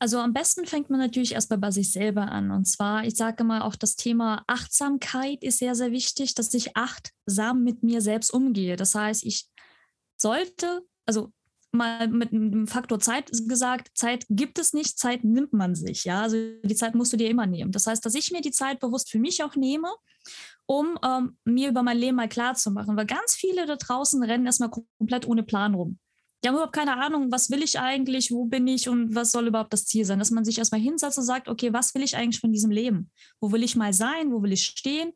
Also 0.00 0.18
am 0.18 0.32
besten 0.32 0.64
fängt 0.64 0.90
man 0.90 1.00
natürlich 1.00 1.32
erstmal 1.32 1.58
bei 1.58 1.70
sich 1.72 1.90
selber 1.90 2.30
an. 2.30 2.50
Und 2.52 2.66
zwar, 2.66 3.04
ich 3.04 3.16
sage 3.16 3.42
mal, 3.42 3.62
auch 3.62 3.74
das 3.74 3.96
Thema 3.96 4.44
Achtsamkeit 4.46 5.42
ist 5.42 5.58
sehr, 5.58 5.74
sehr 5.74 5.90
wichtig, 5.90 6.34
dass 6.34 6.54
ich 6.54 6.76
achtsam 6.76 7.64
mit 7.64 7.82
mir 7.82 8.00
selbst 8.00 8.32
umgehe. 8.32 8.76
Das 8.76 8.94
heißt, 8.94 9.24
ich 9.24 9.48
sollte, 10.16 10.82
also 11.04 11.32
mal 11.72 12.08
mit 12.08 12.32
einem 12.32 12.66
Faktor 12.66 13.00
Zeit 13.00 13.30
gesagt, 13.48 13.90
Zeit 13.94 14.24
gibt 14.30 14.58
es 14.58 14.72
nicht, 14.72 14.98
Zeit 14.98 15.24
nimmt 15.24 15.52
man 15.52 15.74
sich. 15.74 16.04
Ja, 16.04 16.22
also 16.22 16.36
die 16.62 16.74
Zeit 16.74 16.94
musst 16.94 17.12
du 17.12 17.16
dir 17.16 17.28
immer 17.28 17.46
nehmen. 17.46 17.72
Das 17.72 17.86
heißt, 17.86 18.04
dass 18.04 18.14
ich 18.14 18.30
mir 18.30 18.40
die 18.40 18.52
Zeit 18.52 18.80
bewusst 18.80 19.10
für 19.10 19.18
mich 19.18 19.42
auch 19.42 19.56
nehme, 19.56 19.88
um 20.66 20.98
ähm, 21.04 21.36
mir 21.44 21.68
über 21.70 21.82
mein 21.82 21.98
Leben 21.98 22.16
mal 22.16 22.28
klar 22.28 22.54
zu 22.54 22.70
machen. 22.70 22.96
Weil 22.96 23.06
ganz 23.06 23.34
viele 23.34 23.66
da 23.66 23.76
draußen 23.76 24.22
rennen 24.22 24.46
erstmal 24.46 24.70
komplett 24.70 25.26
ohne 25.26 25.42
Plan 25.42 25.74
rum. 25.74 25.98
Die 26.42 26.48
haben 26.48 26.54
überhaupt 26.54 26.74
keine 26.74 27.02
Ahnung, 27.02 27.32
was 27.32 27.50
will 27.50 27.62
ich 27.62 27.80
eigentlich, 27.80 28.30
wo 28.30 28.44
bin 28.44 28.66
ich 28.68 28.88
und 28.88 29.14
was 29.14 29.32
soll 29.32 29.48
überhaupt 29.48 29.72
das 29.72 29.86
Ziel 29.86 30.04
sein. 30.04 30.18
Dass 30.18 30.30
man 30.30 30.44
sich 30.44 30.58
erstmal 30.58 30.80
hinsetzt 30.80 31.18
und 31.18 31.24
sagt, 31.24 31.48
okay, 31.48 31.72
was 31.72 31.94
will 31.94 32.02
ich 32.02 32.16
eigentlich 32.16 32.40
von 32.40 32.52
diesem 32.52 32.70
Leben? 32.70 33.10
Wo 33.40 33.50
will 33.50 33.62
ich 33.62 33.74
mal 33.76 33.92
sein? 33.92 34.30
Wo 34.30 34.42
will 34.42 34.52
ich 34.52 34.64
stehen? 34.64 35.12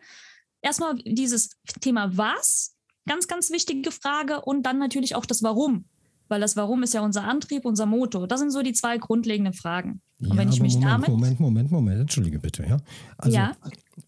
Erstmal 0.63 0.97
dieses 1.05 1.51
Thema 1.81 2.17
was, 2.17 2.75
ganz, 3.07 3.29
ganz 3.29 3.51
wichtige 3.51 3.91
Frage 3.91 4.41
und 4.41 4.65
dann 4.65 4.79
natürlich 4.79 5.15
auch 5.15 5.27
das 5.27 5.43
Warum 5.43 5.85
weil 6.33 6.41
das 6.41 6.57
Warum 6.57 6.83
ist 6.83 6.95
ja 6.95 7.03
unser 7.03 7.25
Antrieb, 7.25 7.67
unser 7.67 7.85
Motor. 7.85 8.27
Das 8.27 8.41
sind 8.41 8.51
so 8.51 8.63
die 8.63 8.73
zwei 8.73 8.97
grundlegenden 8.97 9.53
Fragen. 9.53 10.01
Und 10.19 10.29
ja, 10.31 10.37
wenn 10.39 10.49
ich 10.49 10.61
mich 10.63 10.75
Moment, 10.75 10.91
damit. 10.91 11.09
Moment, 11.11 11.41
Moment, 11.41 11.71
Moment, 11.71 12.01
entschuldige 12.01 12.39
bitte. 12.39 12.65
Ja? 12.67 12.79
Also, 13.19 13.37
ja. 13.37 13.53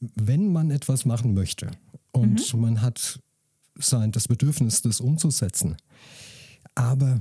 wenn 0.01 0.51
man 0.51 0.71
etwas 0.71 1.05
machen 1.05 1.35
möchte 1.35 1.71
und 2.13 2.55
mhm. 2.55 2.61
man 2.61 2.81
hat 2.81 3.21
sein, 3.75 4.11
das 4.11 4.27
Bedürfnis, 4.27 4.81
das 4.81 5.01
umzusetzen, 5.03 5.77
aber 6.75 7.19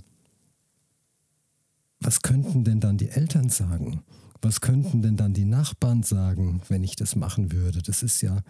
was 1.99 2.21
könnten 2.21 2.63
denn 2.63 2.79
dann 2.79 2.97
die 2.97 3.09
Eltern 3.09 3.49
sagen? 3.49 4.03
Was 4.41 4.59
könnten 4.59 5.01
denn 5.01 5.15
dann 5.15 5.33
die 5.33 5.45
Nachbarn 5.45 6.03
sagen, 6.03 6.61
wenn 6.67 6.83
ich 6.83 6.97
das 6.97 7.15
machen 7.15 7.51
würde? 7.53 7.81
Das 7.81 8.03
ist 8.03 8.21
ja 8.21 8.41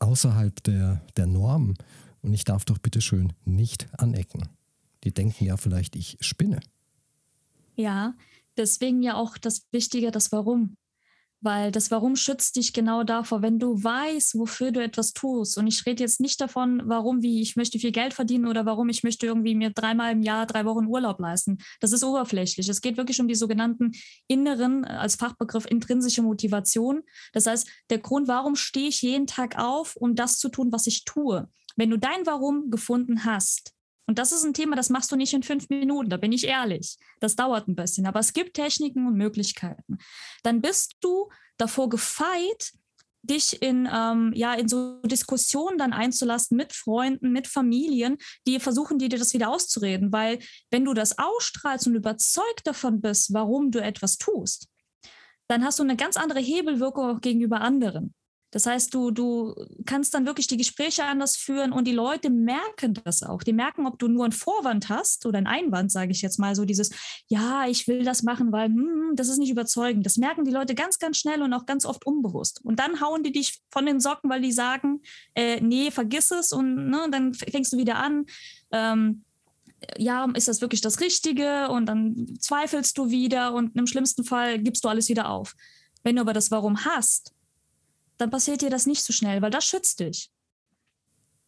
außerhalb 0.00 0.62
der, 0.64 1.02
der 1.16 1.26
Norm 1.26 1.74
und 2.22 2.34
ich 2.34 2.44
darf 2.44 2.64
doch 2.64 2.78
bitte 2.78 3.00
schön 3.00 3.32
nicht 3.44 3.86
anecken. 3.98 4.48
Die 5.04 5.14
denken 5.14 5.44
ja 5.44 5.56
vielleicht, 5.56 5.94
ich 5.94 6.18
spinne. 6.20 6.58
Ja, 7.76 8.14
deswegen 8.56 9.02
ja 9.02 9.14
auch 9.14 9.38
das 9.38 9.62
Wichtige, 9.70 10.10
das 10.10 10.32
Warum. 10.32 10.74
Weil 11.46 11.70
das 11.70 11.92
Warum 11.92 12.16
schützt 12.16 12.56
dich 12.56 12.72
genau 12.72 13.04
davor, 13.04 13.40
wenn 13.40 13.60
du 13.60 13.80
weißt, 13.80 14.36
wofür 14.36 14.72
du 14.72 14.82
etwas 14.82 15.12
tust. 15.12 15.56
Und 15.56 15.68
ich 15.68 15.86
rede 15.86 16.02
jetzt 16.02 16.18
nicht 16.18 16.40
davon, 16.40 16.82
warum, 16.86 17.22
wie 17.22 17.40
ich 17.40 17.54
möchte 17.54 17.78
viel 17.78 17.92
Geld 17.92 18.14
verdienen 18.14 18.48
oder 18.48 18.66
warum 18.66 18.88
ich 18.88 19.04
möchte 19.04 19.26
irgendwie 19.26 19.54
mir 19.54 19.70
dreimal 19.70 20.10
im 20.10 20.22
Jahr 20.22 20.46
drei 20.46 20.64
Wochen 20.64 20.86
Urlaub 20.86 21.20
leisten. 21.20 21.58
Das 21.78 21.92
ist 21.92 22.02
oberflächlich. 22.02 22.68
Es 22.68 22.80
geht 22.80 22.96
wirklich 22.96 23.20
um 23.20 23.28
die 23.28 23.36
sogenannten 23.36 23.92
inneren, 24.26 24.84
als 24.84 25.14
Fachbegriff 25.14 25.66
intrinsische 25.66 26.22
Motivation. 26.22 27.04
Das 27.32 27.46
heißt, 27.46 27.68
der 27.90 27.98
Grund, 27.98 28.26
warum 28.26 28.56
stehe 28.56 28.88
ich 28.88 29.00
jeden 29.02 29.28
Tag 29.28 29.56
auf, 29.56 29.94
um 29.94 30.16
das 30.16 30.38
zu 30.38 30.48
tun, 30.48 30.72
was 30.72 30.88
ich 30.88 31.04
tue. 31.04 31.48
Wenn 31.76 31.90
du 31.90 31.96
dein 31.96 32.26
Warum 32.26 32.70
gefunden 32.70 33.24
hast, 33.24 33.75
und 34.06 34.18
das 34.18 34.32
ist 34.32 34.44
ein 34.44 34.54
Thema, 34.54 34.76
das 34.76 34.90
machst 34.90 35.10
du 35.10 35.16
nicht 35.16 35.32
in 35.32 35.42
fünf 35.42 35.68
Minuten, 35.68 36.10
da 36.10 36.16
bin 36.16 36.32
ich 36.32 36.46
ehrlich. 36.46 36.96
Das 37.20 37.36
dauert 37.36 37.68
ein 37.68 37.74
bisschen, 37.74 38.06
aber 38.06 38.20
es 38.20 38.32
gibt 38.32 38.54
Techniken 38.54 39.06
und 39.06 39.16
Möglichkeiten. 39.16 39.98
Dann 40.42 40.60
bist 40.60 40.96
du 41.00 41.28
davor 41.56 41.88
gefeit, 41.88 42.72
dich 43.22 43.60
in, 43.60 43.88
ähm, 43.92 44.32
ja, 44.34 44.54
in 44.54 44.68
so 44.68 45.00
Diskussionen 45.02 45.78
dann 45.78 45.92
einzulassen 45.92 46.56
mit 46.56 46.72
Freunden, 46.72 47.32
mit 47.32 47.48
Familien, 47.48 48.18
die 48.46 48.60
versuchen, 48.60 48.98
dir 48.98 49.08
das 49.08 49.34
wieder 49.34 49.50
auszureden. 49.50 50.12
Weil 50.12 50.38
wenn 50.70 50.84
du 50.84 50.94
das 50.94 51.18
ausstrahlst 51.18 51.88
und 51.88 51.96
überzeugt 51.96 52.66
davon 52.66 53.00
bist, 53.00 53.32
warum 53.34 53.72
du 53.72 53.82
etwas 53.82 54.18
tust, 54.18 54.68
dann 55.48 55.64
hast 55.64 55.78
du 55.78 55.82
eine 55.82 55.96
ganz 55.96 56.16
andere 56.16 56.40
Hebelwirkung 56.40 57.16
auch 57.16 57.20
gegenüber 57.20 57.60
anderen. 57.60 58.14
Das 58.56 58.64
heißt, 58.64 58.94
du, 58.94 59.10
du 59.10 59.54
kannst 59.84 60.14
dann 60.14 60.24
wirklich 60.24 60.46
die 60.46 60.56
Gespräche 60.56 61.04
anders 61.04 61.36
führen 61.36 61.72
und 61.72 61.86
die 61.86 61.92
Leute 61.92 62.30
merken 62.30 62.94
das 63.04 63.22
auch. 63.22 63.42
Die 63.42 63.52
merken, 63.52 63.86
ob 63.86 63.98
du 63.98 64.08
nur 64.08 64.24
einen 64.24 64.32
Vorwand 64.32 64.88
hast 64.88 65.26
oder 65.26 65.36
einen 65.36 65.46
Einwand, 65.46 65.92
sage 65.92 66.10
ich 66.10 66.22
jetzt 66.22 66.38
mal, 66.38 66.54
so 66.54 66.64
dieses, 66.64 66.88
ja, 67.28 67.66
ich 67.68 67.86
will 67.86 68.02
das 68.02 68.22
machen, 68.22 68.52
weil 68.52 68.68
hm, 68.68 69.12
das 69.14 69.28
ist 69.28 69.36
nicht 69.36 69.50
überzeugend. 69.50 70.06
Das 70.06 70.16
merken 70.16 70.46
die 70.46 70.52
Leute 70.52 70.74
ganz, 70.74 70.98
ganz 70.98 71.18
schnell 71.18 71.42
und 71.42 71.52
auch 71.52 71.66
ganz 71.66 71.84
oft 71.84 72.06
unbewusst. 72.06 72.64
Und 72.64 72.80
dann 72.80 73.02
hauen 73.02 73.22
die 73.22 73.30
dich 73.30 73.60
von 73.70 73.84
den 73.84 74.00
Socken, 74.00 74.30
weil 74.30 74.40
die 74.40 74.52
sagen, 74.52 75.02
äh, 75.34 75.60
nee, 75.60 75.90
vergiss 75.90 76.30
es 76.30 76.50
und 76.50 76.88
ne, 76.88 77.08
dann 77.10 77.34
fängst 77.34 77.74
du 77.74 77.76
wieder 77.76 77.96
an. 77.96 78.24
Ähm, 78.72 79.22
ja, 79.98 80.26
ist 80.32 80.48
das 80.48 80.62
wirklich 80.62 80.80
das 80.80 81.00
Richtige? 81.00 81.68
Und 81.68 81.84
dann 81.84 82.38
zweifelst 82.40 82.96
du 82.96 83.10
wieder 83.10 83.52
und 83.52 83.76
im 83.76 83.86
schlimmsten 83.86 84.24
Fall 84.24 84.58
gibst 84.58 84.82
du 84.82 84.88
alles 84.88 85.10
wieder 85.10 85.28
auf. 85.28 85.54
Wenn 86.02 86.16
du 86.16 86.22
aber 86.22 86.32
das 86.32 86.50
Warum 86.50 86.86
hast, 86.86 87.35
dann 88.18 88.30
passiert 88.30 88.62
dir 88.62 88.70
das 88.70 88.86
nicht 88.86 89.02
so 89.02 89.12
schnell, 89.12 89.42
weil 89.42 89.50
das 89.50 89.64
schützt 89.64 90.00
dich. 90.00 90.30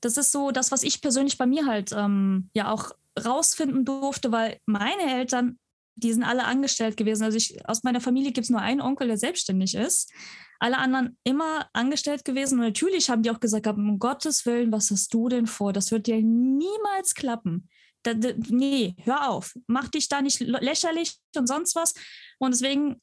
Das 0.00 0.16
ist 0.16 0.32
so 0.32 0.50
das, 0.50 0.70
was 0.70 0.82
ich 0.82 1.00
persönlich 1.00 1.38
bei 1.38 1.46
mir 1.46 1.66
halt 1.66 1.92
ähm, 1.92 2.50
ja 2.54 2.70
auch 2.70 2.92
rausfinden 3.18 3.84
durfte, 3.84 4.30
weil 4.30 4.60
meine 4.66 5.02
Eltern, 5.02 5.58
die 5.96 6.12
sind 6.12 6.22
alle 6.22 6.44
angestellt 6.44 6.96
gewesen. 6.96 7.24
Also 7.24 7.36
ich, 7.36 7.68
aus 7.68 7.82
meiner 7.82 8.00
Familie 8.00 8.32
gibt 8.32 8.44
es 8.44 8.50
nur 8.50 8.60
einen 8.60 8.80
Onkel, 8.80 9.08
der 9.08 9.18
selbstständig 9.18 9.74
ist. 9.74 10.12
Alle 10.60 10.78
anderen 10.78 11.16
immer 11.24 11.68
angestellt 11.72 12.24
gewesen. 12.24 12.58
Und 12.58 12.66
natürlich 12.66 13.10
haben 13.10 13.22
die 13.22 13.30
auch 13.30 13.40
gesagt, 13.40 13.66
um 13.66 13.98
Gottes 13.98 14.46
Willen, 14.46 14.70
was 14.72 14.90
hast 14.90 15.12
du 15.14 15.28
denn 15.28 15.46
vor? 15.46 15.72
Das 15.72 15.90
wird 15.90 16.06
dir 16.06 16.22
niemals 16.22 17.14
klappen. 17.14 17.68
Da, 18.02 18.14
da, 18.14 18.30
nee, 18.48 18.94
hör 19.02 19.28
auf. 19.28 19.54
Mach 19.66 19.88
dich 19.88 20.08
da 20.08 20.22
nicht 20.22 20.38
lächerlich 20.40 21.18
und 21.36 21.48
sonst 21.48 21.74
was. 21.74 21.94
Und 22.38 22.54
deswegen 22.54 23.00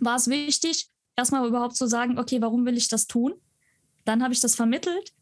war 0.00 0.16
es 0.16 0.28
wichtig, 0.28 0.90
erstmal 1.20 1.46
überhaupt 1.46 1.76
zu 1.76 1.86
sagen, 1.86 2.18
okay, 2.18 2.40
warum 2.40 2.66
will 2.66 2.76
ich 2.76 2.88
das 2.88 3.06
tun? 3.06 3.34
Dann 4.04 4.22
habe 4.22 4.32
ich 4.32 4.40
das 4.40 4.54
vermittelt. 4.54 5.12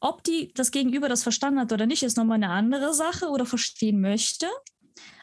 Ob 0.00 0.24
die 0.24 0.52
das 0.54 0.70
Gegenüber 0.70 1.08
das 1.08 1.22
verstanden 1.22 1.60
hat 1.60 1.72
oder 1.72 1.86
nicht, 1.86 2.02
ist 2.02 2.16
nochmal 2.16 2.36
eine 2.36 2.50
andere 2.50 2.94
Sache 2.94 3.28
oder 3.28 3.44
verstehen 3.44 4.00
möchte. 4.00 4.46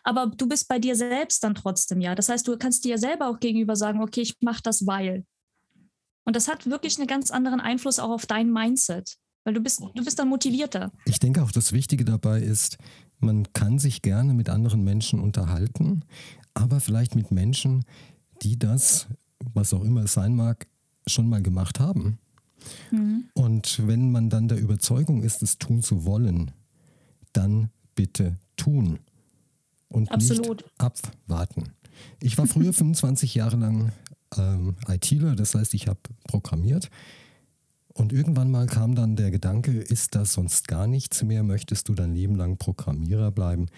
Aber 0.03 0.27
du 0.27 0.47
bist 0.47 0.67
bei 0.67 0.79
dir 0.79 0.95
selbst 0.95 1.43
dann 1.43 1.55
trotzdem 1.55 1.99
ja. 1.99 2.15
Das 2.15 2.29
heißt, 2.29 2.47
du 2.47 2.57
kannst 2.57 2.85
dir 2.85 2.97
selber 2.97 3.27
auch 3.27 3.39
gegenüber 3.39 3.75
sagen, 3.75 4.01
okay, 4.01 4.21
ich 4.21 4.35
mache 4.41 4.61
das, 4.63 4.85
weil. 4.85 5.25
Und 6.25 6.35
das 6.35 6.47
hat 6.47 6.69
wirklich 6.69 6.97
einen 6.97 7.07
ganz 7.07 7.31
anderen 7.31 7.59
Einfluss 7.59 7.99
auch 7.99 8.11
auf 8.11 8.25
dein 8.25 8.51
Mindset, 8.51 9.17
weil 9.43 9.53
du 9.53 9.61
bist, 9.61 9.81
du 9.81 10.03
bist 10.03 10.19
dann 10.19 10.29
motivierter. 10.29 10.91
Ich 11.05 11.19
denke 11.19 11.41
auch, 11.41 11.51
das 11.51 11.71
Wichtige 11.71 12.05
dabei 12.05 12.39
ist, 12.39 12.77
man 13.19 13.51
kann 13.53 13.79
sich 13.79 14.01
gerne 14.01 14.33
mit 14.33 14.49
anderen 14.49 14.83
Menschen 14.83 15.19
unterhalten, 15.19 16.05
aber 16.53 16.79
vielleicht 16.79 17.15
mit 17.15 17.31
Menschen, 17.31 17.85
die 18.43 18.59
das 18.59 19.07
was 19.53 19.73
auch 19.73 19.83
immer 19.83 20.03
es 20.03 20.13
sein 20.13 20.35
mag, 20.35 20.67
schon 21.05 21.29
mal 21.29 21.41
gemacht 21.41 21.79
haben. 21.79 22.19
Mhm. 22.91 23.25
Und 23.33 23.87
wenn 23.87 24.11
man 24.11 24.29
dann 24.29 24.47
der 24.47 24.59
Überzeugung 24.59 25.23
ist, 25.23 25.41
es 25.41 25.57
tun 25.57 25.81
zu 25.81 26.05
wollen, 26.05 26.51
dann 27.33 27.69
bitte 27.95 28.37
tun 28.55 28.99
und 29.89 30.11
Absolut. 30.11 30.61
nicht 30.61 30.65
abwarten. 30.77 31.73
Ich 32.21 32.37
war 32.37 32.47
früher 32.47 32.73
25 32.73 33.35
Jahre 33.35 33.57
lang 33.57 33.91
ähm, 34.37 34.75
ITler, 34.87 35.35
das 35.35 35.55
heißt, 35.55 35.73
ich 35.73 35.87
habe 35.87 35.99
programmiert. 36.27 36.89
Und 37.97 38.13
irgendwann 38.13 38.51
mal 38.51 38.67
kam 38.67 38.93
dann 38.93 39.15
der 39.15 39.31
Gedanke, 39.31 39.71
ist 39.71 40.13
das 40.13 40.33
sonst 40.33 40.67
gar 40.67 40.85
nichts 40.85 41.23
mehr? 41.23 41.41
Möchtest 41.41 41.89
du 41.89 41.95
dein 41.95 42.13
Leben 42.13 42.35
lang 42.35 42.57
Programmierer 42.57 43.31
bleiben? 43.31 43.69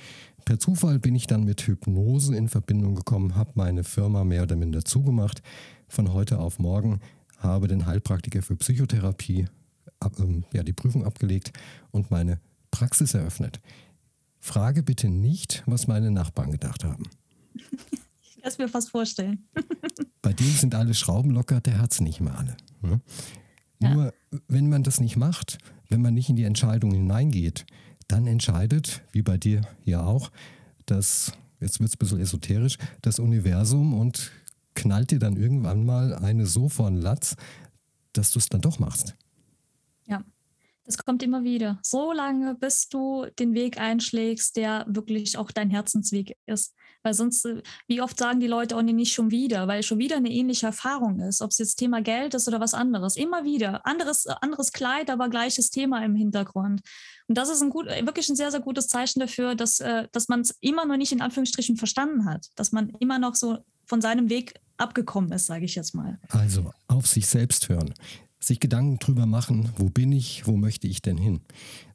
Per 0.44 0.60
Zufall 0.60 1.00
bin 1.00 1.16
ich 1.16 1.26
dann 1.26 1.46
mit 1.46 1.62
Hypnose 1.62 2.36
in 2.36 2.50
Verbindung 2.50 2.96
gekommen, 2.96 3.36
habe 3.36 3.52
meine 3.56 3.86
Firma 3.86 4.26
mehr 4.26 4.44
oder 4.44 4.58
minder 4.58 4.84
zugemacht. 4.84 5.42
Von 5.88 6.12
heute 6.12 6.40
auf 6.40 6.60
morgen 6.60 7.00
habe 7.38 7.70
den 7.70 7.86
Heilpraktiker 7.86 8.42
für 8.42 8.58
Psychotherapie 8.58 9.48
ab, 10.02 10.12
ähm, 10.20 10.44
ja, 10.52 10.64
die 10.64 10.74
Prüfung 10.74 11.06
abgelegt 11.06 11.54
und 11.92 12.12
meine 12.12 12.42
Praxis 12.72 13.14
eröffnet. 13.14 13.62
Frage 14.42 14.84
bitte 14.84 15.08
nicht, 15.08 15.64
was 15.66 15.88
meine 15.88 16.12
Nachbarn 16.12 16.52
gedacht 16.52 16.84
haben. 16.84 17.06
Ich 18.22 18.44
kann 18.44 18.54
es 18.54 18.58
mir 18.58 18.70
fast 18.70 18.92
vorstellen. 18.92 19.50
Bei 20.22 20.32
denen 20.32 20.54
sind 20.54 20.74
alle 20.74 20.94
Schrauben 20.94 21.32
locker, 21.32 21.60
der 21.60 21.78
hat 21.78 21.92
es 21.92 22.00
nicht 22.00 22.22
mehr 22.22 22.38
alle. 22.38 22.56
Ne? 22.82 23.02
Nur 23.80 24.14
wenn 24.48 24.70
man 24.70 24.84
das 24.84 25.00
nicht 25.00 25.16
macht, 25.16 25.58
wenn 25.90 26.02
man 26.02 26.14
nicht 26.14 26.30
in 26.30 26.36
die 26.36 26.44
Entscheidung 26.44 26.92
hineingeht, 26.92 27.66
dann 28.08 28.28
entscheidet, 28.28 29.02
wie 29.12 29.22
bei 29.22 29.38
dir 29.38 29.62
ja 29.86 30.04
auch, 30.04 30.32
das, 30.86 31.34
jetzt 31.60 31.80
wird 31.80 31.90
es 31.90 31.96
ein 31.96 32.00
bisschen 32.00 32.20
esoterisch, 32.20 32.78
das 33.02 33.20
Universum 33.20 33.94
und 33.94 34.32
knallt 34.76 35.12
dir 35.12 35.20
dann 35.20 35.38
irgendwann 35.38 35.86
mal 35.86 36.14
eine 36.14 36.46
so 36.46 36.70
von 36.70 36.96
Latz, 36.96 37.36
dass 38.14 38.32
du 38.32 38.40
es 38.40 38.48
dann 38.48 38.62
doch 38.62 38.80
machst. 38.80 39.16
Es 40.90 40.98
kommt 40.98 41.22
immer 41.22 41.44
wieder. 41.44 41.78
So 41.84 42.12
lange, 42.14 42.56
bis 42.56 42.90
du 42.90 43.28
den 43.38 43.54
Weg 43.54 43.80
einschlägst, 43.80 44.56
der 44.56 44.86
wirklich 44.90 45.38
auch 45.38 45.52
dein 45.52 45.70
Herzensweg 45.70 46.36
ist. 46.48 46.74
Weil 47.04 47.14
sonst, 47.14 47.46
äh, 47.46 47.62
wie 47.88 48.02
oft 48.02 48.18
sagen 48.18 48.40
die 48.40 48.48
Leute 48.48 48.76
auch 48.76 48.82
nicht 48.82 49.14
schon 49.14 49.30
wieder, 49.30 49.68
weil 49.68 49.84
schon 49.84 50.00
wieder 50.00 50.18
eine 50.18 50.32
ähnliche 50.32 50.66
Erfahrung 50.66 51.20
ist, 51.20 51.44
ob 51.44 51.52
es 51.52 51.60
jetzt 51.60 51.76
Thema 51.76 52.02
Geld 52.02 52.34
ist 52.34 52.48
oder 52.48 52.60
was 52.60 52.74
anderes. 52.74 53.18
Immer 53.18 53.44
wieder. 53.44 53.86
Anderes, 53.86 54.26
anderes 54.26 54.72
Kleid, 54.72 55.12
aber 55.12 55.30
gleiches 55.30 55.70
Thema 55.70 56.04
im 56.04 56.16
Hintergrund. 56.16 56.82
Und 57.28 57.38
das 57.38 57.50
ist 57.50 57.62
ein 57.62 57.70
gut, 57.70 57.86
wirklich 57.86 58.28
ein 58.28 58.36
sehr, 58.36 58.50
sehr 58.50 58.60
gutes 58.60 58.88
Zeichen 58.88 59.20
dafür, 59.20 59.54
dass, 59.54 59.80
äh, 59.82 60.08
dass 60.12 60.28
man 60.28 60.42
es 60.42 60.58
immer 60.60 60.86
noch 60.86 60.98
nicht 60.98 61.12
in 61.12 61.22
Anführungsstrichen 61.22 61.78
verstanden 61.78 62.26
hat. 62.26 62.48
Dass 62.56 62.72
man 62.72 62.90
immer 63.00 63.20
noch 63.20 63.36
so 63.36 63.60
von 63.86 64.02
seinem 64.02 64.32
Weg 64.32 64.56
abgekommen 64.78 65.32
ist, 65.34 65.46
sage 65.46 65.66
ich 65.66 65.76
jetzt 65.76 65.94
mal. 65.94 66.18
Also 66.30 66.72
auf 66.88 67.06
sich 67.06 67.28
selbst 67.28 67.70
hören 67.70 67.94
sich 68.40 68.60
Gedanken 68.60 69.00
drüber 69.00 69.26
machen, 69.26 69.70
wo 69.76 69.90
bin 69.90 70.12
ich, 70.12 70.48
wo 70.48 70.56
möchte 70.56 70.88
ich 70.88 71.02
denn 71.02 71.18
hin? 71.18 71.42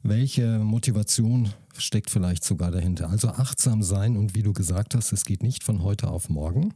Welche 0.03 0.59
Motivation 0.59 1.49
steckt 1.77 2.11
vielleicht 2.11 2.43
sogar 2.43 2.71
dahinter? 2.71 3.09
Also 3.09 3.29
achtsam 3.29 3.81
sein 3.81 4.15
und 4.15 4.35
wie 4.35 4.43
du 4.43 4.53
gesagt 4.53 4.95
hast, 4.95 5.11
es 5.11 5.25
geht 5.25 5.41
nicht 5.41 5.63
von 5.63 5.81
heute 5.81 6.07
auf 6.07 6.29
morgen. 6.29 6.73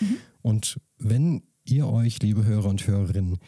Mhm. 0.00 0.16
Und 0.42 0.80
wenn 0.98 1.42
ihr 1.64 1.86
euch, 1.86 2.20
liebe 2.20 2.44
Hörer 2.44 2.68
und 2.68 2.86
Hörerinnen, 2.86 3.38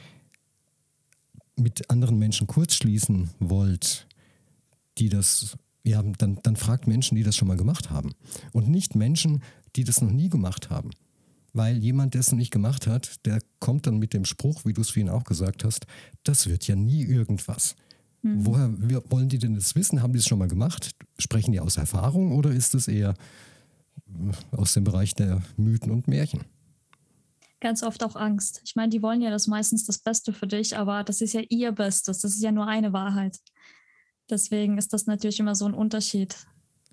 mit 1.57 1.91
anderen 1.91 2.19
Menschen 2.19 2.47
kurzschließen 2.47 3.31
wollt, 3.41 4.07
die 4.99 5.09
das, 5.09 5.57
ja, 5.85 6.03
dann, 6.03 6.39
dann 6.43 6.57
fragt 6.57 6.87
Menschen, 6.87 7.17
die 7.17 7.25
das 7.25 7.37
schon 7.37 7.49
mal 7.49 7.57
gemacht 7.57 7.91
haben. 7.91 8.13
Und 8.53 8.69
nicht 8.69 8.95
Menschen, 8.95 9.43
die 9.77 9.85
das 9.85 10.01
noch 10.01 10.11
nie 10.11 10.29
gemacht 10.29 10.71
haben. 10.71 10.91
Weil 11.53 11.77
jemand, 11.79 12.15
der 12.15 12.21
es 12.21 12.33
nicht 12.33 12.51
gemacht 12.51 12.87
hat, 12.87 13.25
der 13.27 13.41
kommt 13.61 13.87
dann 13.87 13.99
mit 13.99 14.15
dem 14.15 14.25
Spruch, 14.25 14.65
wie 14.65 14.73
du 14.73 14.81
es 14.81 14.91
vorhin 14.91 15.11
auch 15.11 15.25
gesagt 15.25 15.65
hast, 15.65 15.87
das 16.25 16.47
wird 16.47 16.67
ja 16.67 16.77
nie 16.77 17.03
irgendwas. 17.03 17.77
Mhm. 18.23 18.47
Woher 18.47 19.11
wollen 19.11 19.29
die 19.29 19.39
denn 19.39 19.55
das 19.55 19.75
wissen? 19.75 20.01
Haben 20.01 20.13
die 20.13 20.21
es 20.21 20.27
schon 20.27 20.39
mal 20.39 20.49
gemacht? 20.49 20.91
Sprechen 21.19 21.53
die 21.53 21.61
aus 21.61 21.77
Erfahrung 21.77 22.33
oder 22.33 22.51
ist 22.51 22.75
es 22.75 22.89
eher 22.89 23.15
äh, 24.09 24.57
aus 24.57 24.73
dem 24.75 24.85
Bereich 24.85 25.15
der 25.15 25.43
Mythen 25.57 25.91
und 25.91 26.09
Märchen? 26.09 26.41
Ganz 27.61 27.83
oft 27.83 28.03
auch 28.03 28.17
Angst. 28.17 28.61
Ich 28.65 28.75
meine, 28.75 28.91
die 28.91 29.03
wollen 29.03 29.21
ja 29.21 29.31
das 29.31 29.47
meistens 29.47 29.85
das 29.85 29.99
Beste 29.99 30.33
für 30.33 30.47
dich, 30.47 30.77
aber 30.77 31.05
das 31.05 31.21
ist 31.21 31.33
ja 31.33 31.43
ihr 31.49 31.73
Bestes. 31.73 32.21
Das 32.21 32.33
ist 32.33 32.43
ja 32.43 32.51
nur 32.51 32.67
eine 32.67 32.93
Wahrheit. 32.93 33.39
Deswegen 34.31 34.79
ist 34.79 34.93
das 34.93 35.07
natürlich 35.07 35.39
immer 35.39 35.55
so 35.55 35.67
ein 35.67 35.75
Unterschied. 35.75 36.37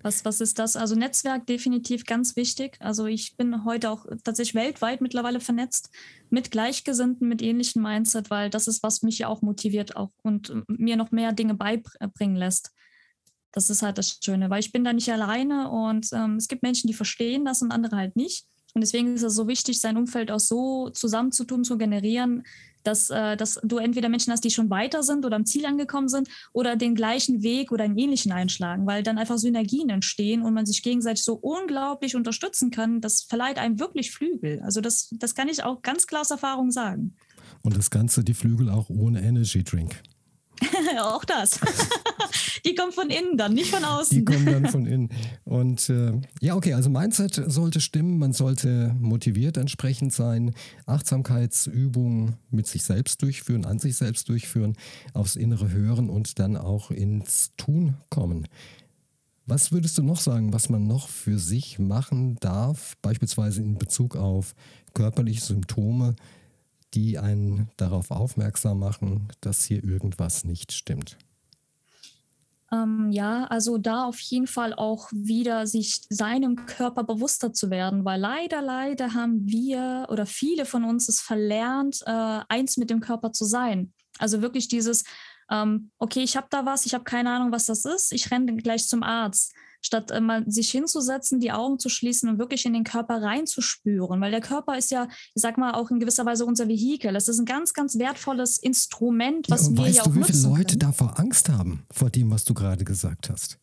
Was, 0.02 0.24
was 0.24 0.40
ist 0.40 0.58
das? 0.58 0.76
Also 0.76 0.94
Netzwerk 0.94 1.46
definitiv 1.46 2.04
ganz 2.04 2.34
wichtig. 2.34 2.76
Also 2.80 3.06
ich 3.06 3.36
bin 3.36 3.64
heute 3.64 3.90
auch 3.90 4.06
tatsächlich 4.24 4.54
weltweit 4.54 5.02
mittlerweile 5.02 5.40
vernetzt 5.40 5.90
mit 6.30 6.50
Gleichgesinnten, 6.50 7.28
mit 7.28 7.42
ähnlichem 7.42 7.82
Mindset, 7.82 8.30
weil 8.30 8.48
das 8.48 8.66
ist, 8.66 8.82
was 8.82 9.02
mich 9.02 9.18
ja 9.18 9.28
auch 9.28 9.42
motiviert 9.42 9.96
auch 9.96 10.10
und 10.22 10.54
mir 10.68 10.96
noch 10.96 11.10
mehr 11.10 11.32
Dinge 11.32 11.54
beibringen 11.54 12.36
lässt. 12.36 12.72
Das 13.52 13.68
ist 13.68 13.82
halt 13.82 13.98
das 13.98 14.20
Schöne, 14.22 14.48
weil 14.48 14.60
ich 14.60 14.72
bin 14.72 14.84
da 14.84 14.92
nicht 14.92 15.10
alleine 15.12 15.70
und 15.70 16.08
ähm, 16.12 16.36
es 16.36 16.48
gibt 16.48 16.62
Menschen, 16.62 16.86
die 16.86 16.94
verstehen 16.94 17.44
das 17.44 17.60
und 17.62 17.72
andere 17.72 17.96
halt 17.96 18.16
nicht. 18.16 18.46
Und 18.74 18.82
deswegen 18.82 19.14
ist 19.14 19.22
es 19.22 19.34
so 19.34 19.48
wichtig, 19.48 19.80
sein 19.80 19.96
Umfeld 19.96 20.30
auch 20.30 20.40
so 20.40 20.90
zusammenzutun, 20.90 21.64
zu 21.64 21.76
generieren, 21.76 22.44
dass, 22.82 23.10
äh, 23.10 23.36
dass 23.36 23.60
du 23.62 23.78
entweder 23.78 24.08
Menschen 24.08 24.32
hast, 24.32 24.44
die 24.44 24.50
schon 24.50 24.70
weiter 24.70 25.02
sind 25.02 25.24
oder 25.24 25.36
am 25.36 25.46
Ziel 25.46 25.66
angekommen 25.66 26.08
sind 26.08 26.28
oder 26.52 26.76
den 26.76 26.94
gleichen 26.94 27.42
Weg 27.42 27.72
oder 27.72 27.84
einen 27.84 27.98
ähnlichen 27.98 28.32
einschlagen, 28.32 28.86
weil 28.86 29.02
dann 29.02 29.18
einfach 29.18 29.38
Synergien 29.38 29.90
entstehen 29.90 30.42
und 30.42 30.54
man 30.54 30.66
sich 30.66 30.82
gegenseitig 30.82 31.24
so 31.24 31.34
unglaublich 31.34 32.16
unterstützen 32.16 32.70
kann. 32.70 33.00
Das 33.00 33.22
verleiht 33.22 33.58
einem 33.58 33.78
wirklich 33.78 34.10
Flügel. 34.10 34.60
Also 34.62 34.80
das, 34.80 35.08
das 35.12 35.34
kann 35.34 35.48
ich 35.48 35.62
auch 35.62 35.82
ganz 35.82 36.06
klar 36.06 36.22
aus 36.22 36.30
Erfahrung 36.30 36.70
sagen. 36.70 37.16
Und 37.62 37.76
das 37.76 37.90
Ganze, 37.90 38.24
die 38.24 38.34
Flügel 38.34 38.70
auch 38.70 38.88
ohne 38.88 39.22
Energy 39.22 39.62
Drink. 39.62 40.02
auch 41.00 41.24
das. 41.24 41.60
die 42.64 42.74
kommen 42.74 42.92
von 42.92 43.10
innen 43.10 43.36
dann, 43.36 43.54
nicht 43.54 43.70
von 43.70 43.84
außen. 43.84 44.16
Die 44.16 44.24
kommen 44.24 44.46
dann 44.46 44.66
von 44.70 44.86
innen. 44.86 45.10
Und 45.44 45.88
äh, 45.88 46.20
ja, 46.40 46.56
okay, 46.56 46.74
also 46.74 46.90
Mindset 46.90 47.42
sollte 47.46 47.80
stimmen, 47.80 48.18
man 48.18 48.32
sollte 48.32 48.94
motiviert 49.00 49.56
entsprechend 49.56 50.12
sein, 50.12 50.54
Achtsamkeitsübungen 50.86 52.36
mit 52.50 52.66
sich 52.66 52.82
selbst 52.82 53.22
durchführen, 53.22 53.64
an 53.64 53.78
sich 53.78 53.96
selbst 53.96 54.28
durchführen, 54.28 54.76
aufs 55.14 55.36
Innere 55.36 55.70
hören 55.70 56.10
und 56.10 56.38
dann 56.38 56.56
auch 56.56 56.90
ins 56.90 57.52
Tun 57.56 57.96
kommen. 58.08 58.46
Was 59.46 59.72
würdest 59.72 59.98
du 59.98 60.02
noch 60.02 60.20
sagen, 60.20 60.52
was 60.52 60.68
man 60.68 60.86
noch 60.86 61.08
für 61.08 61.38
sich 61.38 61.80
machen 61.80 62.36
darf, 62.38 62.96
beispielsweise 63.02 63.60
in 63.62 63.78
Bezug 63.78 64.14
auf 64.14 64.54
körperliche 64.94 65.40
Symptome, 65.40 66.14
die 66.94 67.18
einen 67.18 67.68
darauf 67.76 68.12
aufmerksam 68.12 68.78
machen, 68.78 69.28
dass 69.40 69.64
hier 69.64 69.82
irgendwas 69.82 70.44
nicht 70.44 70.72
stimmt? 70.72 71.16
Ähm, 72.72 73.10
ja, 73.10 73.44
also 73.44 73.78
da 73.78 74.04
auf 74.04 74.20
jeden 74.20 74.46
Fall 74.46 74.74
auch 74.74 75.08
wieder 75.12 75.66
sich 75.66 76.02
seinem 76.08 76.66
Körper 76.66 77.02
bewusster 77.02 77.52
zu 77.52 77.70
werden, 77.70 78.04
weil 78.04 78.20
leider, 78.20 78.62
leider 78.62 79.14
haben 79.14 79.48
wir 79.48 80.06
oder 80.08 80.24
viele 80.24 80.64
von 80.64 80.84
uns 80.84 81.08
es 81.08 81.20
verlernt, 81.20 82.00
äh, 82.06 82.40
eins 82.48 82.76
mit 82.76 82.90
dem 82.90 83.00
Körper 83.00 83.32
zu 83.32 83.44
sein. 83.44 83.92
Also 84.18 84.40
wirklich 84.40 84.68
dieses, 84.68 85.04
ähm, 85.50 85.90
okay, 85.98 86.22
ich 86.22 86.36
habe 86.36 86.46
da 86.50 86.64
was, 86.64 86.86
ich 86.86 86.94
habe 86.94 87.04
keine 87.04 87.30
Ahnung, 87.30 87.50
was 87.50 87.66
das 87.66 87.84
ist, 87.84 88.12
ich 88.12 88.30
renne 88.30 88.56
gleich 88.56 88.86
zum 88.86 89.02
Arzt 89.02 89.52
statt 89.80 90.10
äh, 90.10 90.20
mal 90.20 90.44
sich 90.50 90.70
hinzusetzen, 90.70 91.40
die 91.40 91.52
Augen 91.52 91.78
zu 91.78 91.88
schließen 91.88 92.28
und 92.28 92.38
wirklich 92.38 92.66
in 92.66 92.72
den 92.72 92.84
Körper 92.84 93.22
reinzuspüren. 93.22 94.20
Weil 94.20 94.30
der 94.30 94.40
Körper 94.40 94.76
ist 94.76 94.90
ja, 94.90 95.08
ich 95.34 95.42
sag 95.42 95.58
mal, 95.58 95.72
auch 95.72 95.90
in 95.90 96.00
gewisser 96.00 96.26
Weise 96.26 96.44
unser 96.44 96.68
Vehikel. 96.68 97.12
Das 97.12 97.28
ist 97.28 97.38
ein 97.38 97.46
ganz, 97.46 97.72
ganz 97.72 97.98
wertvolles 97.98 98.58
Instrument, 98.58 99.48
was 99.48 99.66
ja, 99.66 99.72
wir 99.72 99.78
weißt 99.84 99.96
ja 99.96 100.02
auch 100.02 100.06
du, 100.06 100.14
wie 100.16 100.24
viele 100.24 100.42
Leute 100.42 100.64
können. 100.64 100.78
davor 100.80 101.18
Angst 101.18 101.48
haben, 101.48 101.84
vor 101.90 102.10
dem, 102.10 102.30
was 102.30 102.44
du 102.44 102.54
gerade 102.54 102.84
gesagt 102.84 103.30
hast? 103.30 103.58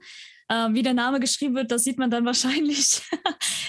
Äh, 0.48 0.72
wie 0.72 0.82
der 0.82 0.94
Name 0.94 1.20
geschrieben 1.20 1.54
wird, 1.54 1.70
das 1.70 1.84
sieht 1.84 1.98
man 1.98 2.10
dann 2.10 2.24
wahrscheinlich 2.26 3.02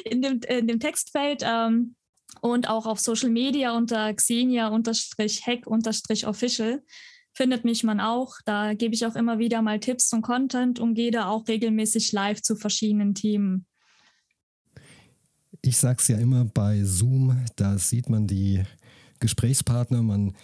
in, 0.04 0.22
dem, 0.22 0.40
in 0.48 0.68
dem 0.68 0.80
Textfeld. 0.80 1.42
Ähm, 1.44 1.96
und 2.42 2.70
auch 2.70 2.86
auf 2.86 3.00
Social 3.00 3.30
Media 3.30 3.76
unter 3.76 4.14
Xenia-Hack-Official 4.14 6.84
findet 7.34 7.66
mich 7.66 7.84
man 7.84 8.00
auch. 8.00 8.36
Da 8.46 8.74
gebe 8.74 8.94
ich 8.94 9.06
auch 9.06 9.16
immer 9.16 9.40
wieder 9.40 9.62
mal 9.62 9.80
Tipps 9.80 10.14
und 10.14 10.22
Content 10.22 10.80
und 10.80 10.96
gehe 10.96 11.12
da 11.12 11.28
auch 11.28 11.48
regelmäßig 11.48 12.12
live 12.12 12.42
zu 12.42 12.56
verschiedenen 12.56 13.14
Themen. 13.16 13.66
Ich 15.62 15.78
sage 15.78 16.00
es 16.00 16.08
ja 16.08 16.18
immer 16.18 16.46
bei 16.46 16.84
Zoom, 16.84 17.46
da 17.56 17.78
sieht 17.78 18.10
man 18.10 18.28
die 18.28 18.64
Gesprächspartner, 19.20 20.02
man 20.04 20.36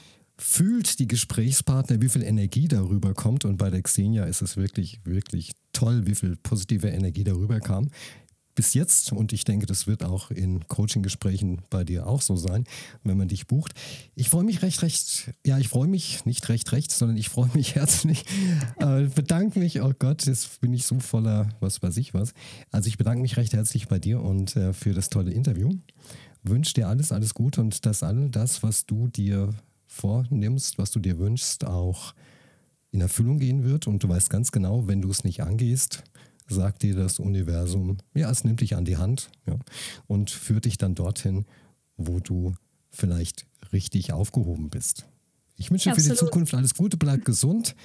fühlt 0.41 0.97
die 0.97 1.07
Gesprächspartner, 1.07 2.01
wie 2.01 2.09
viel 2.09 2.23
Energie 2.23 2.67
darüber 2.67 3.13
kommt. 3.13 3.45
Und 3.45 3.57
bei 3.57 3.69
der 3.69 3.83
Xenia 3.83 4.25
ist 4.25 4.41
es 4.41 4.57
wirklich, 4.57 4.99
wirklich 5.03 5.53
toll, 5.71 6.07
wie 6.07 6.15
viel 6.15 6.35
positive 6.35 6.87
Energie 6.87 7.23
darüber 7.23 7.59
kam. 7.59 7.89
Bis 8.55 8.73
jetzt, 8.73 9.13
und 9.13 9.33
ich 9.33 9.45
denke, 9.45 9.65
das 9.67 9.87
wird 9.87 10.03
auch 10.03 10.29
in 10.31 10.67
Coaching-Gesprächen 10.67 11.61
bei 11.69 11.83
dir 11.83 12.07
auch 12.07 12.21
so 12.21 12.35
sein, 12.35 12.65
wenn 13.03 13.17
man 13.17 13.27
dich 13.27 13.47
bucht. 13.47 13.73
Ich 14.15 14.29
freue 14.29 14.43
mich 14.43 14.61
recht, 14.61 14.81
recht, 14.81 15.31
ja, 15.45 15.57
ich 15.57 15.69
freue 15.69 15.87
mich, 15.87 16.25
nicht 16.25 16.49
recht, 16.49 16.71
recht, 16.71 16.91
sondern 16.91 17.17
ich 17.17 17.29
freue 17.29 17.49
mich 17.53 17.75
herzlich, 17.75 18.25
äh, 18.77 19.03
bedanke 19.03 19.59
mich, 19.59 19.81
oh 19.81 19.93
Gott, 19.97 20.25
jetzt 20.25 20.59
bin 20.59 20.73
ich 20.73 20.85
so 20.85 20.99
voller, 20.99 21.49
was 21.61 21.81
weiß 21.81 21.95
ich 21.97 22.13
was. 22.13 22.33
Also 22.71 22.87
ich 22.87 22.97
bedanke 22.97 23.21
mich 23.21 23.37
recht 23.37 23.53
herzlich 23.53 23.87
bei 23.87 23.99
dir 23.99 24.21
und 24.21 24.55
äh, 24.55 24.73
für 24.73 24.93
das 24.93 25.09
tolle 25.09 25.31
Interview. 25.31 25.69
Wünsche 26.43 26.73
dir 26.73 26.89
alles, 26.89 27.11
alles 27.11 27.35
Gute 27.35 27.61
und 27.61 27.85
dass 27.85 28.03
all 28.03 28.29
das, 28.31 28.63
was 28.63 28.85
du 28.85 29.07
dir 29.07 29.53
vornimmst, 29.91 30.77
was 30.77 30.91
du 30.91 30.99
dir 30.99 31.19
wünschst, 31.19 31.65
auch 31.65 32.13
in 32.91 33.01
Erfüllung 33.01 33.39
gehen 33.39 33.63
wird. 33.63 33.87
Und 33.87 34.03
du 34.03 34.09
weißt 34.09 34.29
ganz 34.29 34.51
genau, 34.51 34.87
wenn 34.87 35.01
du 35.01 35.09
es 35.09 35.23
nicht 35.23 35.43
angehst, 35.43 36.03
sagt 36.47 36.83
dir 36.83 36.95
das 36.95 37.19
Universum, 37.19 37.97
ja, 38.13 38.31
es 38.31 38.43
nimmt 38.43 38.61
dich 38.61 38.75
an 38.75 38.85
die 38.85 38.97
Hand 38.97 39.29
ja, 39.45 39.57
und 40.07 40.29
führt 40.29 40.65
dich 40.65 40.77
dann 40.77 40.95
dorthin, 40.95 41.45
wo 41.97 42.19
du 42.19 42.53
vielleicht 42.89 43.45
richtig 43.71 44.11
aufgehoben 44.11 44.69
bist. 44.69 45.05
Ich 45.57 45.71
wünsche 45.71 45.89
dir 45.89 45.95
für 45.95 46.09
die 46.09 46.15
Zukunft 46.15 46.53
alles 46.53 46.73
Gute, 46.73 46.97
bleib 46.97 47.23
gesund 47.25 47.75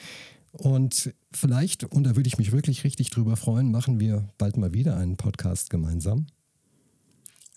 und 0.52 1.12
vielleicht, 1.32 1.84
und 1.84 2.04
da 2.04 2.16
würde 2.16 2.28
ich 2.28 2.38
mich 2.38 2.52
wirklich 2.52 2.84
richtig 2.84 3.10
drüber 3.10 3.36
freuen, 3.36 3.70
machen 3.70 4.00
wir 4.00 4.28
bald 4.38 4.56
mal 4.56 4.72
wieder 4.72 4.96
einen 4.96 5.16
Podcast 5.16 5.70
gemeinsam. 5.70 6.26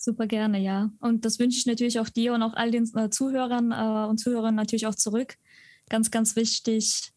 Super 0.02 0.28
gerne, 0.28 0.60
ja. 0.60 0.92
Und 1.02 1.26
das 1.26 1.40
wünsche 1.40 1.58
ich 1.58 1.66
natürlich 1.66 2.00
auch 2.00 2.08
dir 2.08 2.34
und 2.34 2.42
auch 2.42 2.54
all 2.54 2.72
den 2.72 2.90
äh, 2.96 3.10
Zuhörern 3.10 3.74
äh, 3.74 4.10
und 4.10 4.18
Zuhörern 4.18 4.56
natürlich 4.56 4.88
auch 4.88 4.96
zurück. 4.96 5.36
Ganz, 5.90 6.10
ganz 6.10 6.38
wichtig, 6.38 7.12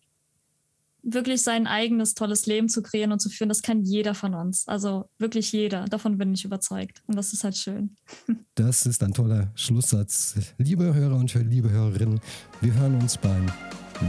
wirklich 1.04 1.42
sein 1.42 1.68
eigenes 1.68 2.14
tolles 2.14 2.46
Leben 2.46 2.68
zu 2.68 2.82
kreieren 2.82 3.12
und 3.12 3.20
zu 3.20 3.28
führen. 3.28 3.48
Das 3.48 3.62
kann 3.62 3.84
jeder 3.84 4.16
von 4.16 4.34
uns. 4.34 4.66
Also 4.66 5.08
wirklich 5.18 5.52
jeder. 5.52 5.84
Davon 5.84 6.18
bin 6.18 6.34
ich 6.34 6.44
überzeugt. 6.44 7.04
Und 7.06 7.14
das 7.14 7.32
ist 7.32 7.44
halt 7.44 7.56
schön. 7.56 7.96
Das 8.56 8.84
ist 8.84 9.02
ein 9.02 9.14
toller 9.14 9.50
Schlusssatz. 9.54 10.34
Liebe 10.58 10.92
Hörer 10.92 11.16
und 11.16 11.32
liebe 11.32 11.70
Hörerinnen, 11.70 12.20
wir 12.60 12.74
hören 12.74 13.00
uns 13.00 13.16
beim 13.16 13.46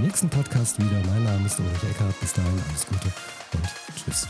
nächsten 0.02 0.30
Podcast 0.30 0.78
wieder. 0.80 1.02
Mein 1.08 1.24
Name 1.24 1.46
ist 1.46 1.60
Ulrich 1.60 1.84
Eckhardt. 1.92 2.20
Bis 2.20 2.34
dahin 2.34 2.60
alles 2.68 2.86
Gute 2.86 3.08
und 3.54 3.64
Tschüss. 3.96 4.28